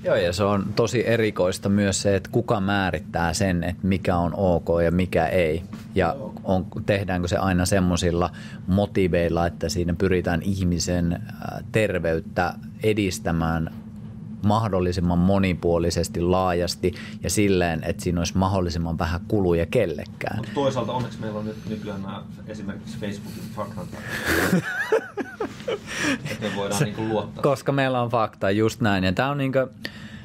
[0.04, 4.34] Joo, ja se on tosi erikoista myös se, että kuka määrittää sen, että mikä on
[4.36, 5.64] ok ja mikä ei.
[5.96, 8.30] Ja on, tehdäänkö se aina semmoisilla
[8.68, 13.81] motiveilla, että siinä pyritään ihmisen äh, terveyttä edistämään
[14.44, 16.94] mahdollisimman monipuolisesti, laajasti
[17.24, 20.38] ja silleen, että siinä olisi mahdollisimman vähän kuluja kellekään.
[20.38, 23.88] Mutta toisaalta onneksi meillä on nyt nykyään nämä esimerkiksi Facebookin faktan
[26.32, 27.42] että me voidaan niin luottaa.
[27.42, 29.04] Koska meillä on fakta, just näin.
[29.04, 29.54] Ja tämä on niin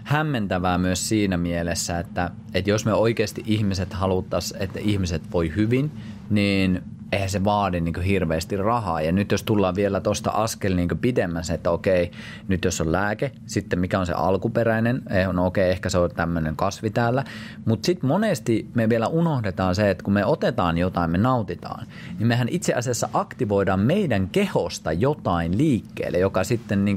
[0.05, 5.91] hämmentävää myös siinä mielessä, että, että jos me oikeasti ihmiset haluttaisiin, että ihmiset voi hyvin,
[6.31, 9.01] niin eihän se vaadi niin hirveästi rahaa.
[9.01, 12.11] Ja nyt jos tullaan vielä tuosta askel niin pidemmässä, että okei,
[12.49, 16.11] nyt jos on lääke, sitten mikä on se alkuperäinen, eh, no okei, ehkä se on
[16.11, 17.25] tämmöinen kasvi täällä.
[17.65, 21.87] Mutta sitten monesti me vielä unohdetaan se, että kun me otetaan jotain, me nautitaan,
[22.19, 26.97] niin mehän itse asiassa aktivoidaan meidän kehosta jotain liikkeelle, joka sitten niin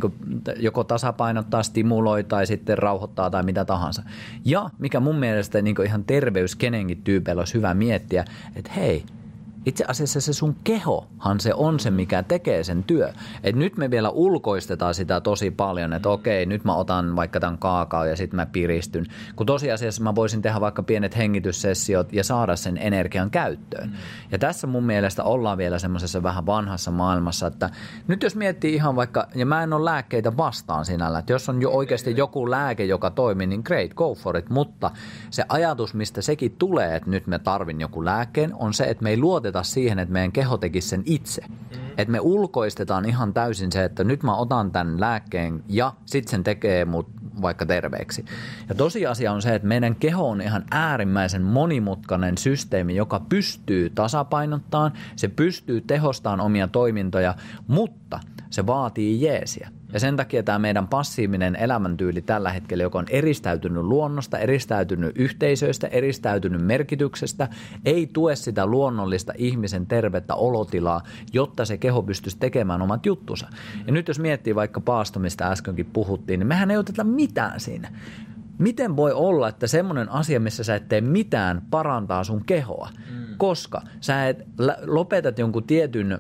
[0.60, 4.04] joko tasapainottaa, stimuloi tai sitten rauhoittaa tai mitä tahansa.
[4.46, 8.26] Ja mikä mun mielestä niin ihan terveys kenenkin tyypeillä olisi hyvä miettiä,
[8.56, 9.06] että hei,
[9.70, 13.14] itse asiassa se sun kehohan se on se, mikä tekee sen työ.
[13.44, 17.58] Et nyt me vielä ulkoistetaan sitä tosi paljon, että okei, nyt mä otan vaikka tämän
[17.58, 19.06] kaakao ja sitten mä piristyn.
[19.36, 23.92] Kun tosiasiassa mä voisin tehdä vaikka pienet hengityssessiot ja saada sen energian käyttöön.
[24.32, 27.70] Ja tässä mun mielestä ollaan vielä semmoisessa vähän vanhassa maailmassa, että
[28.08, 31.62] nyt jos miettii ihan vaikka, ja mä en ole lääkkeitä vastaan sinällä, että jos on
[31.62, 34.50] jo oikeasti joku lääke, joka toimii, niin great, go for it.
[34.50, 34.92] Mutta
[35.30, 39.10] se ajatus, mistä sekin tulee, että nyt me tarvin joku lääkkeen, on se, että me
[39.10, 41.42] ei luoteta luoteta siihen, että meidän keho tekisi sen itse.
[41.42, 41.88] Mm-hmm.
[41.98, 46.44] Että me ulkoistetaan ihan täysin se, että nyt mä otan tämän lääkkeen ja sitten sen
[46.44, 47.08] tekee mut
[47.42, 48.26] vaikka terveeksi.
[48.70, 54.94] Ja tosiasia on se, että meidän keho on ihan äärimmäisen monimutkainen systeemi, joka pystyy tasapainottamaan,
[55.16, 57.36] se pystyy tehostamaan omia toimintoja,
[57.68, 58.20] mutta
[58.50, 59.70] se vaatii jeesiä.
[59.94, 65.88] Ja sen takia tämä meidän passiivinen elämäntyyli tällä hetkellä, joka on eristäytynyt luonnosta, eristäytynyt yhteisöistä,
[65.88, 67.48] eristäytynyt merkityksestä,
[67.86, 71.02] ei tue sitä luonnollista ihmisen tervettä olotilaa,
[71.34, 73.48] jotta se keho pystyisi tekemään omat juttunsa.
[73.88, 77.92] Ja nyt jos miettii vaikka paasto, mistä äskenkin puhuttiin, niin mehän ei oteta mitään siinä.
[78.58, 82.90] Miten voi olla, että semmoinen asia, missä sä et tee mitään, parantaa sun kehoa?
[83.12, 83.26] Mm.
[83.38, 84.46] Koska sä et
[84.86, 86.20] lopetat jonkun tietyn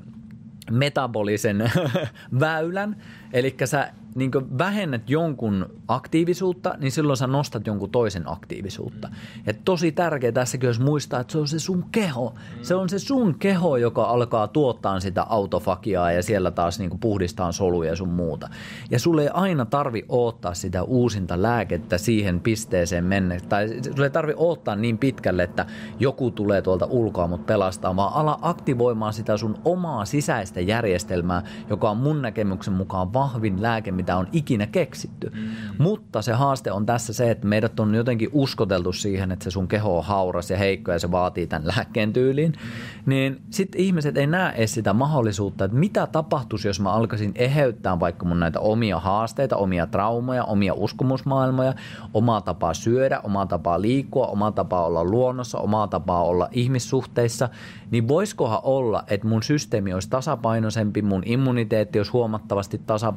[0.72, 1.72] metabolisen
[2.40, 2.96] väylän,
[3.34, 9.10] eli sä niin vähennät jonkun aktiivisuutta, niin silloin sä nostat jonkun toisen aktiivisuutta.
[9.46, 12.36] Ja tosi tärkeää tässäkin olisi muistaa, että se on se sun keho.
[12.62, 17.52] Se on se sun keho, joka alkaa tuottaa sitä autofagiaa ja siellä taas niin puhdistaa
[17.52, 18.50] soluja ja sun muuta.
[18.92, 23.38] Ja sulle ei aina tarvi odottaa sitä uusinta lääkettä siihen pisteeseen mennä.
[23.50, 25.66] Tai sulle ei tarvi odottaa niin pitkälle, että
[26.00, 31.90] joku tulee tuolta ulkoa mut pelastaa, vaan ala aktivoimaan sitä sun omaa sisäistä järjestelmää, joka
[31.90, 35.30] on mun näkemyksen mukaan vahvin lääke, mitä on ikinä keksitty.
[35.30, 35.50] Mm.
[35.78, 39.68] Mutta se haaste on tässä se, että meidät on jotenkin uskoteltu siihen, että se sun
[39.68, 42.52] keho on hauras ja heikko ja se vaatii tämän lääkkeen tyyliin.
[42.52, 43.10] Mm.
[43.10, 48.00] Niin sitten ihmiset ei näe edes sitä mahdollisuutta, että mitä tapahtuisi, jos mä alkaisin eheyttää
[48.00, 51.74] vaikka mun näitä omia haasteita, omia traumoja, omia uskomusmaailmoja,
[52.14, 57.50] omaa tapaa syödä, omaa tapaa liikkua, omaa tapaa olla luonnossa, omaa tapaa olla ihmissuhteissa,
[57.92, 63.09] niin voisikohan olla, että mun systeemi olisi tasapainoisempi, mun immuniteetti olisi huomattavasti tasapainoisempi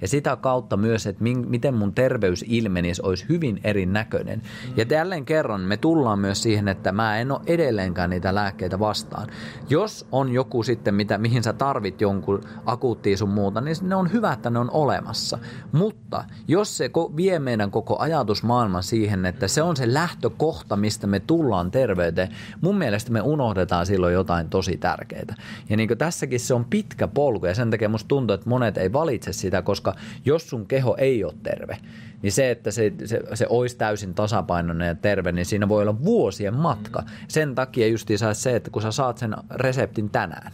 [0.00, 4.42] Ja sitä kautta myös, että min, miten mun terveys ilmenisi, olisi hyvin erinäköinen.
[4.76, 9.26] Ja jälleen kerran me tullaan myös siihen, että mä en ole edelleenkään niitä lääkkeitä vastaan.
[9.68, 14.12] Jos on joku sitten, mitä, mihin sä tarvit jonkun akuuttia sun muuta, niin ne on
[14.12, 15.38] hyvä, että ne on olemassa.
[15.72, 21.20] Mutta jos se vie meidän koko ajatusmaailman siihen, että se on se lähtökohta, mistä me
[21.20, 22.28] tullaan terveyteen,
[22.60, 25.34] mun mielestä me unohdetaan silloin jotain tosi tärkeää.
[25.68, 28.76] Ja niin kuin tässäkin se on pitkä polku ja sen takia musta tuntuu, että monet
[28.76, 29.94] ei valitse sitä, koska
[30.24, 31.76] jos sun keho ei ole terve,
[32.22, 36.04] niin se, että se, se, se olisi täysin tasapainoinen ja terve, niin siinä voi olla
[36.04, 37.02] vuosien matka.
[37.28, 40.52] Sen takia justiinsa se, että kun sä saat sen reseptin tänään,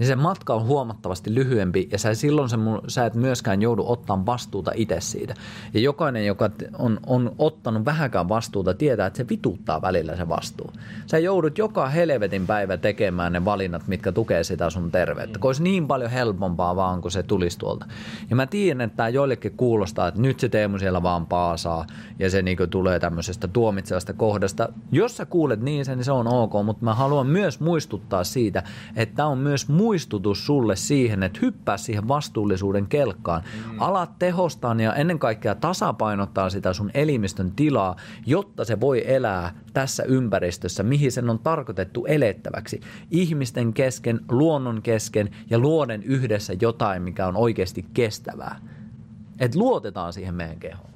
[0.00, 2.56] niin se matka on huomattavasti lyhyempi ja sä silloin se,
[2.88, 5.34] sä et myöskään joudu ottamaan vastuuta itse siitä.
[5.74, 10.70] Ja jokainen, joka on, on ottanut vähäkään vastuuta, tietää, että se vituttaa välillä se vastuu.
[11.06, 15.38] Sä joudut joka helvetin päivä tekemään ne valinnat, mitkä tukee sitä sun terveyttä.
[15.38, 17.86] Kun olisi niin paljon helpompaa vaan, kun se tulisi tuolta.
[18.30, 21.86] Ja mä tiedän, että tämä joillekin kuulostaa, että nyt se Teemu siellä vaan paasaa
[22.18, 24.68] ja se niinku tulee tämmöisestä tuomitsevasta kohdasta.
[24.92, 28.62] Jos sä kuulet niin sen, niin se on ok, mutta mä haluan myös muistuttaa siitä,
[28.96, 33.42] että on myös mu- muistutus sulle siihen, että hyppää siihen vastuullisuuden kelkkaan.
[33.42, 33.80] Mm.
[33.80, 37.96] Alat tehostaa ja ennen kaikkea tasapainottaa sitä sun elimistön tilaa,
[38.26, 42.80] jotta se voi elää tässä ympäristössä, mihin sen on tarkoitettu elettäväksi.
[43.10, 48.60] Ihmisten kesken, luonnon kesken ja luoden yhdessä jotain, mikä on oikeasti kestävää.
[49.40, 50.90] Et luotetaan siihen meidän kehoon.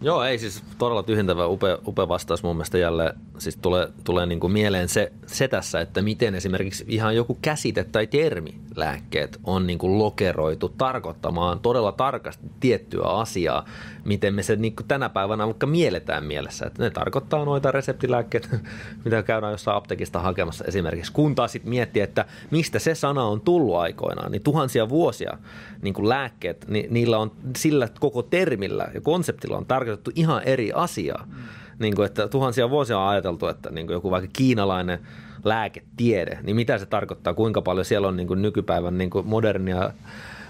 [0.00, 3.14] Joo, ei siis todella tyhjentävä, upea, upea vastaus mun mielestä jälleen.
[3.38, 7.84] Siis tulee, tulee niin kuin mieleen se, se tässä, että miten esimerkiksi ihan joku käsite
[7.84, 13.64] tai termi lääkkeet on niin kuin lokeroitu tarkoittamaan todella tarkasti tiettyä asiaa,
[14.04, 16.66] miten me se niin kuin tänä päivänä vaikka mielletään mielessä.
[16.66, 18.48] Että ne tarkoittaa noita reseptilääkkeitä,
[19.04, 21.12] mitä käydään jossain apteekista hakemassa esimerkiksi.
[21.12, 25.38] Kun taas sitten miettiä, että mistä se sana on tullut aikoinaan, niin tuhansia vuosia
[25.82, 30.72] niin kuin lääkkeet, niin niillä on sillä koko termillä ja konseptilla on tarkoitettu ihan eri
[30.74, 31.24] asiaa.
[31.26, 31.34] Mm.
[31.78, 34.98] Niin kuin, että tuhansia vuosia on ajateltu, että niin kuin joku vaikka kiinalainen
[35.44, 39.90] lääketiede, niin mitä se tarkoittaa, kuinka paljon siellä on niin kuin nykypäivän niin kuin modernia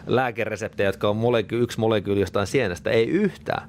[0.07, 3.69] lääkereseptejä, jotka on molekyyli, yksi molekyyli jostain sienestä, ei yhtään.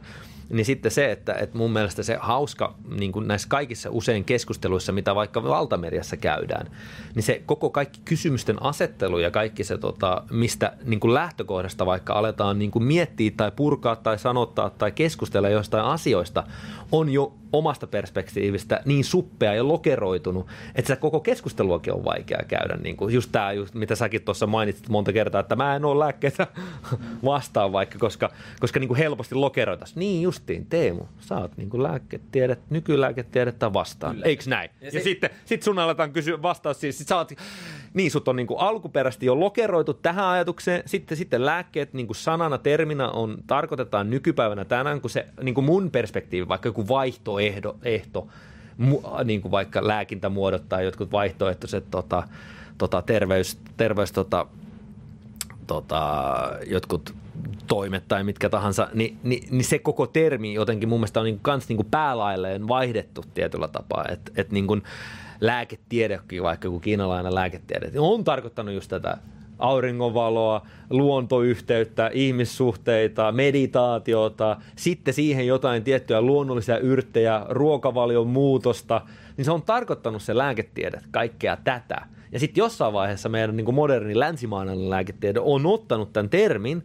[0.49, 4.91] Niin sitten se, että, että mun mielestä se hauska niin kuin näissä kaikissa usein keskusteluissa,
[4.91, 6.67] mitä vaikka valtameriassa käydään,
[7.15, 12.13] niin se koko kaikki kysymysten asettelu ja kaikki se, tota, mistä niin kuin lähtökohdasta vaikka
[12.13, 16.43] aletaan niin kuin miettiä tai purkaa tai sanottaa tai keskustella jostain asioista,
[16.91, 22.77] on jo omasta perspektiivistä niin suppea ja lokeroitunut, että se koko keskusteluakin on vaikea käydä.
[22.77, 25.99] Niin kuin just tämä, just, mitä säkin tuossa mainitsit monta kertaa, että mä en ole
[25.99, 26.47] lääkkeitä
[27.25, 29.99] vastaan vaikka, koska, koska niin kuin helposti lokeroitaisiin.
[29.99, 34.15] Niin justiin, Teemu, sä oot niin kuin lääketiedet, nykylääketiedettä vastaan.
[34.15, 34.25] Kyllä.
[34.25, 34.69] Eiks näin?
[34.81, 34.99] Ja, ja se...
[34.99, 37.31] sitten sit sun aletaan kysyä vastaus, siis sit sä oot,
[37.93, 42.17] niin sut on niin kuin alkuperäisesti jo lokeroitu tähän ajatukseen, sitten, sitten lääkkeet niin kuin
[42.17, 47.77] sanana, terminä on, tarkoitetaan nykypäivänä tänään, kun se niin kuin mun perspektiivi, vaikka joku vaihtoehto,
[47.83, 48.27] ehto,
[48.77, 52.23] mu, niin kuin vaikka lääkintämuodot tai jotkut vaihtoehtoiset tota,
[52.77, 54.45] tota, terveys, terveys tota,
[55.67, 56.01] tota,
[56.67, 57.13] jotkut
[57.67, 61.39] toimet tai mitkä tahansa, niin, niin, niin se koko termi jotenkin mun mielestä on niin
[61.41, 64.83] kans niin päälailleen vaihdettu tietyllä tapaa, että et niin kuin
[65.41, 69.17] lääketiedekin, vaikka joku kiinalainen lääketiede, on tarkoittanut just tätä
[69.59, 79.01] auringonvaloa, luontoyhteyttä, ihmissuhteita, meditaatiota, sitten siihen jotain tiettyjä luonnollisia yrttejä, ruokavalion muutosta,
[79.37, 82.05] niin se on tarkoittanut se lääketiede kaikkea tätä.
[82.31, 86.83] Ja sitten jossain vaiheessa meidän niin moderni länsimainen lääketiede on ottanut tämän termin,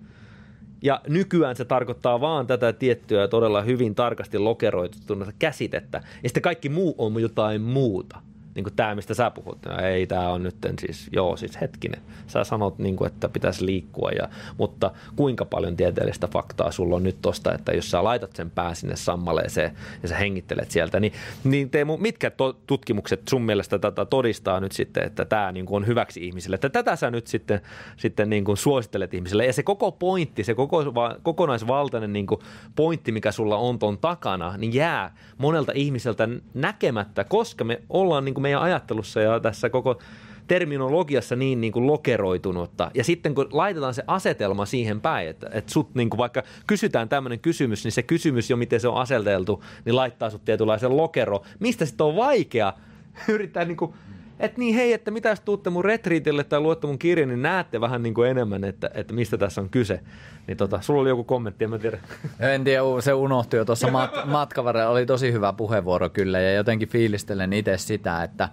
[0.82, 6.00] ja nykyään se tarkoittaa vaan tätä tiettyä todella hyvin tarkasti lokeroitunutta käsitettä.
[6.22, 8.20] Ja sitten kaikki muu on jotain muuta
[8.54, 12.44] niin tämä, mistä sä puhut, no, ei tämä on nyt siis, joo siis hetkinen, sä
[12.44, 14.28] sanot, niin kuin, että pitäisi liikkua, ja,
[14.58, 18.74] mutta kuinka paljon tieteellistä faktaa sulla on nyt tosta, että jos sä laitat sen pää
[18.74, 21.12] sinne sammaleeseen ja sä hengittelet sieltä, niin,
[21.44, 25.76] niin Teemu, mitkä to, tutkimukset sun mielestä tätä todistaa nyt sitten, että tämä niin kuin
[25.76, 27.60] on hyväksi ihmisille, että tätä sä nyt sitten,
[27.96, 30.84] sitten niin kuin suosittelet ihmisille, ja se koko pointti, se koko,
[31.22, 32.40] kokonaisvaltainen niin kuin
[32.76, 38.34] pointti, mikä sulla on ton takana, niin jää monelta ihmiseltä näkemättä, koska me ollaan niin
[38.34, 39.98] kuin meidän ajattelussa ja tässä koko
[40.46, 42.90] terminologiassa niin, niin kuin lokeroitunutta.
[42.94, 47.08] Ja sitten kun laitetaan se asetelma siihen päin, että, että sut niin kuin vaikka kysytään
[47.08, 51.42] tämmöinen kysymys, niin se kysymys jo miten se on aseteltu, niin laittaa sut tietynlaisen lokero,
[51.60, 52.72] mistä sitten on vaikea
[53.28, 53.94] yrittää niin kuin
[54.40, 57.80] että niin hei, että mitä jos tuutte mun retriitille tai luotte mun kirjan, niin näette
[57.80, 60.00] vähän niin kuin enemmän, että, että mistä tässä on kyse.
[60.46, 61.98] Niin tota, sulla oli joku kommentti, en mä tiedä.
[62.54, 66.88] En tiedä, se unohtui jo tuossa mat- matkan Oli tosi hyvä puheenvuoro kyllä ja jotenkin
[66.88, 68.48] fiilistelen itse sitä, että,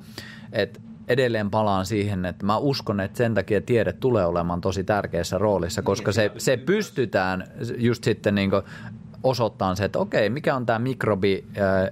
[0.51, 5.37] että edelleen palaan siihen, että mä uskon, että sen takia tiede tulee olemaan tosi tärkeässä
[5.37, 7.43] roolissa, koska niin, se, se pystytään
[7.77, 8.51] just sitten niin
[9.23, 11.45] osoittaa se, että okei, mikä on tämä mikrobi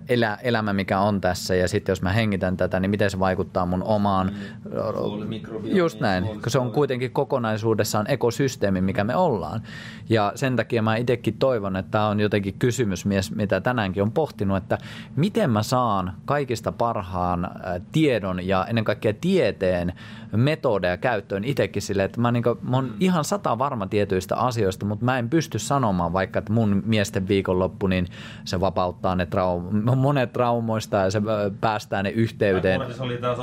[0.10, 3.66] elä, elämä, mikä on tässä, ja sitten jos mä hengitän tätä, niin miten se vaikuttaa
[3.66, 4.32] mun omaan...
[4.34, 5.76] Mm.
[5.76, 9.62] Just näin, koska se on kuitenkin kokonaisuudessaan ekosysteemi, mikä me ollaan.
[10.10, 14.58] Ja sen takia mä itsekin toivon, että tämä on jotenkin kysymysmies, mitä tänäänkin on pohtinut,
[14.58, 14.78] että
[15.16, 17.50] miten mä saan kaikista parhaan
[17.92, 19.94] tiedon ja ennen kaikkea tieteen
[20.32, 22.94] metodeja käyttöön itsekin sille, että mä, niin kuin, mä oon mm.
[23.00, 27.88] ihan sata varma tietyistä asioista, mutta mä en pysty sanomaan vaikka, että mun miesten viikonloppu,
[27.88, 28.08] niin
[28.46, 31.22] se vapauttaa ne traum- monet traumoista ja se
[31.62, 32.82] päästää ne yhteyteen.
[33.00, 33.40] oli taas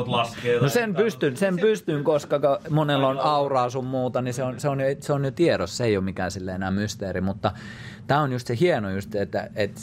[0.61, 2.41] no sen pystyn, sen pystyn, koska
[2.71, 5.77] monella on auraa sun muuta, niin se on, se on, jo, se on jo tiedossa,
[5.77, 7.53] se ei ole mikään sille enää mysteeri, mutta
[8.07, 9.81] tämä on just se hieno just, että, että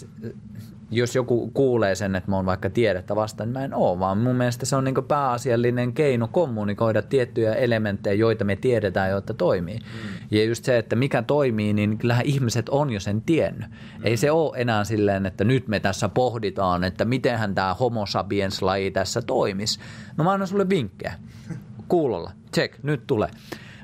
[0.92, 4.18] jos joku kuulee sen, että mä oon vaikka tiedettä vastaan, niin mä en oo, vaan
[4.18, 9.80] mun mielestä se on niin pääasiallinen keino kommunikoida tiettyjä elementtejä, joita me tiedetään, joita toimii.
[9.80, 10.28] Mm.
[10.32, 13.70] Ja just se, että mikä toimii, niin kyllähän ihmiset on jo sen tiennyt.
[13.70, 14.06] Mm.
[14.06, 18.92] Ei se ole enää silleen, että nyt me tässä pohditaan, että mitenhän tämä homo sapiens-laji
[18.92, 19.80] tässä toimisi.
[20.18, 21.14] No mä annan sulle vinkkejä.
[21.88, 22.32] Kuulolla.
[22.54, 23.30] Check, nyt tulee.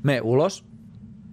[0.03, 0.65] Me ulos,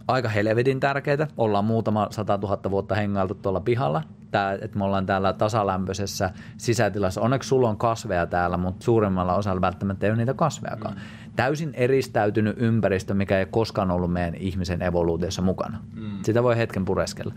[0.09, 1.28] aika helvetin tärkeitä.
[1.36, 4.02] Ollaan muutama sata tuhatta vuotta hengailtu tuolla pihalla
[4.36, 7.20] tää, että me ollaan täällä tasalämpöisessä sisätilassa.
[7.20, 10.94] Onneksi sulla on kasveja täällä, mutta suurimmalla osalla välttämättä ei ole niitä kasvejakaan.
[10.94, 11.00] Mm.
[11.36, 15.78] Täysin eristäytynyt ympäristö, mikä ei koskaan ollut meidän ihmisen evoluutiossa mukana.
[15.94, 16.18] Mm.
[16.22, 17.34] Sitä voi hetken pureskella.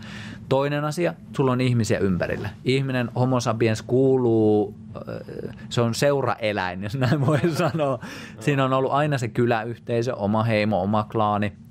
[0.48, 2.48] Toinen asia, sulla on ihmisiä ympärillä.
[2.64, 7.98] Ihminen, homo sapiens, kuuluu, äh, se on seuraeläin, jos näin voi sanoa.
[8.40, 11.52] Siinä on ollut aina se kyläyhteisö, oma heimo, oma klaani–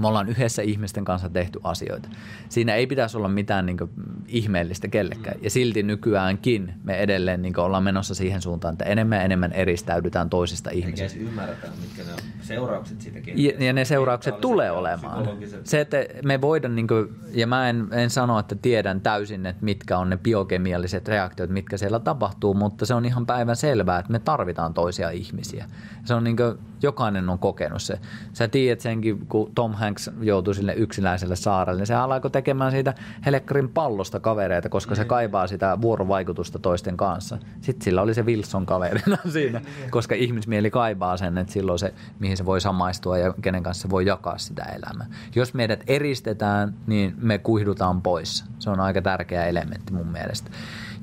[0.00, 2.08] me ollaan yhdessä ihmisten kanssa tehty asioita.
[2.48, 3.90] Siinä ei pitäisi olla mitään niin kuin,
[4.26, 5.36] ihmeellistä kellekään.
[5.42, 9.52] Ja silti nykyäänkin me edelleen niin kuin, ollaan menossa siihen suuntaan, että enemmän ja enemmän
[9.52, 11.18] eristäydytään toisista ihmisistä.
[11.20, 15.28] ymmärretään, mitkä ne seuraukset siitä ja, ja ne seuraukset tulee olemaan.
[15.64, 19.64] Se, että me voidaan, niin kuin, ja mä en, en sano, että tiedän täysin, että
[19.64, 24.12] mitkä on ne biokemialliset reaktiot, mitkä siellä tapahtuu, mutta se on ihan päivän selvää, että
[24.12, 25.66] me tarvitaan toisia ihmisiä.
[26.04, 27.98] Se on niin kuin, jokainen on kokenut se.
[28.32, 32.94] Sä tiedät senkin, kun Tom Hanks joutui sille yksinäiselle saarelle, niin se alkoi tekemään siitä
[33.26, 35.08] Helekkarin pallosta kavereita, koska se niin.
[35.08, 37.38] kaipaa sitä vuorovaikutusta toisten kanssa.
[37.60, 39.90] Sitten sillä oli se Wilson kaverina siinä, niin.
[39.90, 43.90] koska ihmismieli kaipaa sen, että silloin se, mihin se voi samaistua ja kenen kanssa se
[43.90, 45.06] voi jakaa sitä elämää.
[45.34, 48.44] Jos meidät eristetään, niin me kuihdutaan pois.
[48.58, 50.50] Se on aika tärkeä elementti mun mielestä.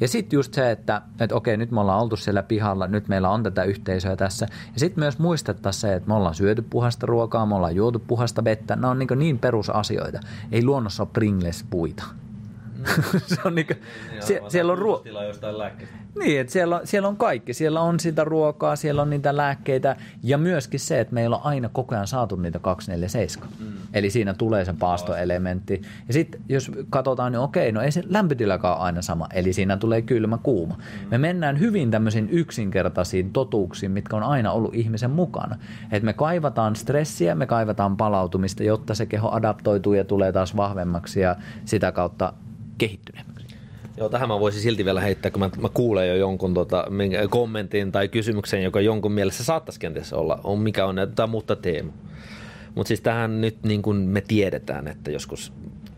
[0.01, 3.29] Ja sitten just se, että, että okei, nyt me ollaan oltu siellä pihalla, nyt meillä
[3.29, 4.47] on tätä yhteisöä tässä.
[4.73, 8.43] Ja sitten myös muistettaisiin se, että me ollaan syöty puhasta ruokaa, me ollaan juotu puhasta
[8.43, 8.75] vettä.
[8.75, 10.19] Nämä on niin, niin perusasioita.
[10.51, 12.03] Ei luonnossa ole Pringles-puita.
[13.35, 13.73] se on niinku,
[14.11, 15.01] niin, sie, siellä on ruo-
[16.19, 17.53] Niin, että siellä, on, siellä on kaikki.
[17.53, 21.69] Siellä on sitä ruokaa, siellä on niitä lääkkeitä ja myöskin se, että meillä on aina
[21.69, 23.49] koko ajan saatu niitä 247.
[23.59, 23.65] Mm.
[23.93, 25.81] Eli siinä tulee se paastoelementti.
[26.07, 29.27] Ja sitten jos katsotaan, niin okei, no ei se lämpötilakaan aina sama.
[29.33, 30.75] Eli siinä tulee kylmä, kuuma.
[30.75, 31.09] Mm.
[31.11, 35.55] Me mennään hyvin tämmöisiin yksinkertaisiin totuuksiin, mitkä on aina ollut ihmisen mukana.
[35.91, 41.19] Että me kaivataan stressiä, me kaivataan palautumista, jotta se keho adaptoituu ja tulee taas vahvemmaksi
[41.19, 41.35] ja
[41.65, 42.33] sitä kautta
[42.77, 43.55] kehittyneemmäksi.
[43.97, 46.85] Joo, tähän mä voisin silti vielä heittää, kun mä, mä kuulen jo jonkun tota,
[47.29, 51.93] kommentin tai kysymyksen, joka jonkun mielessä saattaisi kenties olla, on mikä on tämä muutta teema.
[52.75, 55.53] Mutta siis tähän nyt niin kuin me tiedetään, että joskus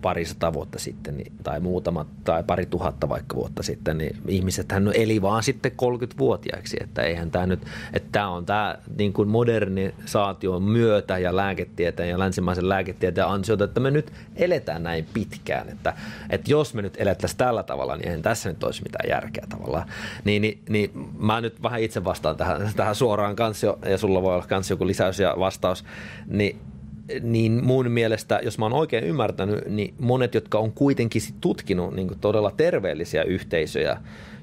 [0.05, 4.91] parisata vuotta sitten niin, tai muutama tai pari tuhatta vaikka vuotta sitten, niin ihmiset hän
[4.93, 7.59] eli vaan sitten 30-vuotiaiksi, että eihän tämä nyt,
[7.93, 13.79] että tämä on tämä niin kuin modernisaation myötä ja lääketieteen ja länsimaisen lääketieteen ansiota, että
[13.79, 15.93] me nyt eletään näin pitkään, että,
[16.29, 19.87] että jos me nyt elettäisiin tällä tavalla, niin eihän tässä nyt olisi mitään järkeä tavallaan.
[20.23, 24.33] Niin, niin, niin mä nyt vähän itse vastaan tähän, tähän suoraan kanssa ja sulla voi
[24.33, 25.85] olla kanssa joku lisäys ja vastaus,
[26.27, 26.59] niin
[27.21, 32.19] niin mun mielestä, jos mä oon oikein ymmärtänyt, niin monet, jotka on kuitenkin tutkinut niin
[32.21, 33.97] todella terveellisiä yhteisöjä,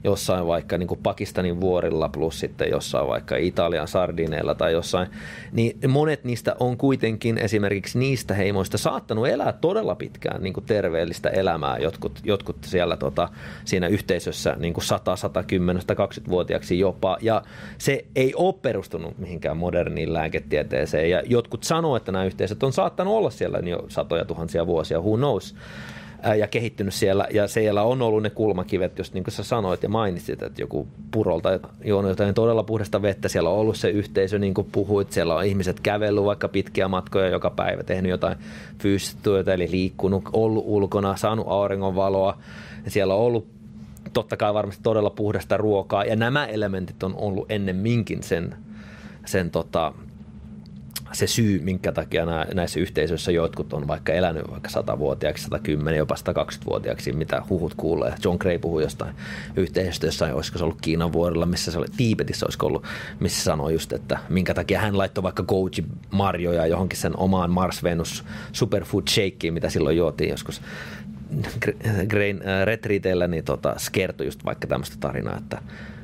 [0.04, 5.08] jossain vaikka niin kuin Pakistanin vuorilla plus sitten jossain vaikka Italian sardineilla tai jossain,
[5.52, 11.28] niin monet niistä on kuitenkin esimerkiksi niistä heimoista saattanut elää todella pitkään niin kuin terveellistä
[11.28, 13.28] elämää, jotkut, jotkut siellä tota,
[13.64, 17.42] siinä yhteisössä niin kuin 100, 110, 120-vuotiaaksi jopa, ja
[17.78, 23.14] se ei ole perustunut mihinkään moderniin lääketieteeseen, ja jotkut sanoo, että nämä yhteisöt on saattanut
[23.14, 25.54] olla siellä jo satoja tuhansia vuosia, who knows,
[26.38, 29.88] ja kehittynyt siellä, ja siellä on ollut ne kulmakivet, jos niin kuin sä sanoit ja
[29.88, 34.54] mainitsit, että joku purolta juonut jotain todella puhdasta vettä, siellä on ollut se yhteisö, niin
[34.54, 38.36] kuin puhuit, siellä on ihmiset kävellyt vaikka pitkiä matkoja joka päivä, tehnyt jotain
[38.78, 42.38] fyysistä työtä, eli liikkunut, ollut ulkona, saanut auringonvaloa,
[42.84, 43.46] ja siellä on ollut
[44.12, 48.56] totta kai varmasti todella puhdasta ruokaa, ja nämä elementit on ollut ennemminkin sen
[49.26, 49.92] sen tota,
[51.12, 57.42] syy, minkä takia näissä yhteisöissä jotkut on vaikka elänyt vaikka 100-vuotiaaksi, 110, jopa 120-vuotiaaksi, mitä
[57.48, 58.14] huhut kuulee.
[58.24, 59.14] John Gray puhui jostain
[59.56, 62.84] yhteisöstä, jossain, olisiko se ollut Kiinan vuorella, missä se oli, Tiibetissä olisiko ollut,
[63.20, 67.82] missä sanoi just, että minkä takia hän laittoi vaikka goji marjoja johonkin sen omaan Mars
[67.82, 70.62] Venus Superfood Shakeen, mitä silloin juotiin joskus
[72.08, 75.62] Grain äh, Retreatillä, niin tota, kertoi just vaikka tämmöistä tarinaa, että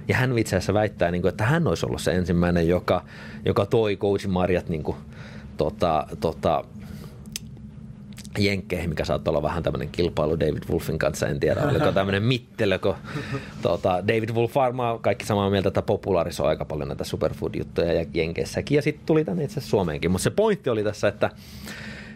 [0.09, 3.05] ja hän itse asiassa väittää, niin kuin, että hän olisi ollut se ensimmäinen, joka,
[3.45, 4.97] joka toi Coachin Marjat niin kuin,
[5.57, 6.65] tota, tota,
[8.39, 12.79] jenkkeihin, mikä saattaa olla vähän tämmöinen kilpailu David Wolfin kanssa, en tiedä, oliko tämmöinen mittelö,
[12.79, 12.95] kun
[13.63, 18.77] tuota, David Wolf varmaan kaikki samaa mieltä, että populaarisoi aika paljon näitä superfood-juttuja ja jenkeissäkin,
[18.77, 21.31] ja sitten tuli tänne itse Suomeenkin, mutta se pointti oli tässä, että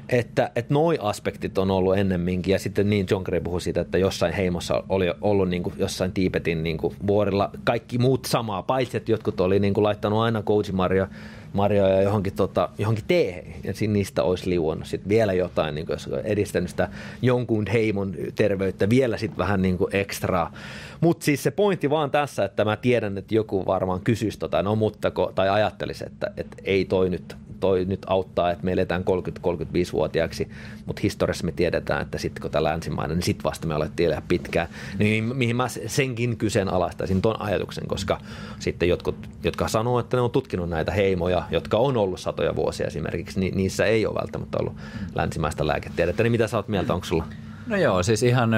[0.09, 2.53] että, että noi aspektit on ollut ennemminkin.
[2.53, 6.13] Ja sitten niin John Gray puhui siitä, että jossain heimossa oli ollut niin kuin jossain
[6.13, 10.43] Tiipetin niin kuin vuorilla kaikki muut samaa, paitsi että jotkut oli niin kuin laittanut aina
[10.73, 11.07] Mario
[11.53, 16.11] marjoja johonkin, tota, johonkin teehen, ja niistä olisi liuonnut sitten vielä jotain, niin kuin, jos
[16.25, 16.89] edistänyt sitä
[17.23, 20.53] jonkun heimon terveyttä vielä sitten vähän niin kuin ekstraa.
[21.01, 24.77] Mutta siis se pointti vaan tässä, että mä tiedän, että joku varmaan kysyisi tota, no
[24.77, 30.49] mutta, tai ajattelisi, että, että ei toi nyt toi nyt auttaa, että me eletään 30-35-vuotiaaksi,
[30.87, 34.23] mutta historiassa me tiedetään, että sitten kun tämä länsimainen, niin sitten vasta me alettiin elää
[34.29, 34.69] pitkään.
[34.99, 38.21] Niin mihin mä senkin kyseenalaistaisin tuon ajatuksen, koska
[38.59, 42.87] sitten jotkut, jotka sanoo, että ne on tutkinut näitä heimoja, jotka on ollut satoja vuosia
[42.87, 44.77] esimerkiksi, niin niissä ei ole välttämättä ollut
[45.15, 46.23] länsimaista lääketiedettä.
[46.23, 47.25] Niin mitä sä oot mieltä, onko sulla
[47.67, 48.51] No joo, siis ihan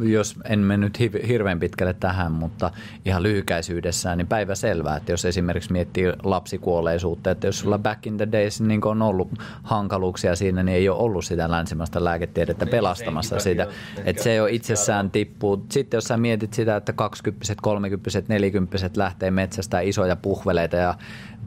[0.00, 0.98] jos en mennyt
[1.28, 2.70] hirveän pitkälle tähän, mutta
[3.04, 8.16] ihan lyhykäisyydessään, niin päivä selvää, että jos esimerkiksi miettii lapsikuolleisuutta, että jos sulla back in
[8.16, 9.28] the days niin on ollut
[9.62, 13.66] hankaluuksia siinä, niin ei ole ollut sitä länsimäistä lääketiedettä niin, pelastamassa sitä.
[14.04, 15.66] Että se jo itsessään tippuu.
[15.70, 20.94] Sitten jos sä mietit sitä, että 20 30 40 lähtee metsästä isoja puhveleita ja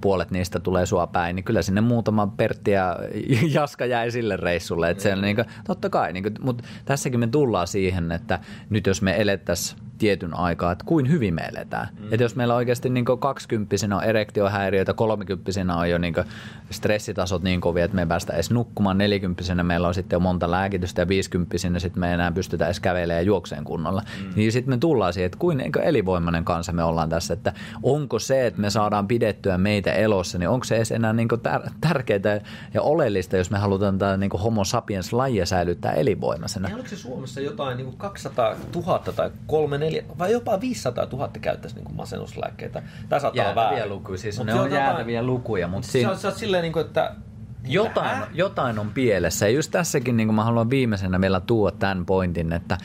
[0.03, 2.99] puolet niistä tulee sua päin, niin kyllä sinne muutama Pertti ja
[3.55, 4.89] Jaska jäi sille reissulle.
[4.89, 5.21] Että mm.
[5.21, 6.63] niin kuin, totta kai, niin kuin, mutta
[6.94, 8.40] tässäkin me tullaan siihen, että
[8.70, 11.88] nyt jos me elettäisiin tietyn aikaa, että kuin hyvin me eletään.
[11.99, 12.05] Mm.
[12.11, 16.15] Että jos meillä oikeasti niin 20 on erektiohäiriöitä, 30 on jo niin
[16.69, 20.51] stressitasot niin kovia, että me ei päästä edes nukkumaan, 40 meillä on sitten jo monta
[20.51, 24.01] lääkitystä ja 50 sitten me ei enää pystytä edes kävelemään ja juokseen kunnolla.
[24.01, 24.34] Mm.
[24.35, 27.53] Niin sitten me tullaan siihen, että kuin niin elinvoimainen kansa me ollaan tässä, että
[27.84, 31.71] onko se, että me saadaan pidettyä meitä elossa, niin onko se edes enää niin tär-
[31.81, 32.41] tärkeää
[32.73, 36.69] ja oleellista, jos me halutaan tämä niin homo sapiens lajia säilyttää elinvoimaisena.
[36.69, 41.30] Ja oliko se Suomessa jotain niin 200 000 tai 3 4, vai jopa 500 000
[41.41, 42.84] käyttäisi niin masennuslääkkeitä.
[43.10, 43.90] Tämä saattaa olla väärin.
[43.90, 45.68] lukuja, siis Mut ne on jäätäviä lukuja.
[45.68, 46.15] Mutta siinä...
[46.15, 47.15] sä, oot silleen, niin kuin, että
[47.65, 49.48] jotain, jotain on pielessä.
[49.48, 52.78] Ja just tässäkin niin mä haluan viimeisenä vielä tuoda tämän pointin, että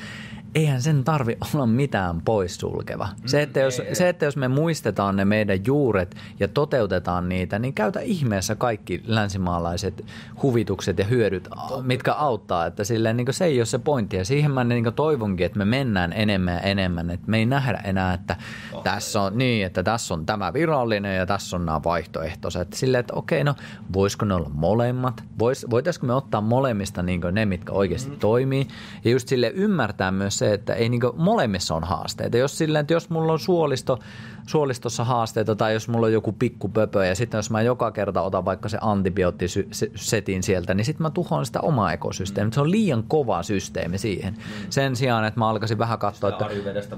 [0.55, 3.09] eihän sen tarvi olla mitään poissulkeva.
[3.27, 7.75] Se että, jos, se, että jos me muistetaan ne meidän juuret ja toteutetaan niitä, niin
[7.75, 10.05] käytä ihmeessä kaikki länsimaalaiset
[10.43, 11.49] huvitukset ja hyödyt,
[11.83, 12.67] mitkä auttaa.
[12.67, 14.17] Että silleen, niin se ei ole se pointti.
[14.17, 17.11] Ja siihen mä niin toivonkin, että me mennään enemmän ja enemmän.
[17.11, 18.37] Että me ei nähdä enää, että
[18.85, 22.73] tässä on, niin, että tässä on tämä virallinen ja tässä on nämä vaihtoehtoiset.
[22.73, 23.55] Silleen, että okei, no
[23.93, 25.25] voisiko ne olla molemmat?
[25.39, 28.19] Vois, voitaisiko me ottaa molemmista niin ne, mitkä oikeasti mm.
[28.19, 28.69] toimii?
[29.05, 32.37] Ja just sille ymmärtää myös se, että ei niin molemmissa on haasteita.
[32.37, 33.99] Jos silleen, että jos mulla on suolisto,
[34.47, 38.23] suolistossa haasteita tai jos mulla on joku pikku pöpö ja sitten jos mä joka kerta
[38.23, 42.53] otan vaikka se antibioottisetin sieltä, niin sitten mä tuhoan sitä omaa ekosysteemiä.
[42.53, 44.37] Se on liian kova systeemi siihen.
[44.71, 46.47] Sen sijaan, että mä alkaisin vähän katsoa, että...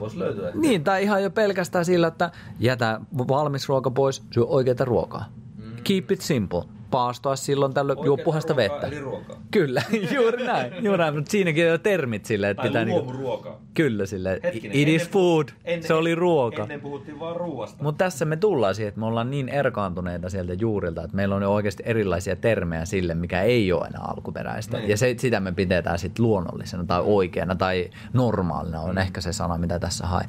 [0.01, 0.49] voisi löytyä.
[0.49, 0.61] Että...
[0.61, 5.25] Niin, tai ihan jo pelkästään sillä, että jätä valmis ruoka pois, syö oikeita ruokaa.
[5.57, 5.73] Mm.
[5.85, 8.87] Keep it simple paastoa silloin tällöin juo puhasta vettä.
[8.87, 9.37] Eli ruokaa.
[9.51, 9.83] Kyllä,
[10.15, 10.73] juuri näin.
[10.85, 11.15] Juuri näin.
[11.15, 12.85] Mutta siinäkin on termit sille, että tai pitää...
[12.85, 13.61] Niinku, ruokaa.
[13.75, 14.41] Kyllä sille.
[14.45, 15.49] Hetkinen, It is food.
[15.65, 16.63] Ennen, se oli ruoka.
[16.63, 17.83] Ennen puhuttiin vaan ruoasta.
[17.83, 21.43] Mutta tässä me tullaan siihen, että me ollaan niin erkaantuneita sieltä juurilta, että meillä on
[21.43, 24.79] jo oikeasti erilaisia termejä sille, mikä ei ole enää alkuperäistä.
[24.79, 24.91] Niin.
[24.91, 28.99] Ja se, sitä me pidetään sitten luonnollisena tai oikeana tai normaalina on mm.
[28.99, 30.25] ehkä se sana, mitä tässä hae.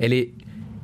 [0.00, 0.34] Eli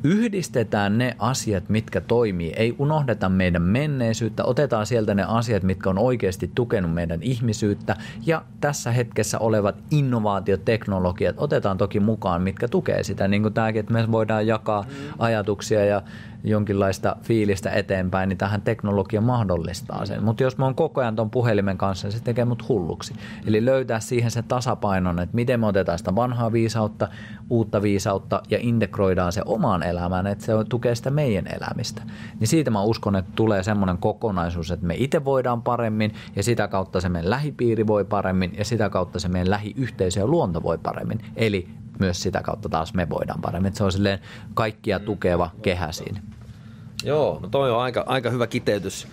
[0.05, 2.53] Yhdistetään ne asiat, mitkä toimii.
[2.57, 7.97] Ei unohdeta meidän menneisyyttä, otetaan sieltä ne asiat, mitkä on oikeasti tukenut meidän ihmisyyttä
[8.27, 13.29] ja tässä hetkessä olevat innovaatioteknologiat otetaan toki mukaan, mitkä tukee sitä.
[13.29, 14.85] Niin kuin tämäkin, että me voidaan jakaa
[15.19, 16.03] ajatuksia ja
[16.44, 20.24] jonkinlaista fiilistä eteenpäin, niin tähän teknologia mahdollistaa sen.
[20.24, 23.14] Mutta jos mä oon koko ajan tuon puhelimen kanssa, niin se tekee mut hulluksi.
[23.47, 27.09] Eli löytää siihen se tasapainon, että miten me otetaan sitä vanhaa viisautta,
[27.51, 32.02] uutta viisautta ja integroidaan se omaan elämään, että se tukee sitä meidän elämistä.
[32.40, 36.69] Niin siitä mä uskon, että tulee semmoinen kokonaisuus, että me itse voidaan paremmin ja sitä
[36.69, 40.78] kautta se meidän lähipiiri voi paremmin ja sitä kautta se meidän lähiyhteisö ja luonto voi
[40.78, 41.20] paremmin.
[41.36, 43.69] Eli myös sitä kautta taas me voidaan paremmin.
[43.69, 44.19] Että se on silleen
[44.55, 46.20] kaikkia tukeva kehä siinä.
[47.05, 49.06] Joo, no toi on aika, aika hyvä kiteytys.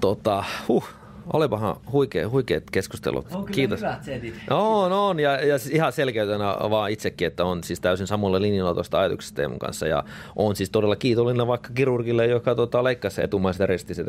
[0.00, 0.88] Tota, huh,
[1.32, 3.26] Olipahan huikea, huikeat keskustelut.
[3.34, 3.80] On kyllä Kiitos.
[3.80, 4.34] hyvät setit.
[4.50, 5.20] On, on.
[5.20, 9.36] Ja, ja siis ihan selkeytänä vaan itsekin, että on siis täysin samalla linjalla tuosta ajatuksesta
[9.36, 9.86] Teemun kanssa.
[9.86, 10.04] Ja
[10.36, 14.06] on siis todella kiitollinen vaikka kirurgille, joka tota, leikkasi etumaiset ristiset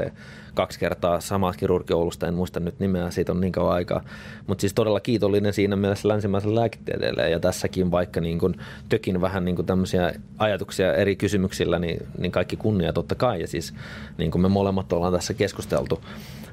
[0.54, 1.20] kaksi kertaa.
[1.20, 4.04] Sama kirurgi Oulusta, en muista nyt nimeä, siitä on niin kauan aikaa.
[4.48, 7.30] Mutta siis todella kiitollinen siinä mielessä länsimaiselle lääketieteelle.
[7.30, 8.56] Ja tässäkin vaikka niin kun
[8.90, 13.42] tökin vähän niin kun tämmöisiä ajatuksia eri kysymyksillä, niin, niin kaikki kunnia totta kai.
[13.42, 13.74] Ja siis
[14.18, 16.02] niin kuin me molemmat ollaan tässä keskusteltu,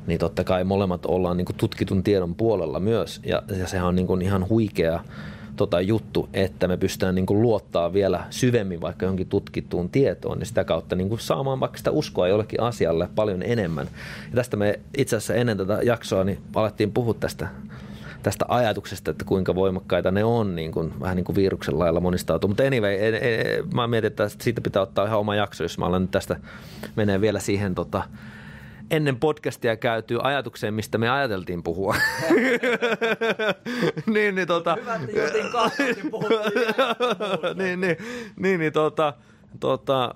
[0.07, 3.21] niin totta kai molemmat ollaan niin kuin tutkitun tiedon puolella myös.
[3.25, 5.01] Ja, ja sehän on niin kuin ihan huikea
[5.57, 10.47] tota, juttu, että me pystytään niin kuin luottaa vielä syvemmin vaikka johonkin tutkittuun tietoon, niin
[10.47, 13.87] sitä kautta niin kuin saamaan vaikka sitä uskoa jollekin asialle paljon enemmän.
[14.31, 17.49] Ja tästä me itse asiassa ennen tätä jaksoa niin alettiin puhua tästä
[18.23, 22.49] tästä ajatuksesta, että kuinka voimakkaita ne on, niin kuin, vähän niin kuin viruksen lailla monistautuu.
[22.49, 25.87] Mutta anyway, en, en, mä mietin, että siitä pitää ottaa ihan oma jakso, jos mä
[25.87, 26.37] olen nyt tästä
[26.97, 28.03] menee vielä siihen tota,
[28.91, 31.97] ennen podcastia käytyy ajatukseen, mistä me ajateltiin puhua.
[34.15, 35.97] niin, niin, tota, Hyvä, että niin
[37.59, 37.97] niin, niin,
[38.37, 39.15] niin, niin tota,
[39.61, 40.15] tota,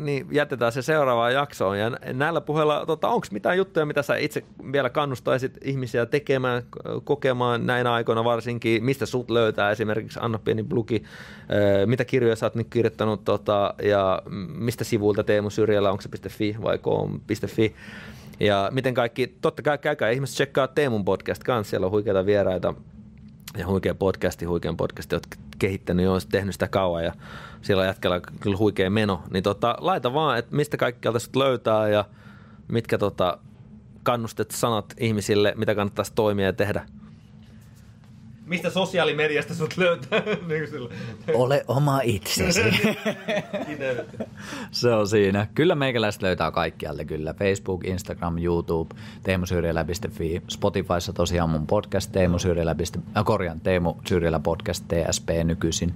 [0.00, 1.78] niin jätetään se seuraavaan jaksoon.
[1.78, 6.62] Ja näillä puheilla, tota, onko mitään juttuja, mitä sä itse vielä kannustaisit ihmisiä tekemään,
[7.04, 8.84] kokemaan näinä aikoina varsinkin?
[8.84, 11.02] Mistä sut löytää esimerkiksi Anna Pieni Bluki?
[11.86, 14.22] Mitä kirjoja sä oot nyt kirjoittanut tota, ja
[14.54, 17.74] mistä sivuilta Teemu Syrjällä, onko se .fi vai com.fi?
[18.40, 22.74] Ja miten kaikki, totta kai käykää ihmiset tsekkaa Teemun podcast kanssa, siellä on huikeita vieraita
[23.58, 27.12] ja huikea podcasti, huikean podcasti, olet kehittänyt jo, tehnyt sitä kauan ja
[27.62, 29.22] siellä on jätkällä kyllä huikea meno.
[29.30, 32.04] Niin tota, laita vaan, että mistä kaikkialta sut löytää ja
[32.68, 33.38] mitkä tota,
[34.02, 36.86] kannustet sanat ihmisille, mitä kannattaisi toimia ja tehdä.
[38.46, 40.22] Mistä sosiaalimediasta sut löytää?
[40.48, 40.88] niin.
[41.34, 42.62] Ole oma itsesi.
[44.70, 45.46] Se on siinä.
[45.54, 47.34] Kyllä meikäläiset löytää kaikkialta kyllä.
[47.34, 50.42] Facebook, Instagram, YouTube, teemusyrjälä.fi.
[50.48, 52.76] Spotifyssa tosiaan mun podcast teemusyrjälä.
[53.16, 55.92] Äh, korjaan, Teemu Syrjälä podcast TSP nykyisin.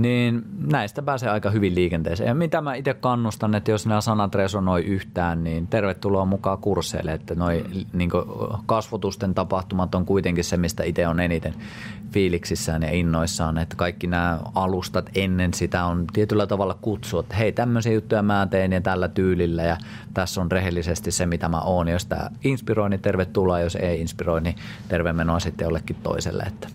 [0.00, 2.28] Niin näistä pääsee aika hyvin liikenteeseen.
[2.28, 7.12] Ja mitä mä itse kannustan, että jos nämä sanat resonoi yhtään, niin tervetuloa mukaan kursseille.
[7.12, 8.10] Että noi niin
[8.66, 11.54] kasvotusten tapahtumat on kuitenkin se, mistä itse on eniten
[12.12, 17.52] fiiliksissään ja innoissaan, että kaikki nämä alustat ennen sitä on tietyllä tavalla kutsu, että hei
[17.52, 19.76] tämmöisiä juttuja mä teen ja tällä tyylillä ja
[20.14, 21.88] tässä on rehellisesti se mitä mä oon.
[21.88, 24.56] Jos tämä inspiroi, niin tervetuloa, jos ei inspiroi, niin
[24.88, 26.42] terve menoa sitten jollekin toiselle.
[26.42, 26.68] Että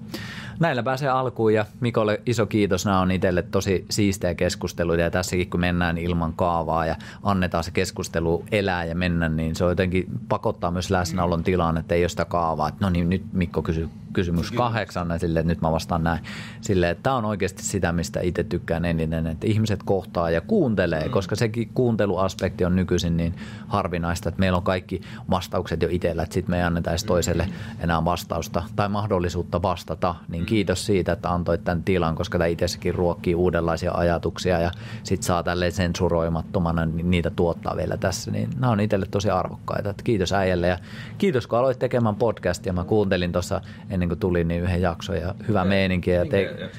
[0.59, 2.85] näillä pääsee alkuun ja Mikolle iso kiitos.
[2.85, 7.71] Nämä on itselle tosi siistejä keskusteluita ja tässäkin kun mennään ilman kaavaa ja annetaan se
[7.71, 12.09] keskustelu elää ja mennä, niin se on jotenkin pakottaa myös läsnäolon tilaan, että ei ole
[12.09, 12.67] sitä kaavaa.
[12.67, 16.19] Että no niin, nyt Mikko kysyy kysymys kahdeksan, ja sille, että nyt mä vastaan näin.
[16.61, 21.05] Sille, että tämä on oikeasti sitä, mistä itse tykkään eniten, että ihmiset kohtaa ja kuuntelee,
[21.05, 21.11] mm.
[21.11, 23.35] koska sekin kuunteluaspekti on nykyisin niin
[23.67, 27.49] harvinaista, että meillä on kaikki vastaukset jo itsellä, että sitten me ei anneta edes toiselle
[27.79, 30.44] enää vastausta tai mahdollisuutta vastata, niin.
[30.45, 34.71] Kiitos siitä, että antoit tämän tilan, koska tämä itsessäkin ruokkii uudenlaisia ajatuksia ja
[35.03, 39.89] sitten saa tälleen sensuroimattomana niin niitä tuottaa vielä tässä, niin nämä on itselle tosi arvokkaita.
[39.89, 40.77] Että kiitos äijälle ja
[41.17, 42.73] kiitos kun aloit tekemään podcastia.
[42.73, 46.11] Mä kuuntelin tuossa ennen kuin tulin niin yhden jakson ja hyvä meininki.
[46.11, 46.69] Ja te,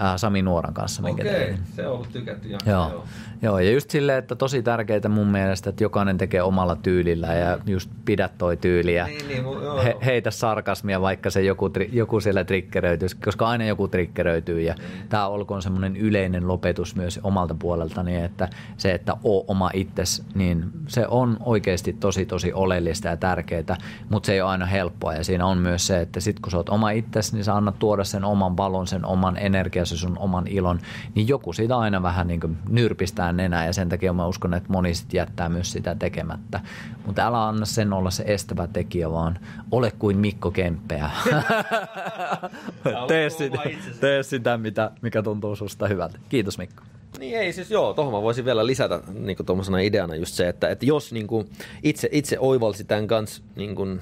[0.00, 1.58] äh, Sami Nuoran kanssa, minkä Okei, tein.
[1.76, 2.70] se on ollut tykätty jakso.
[2.70, 2.90] Joo.
[2.90, 3.04] joo.
[3.44, 7.58] Joo, ja just silleen, että tosi tärkeää mun mielestä, että jokainen tekee omalla tyylillä ja
[7.66, 9.82] just pidä toi tyyli ja Niin, niin, joo.
[9.82, 14.74] he, heitä sarkasmia, vaikka se joku, tri, joku siellä triggeröityisi, koska aina joku triggeröityy ja
[14.74, 15.08] Niin.
[15.08, 20.70] tämä olkoon semmoinen yleinen lopetus myös omalta puoleltani, että se, että oo oma itses, niin
[20.88, 23.76] se on oikeasti tosi tosi oleellista ja tärkeää,
[24.10, 26.56] mutta se ei ole aina helppoa ja siinä on myös se, että sit kun sä
[26.56, 29.36] oot oma itses, niin sä annat tuoda sen oman valon, sen oman
[29.82, 30.80] energiasi, sun oman ilon,
[31.14, 34.72] niin joku siitä aina vähän niin kuin nyrpistää nenää ja sen takia mä uskon, että
[34.72, 36.60] moni sit jättää myös sitä tekemättä.
[37.06, 39.38] Mutta älä anna sen olla se estävä tekijä, vaan
[39.70, 41.10] ole kuin Mikko Kemppeä.
[43.08, 43.58] tee, sitä,
[44.00, 46.18] tee sitä, mitä, mikä tuntuu susta hyvältä.
[46.28, 46.82] Kiitos Mikko.
[47.18, 50.68] Niin ei siis joo, tuohon mä voisin vielä lisätä niin tuommoisena ideana just se, että,
[50.68, 51.48] että jos niin kuin,
[51.82, 54.00] itse, itse oivalsi tämän kanssa niin kuin,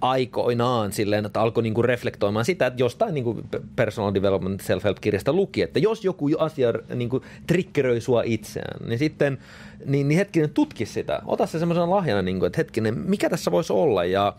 [0.00, 3.42] aikoinaan silleen, että alkoi niinku reflektoimaan sitä, että jostain niinku
[3.76, 9.38] personal development self-help-kirjasta luki, että jos joku asia niinku triggeröi sua itseään, niin sitten
[9.86, 11.22] niin, niin hetkinen tutki sitä.
[11.26, 14.34] Ota se semmoisena lahjana, niinku, että hetkinen, mikä tässä voisi olla ja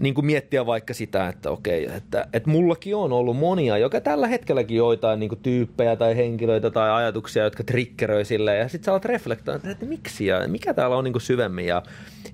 [0.00, 4.26] niin kuin miettiä vaikka sitä, että okei, että, että mullakin on ollut monia, joka tällä
[4.26, 8.90] hetkelläkin joitain niin kuin tyyppejä tai henkilöitä tai ajatuksia, jotka triggeröi silleen, ja sitten sä
[8.90, 11.82] alat reflektoida, että miksi ja mikä täällä on niin kuin syvemmin ja,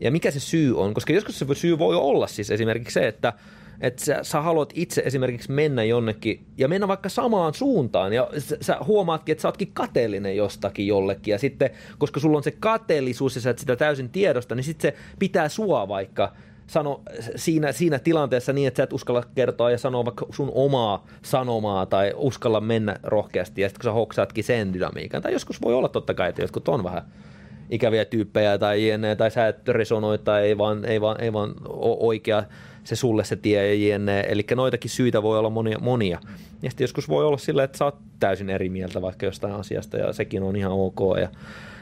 [0.00, 3.32] ja mikä se syy on, koska joskus se syy voi olla siis esimerkiksi se, että
[3.80, 8.12] että sä, sä haluat itse esimerkiksi mennä jonnekin ja mennä vaikka samaan suuntaan.
[8.12, 11.32] Ja sä, sä huomaatkin, että sä ootkin kateellinen jostakin jollekin.
[11.32, 14.92] Ja sitten, koska sulla on se kateellisuus ja sä et sitä täysin tiedosta, niin sitten
[14.92, 16.32] se pitää sua vaikka
[16.70, 17.00] sano
[17.36, 21.86] siinä, siinä tilanteessa niin, että sä et uskalla kertoa ja sanoa vaikka sun omaa sanomaa
[21.86, 25.22] tai uskalla mennä rohkeasti ja sitten kun sä hoksaatkin sen dynamiikan.
[25.22, 27.02] Tai joskus voi olla totta kai, että jotkut on vähän
[27.70, 31.54] ikäviä tyyppejä tai jne, tai sä et resonoi tai ei vaan, ei vaan, ei vaan
[32.00, 32.42] oikea
[32.84, 34.24] se sulle se tie ja jne.
[34.28, 35.78] Eli noitakin syitä voi olla monia.
[35.78, 36.18] monia.
[36.62, 39.96] Ja sitten joskus voi olla sillä, että sä oot täysin eri mieltä vaikka jostain asiasta
[39.96, 41.28] ja sekin on ihan ok ja,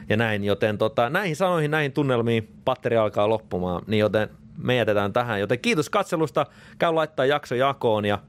[0.09, 0.43] ja näin.
[0.43, 4.29] Joten tota, näihin sanoihin, näihin tunnelmiin patteri alkaa loppumaan, niin joten
[4.63, 5.39] me jätetään tähän.
[5.39, 6.45] Joten kiitos katselusta,
[6.79, 8.19] käy laittaa jakso jakoon ja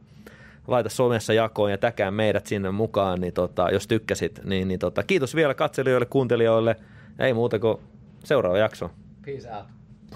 [0.69, 4.41] laita somessa jakoon ja täkää meidät sinne mukaan, niin tota, jos tykkäsit.
[4.45, 6.77] Niin, niin tota, kiitos vielä katselijoille, kuuntelijoille.
[7.19, 7.79] Ei muuta kuin
[8.25, 8.91] seuraava jakso.
[9.25, 9.67] Peace out.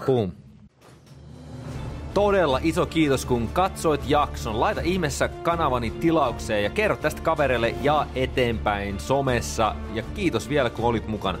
[0.05, 0.31] Boom.
[2.13, 4.59] Todella iso kiitos, kun katsoit jakson.
[4.59, 9.75] Laita ihmeessä kanavani tilaukseen ja kerro tästä kavereille ja eteenpäin somessa.
[9.93, 11.39] Ja kiitos vielä, kun olit mukana.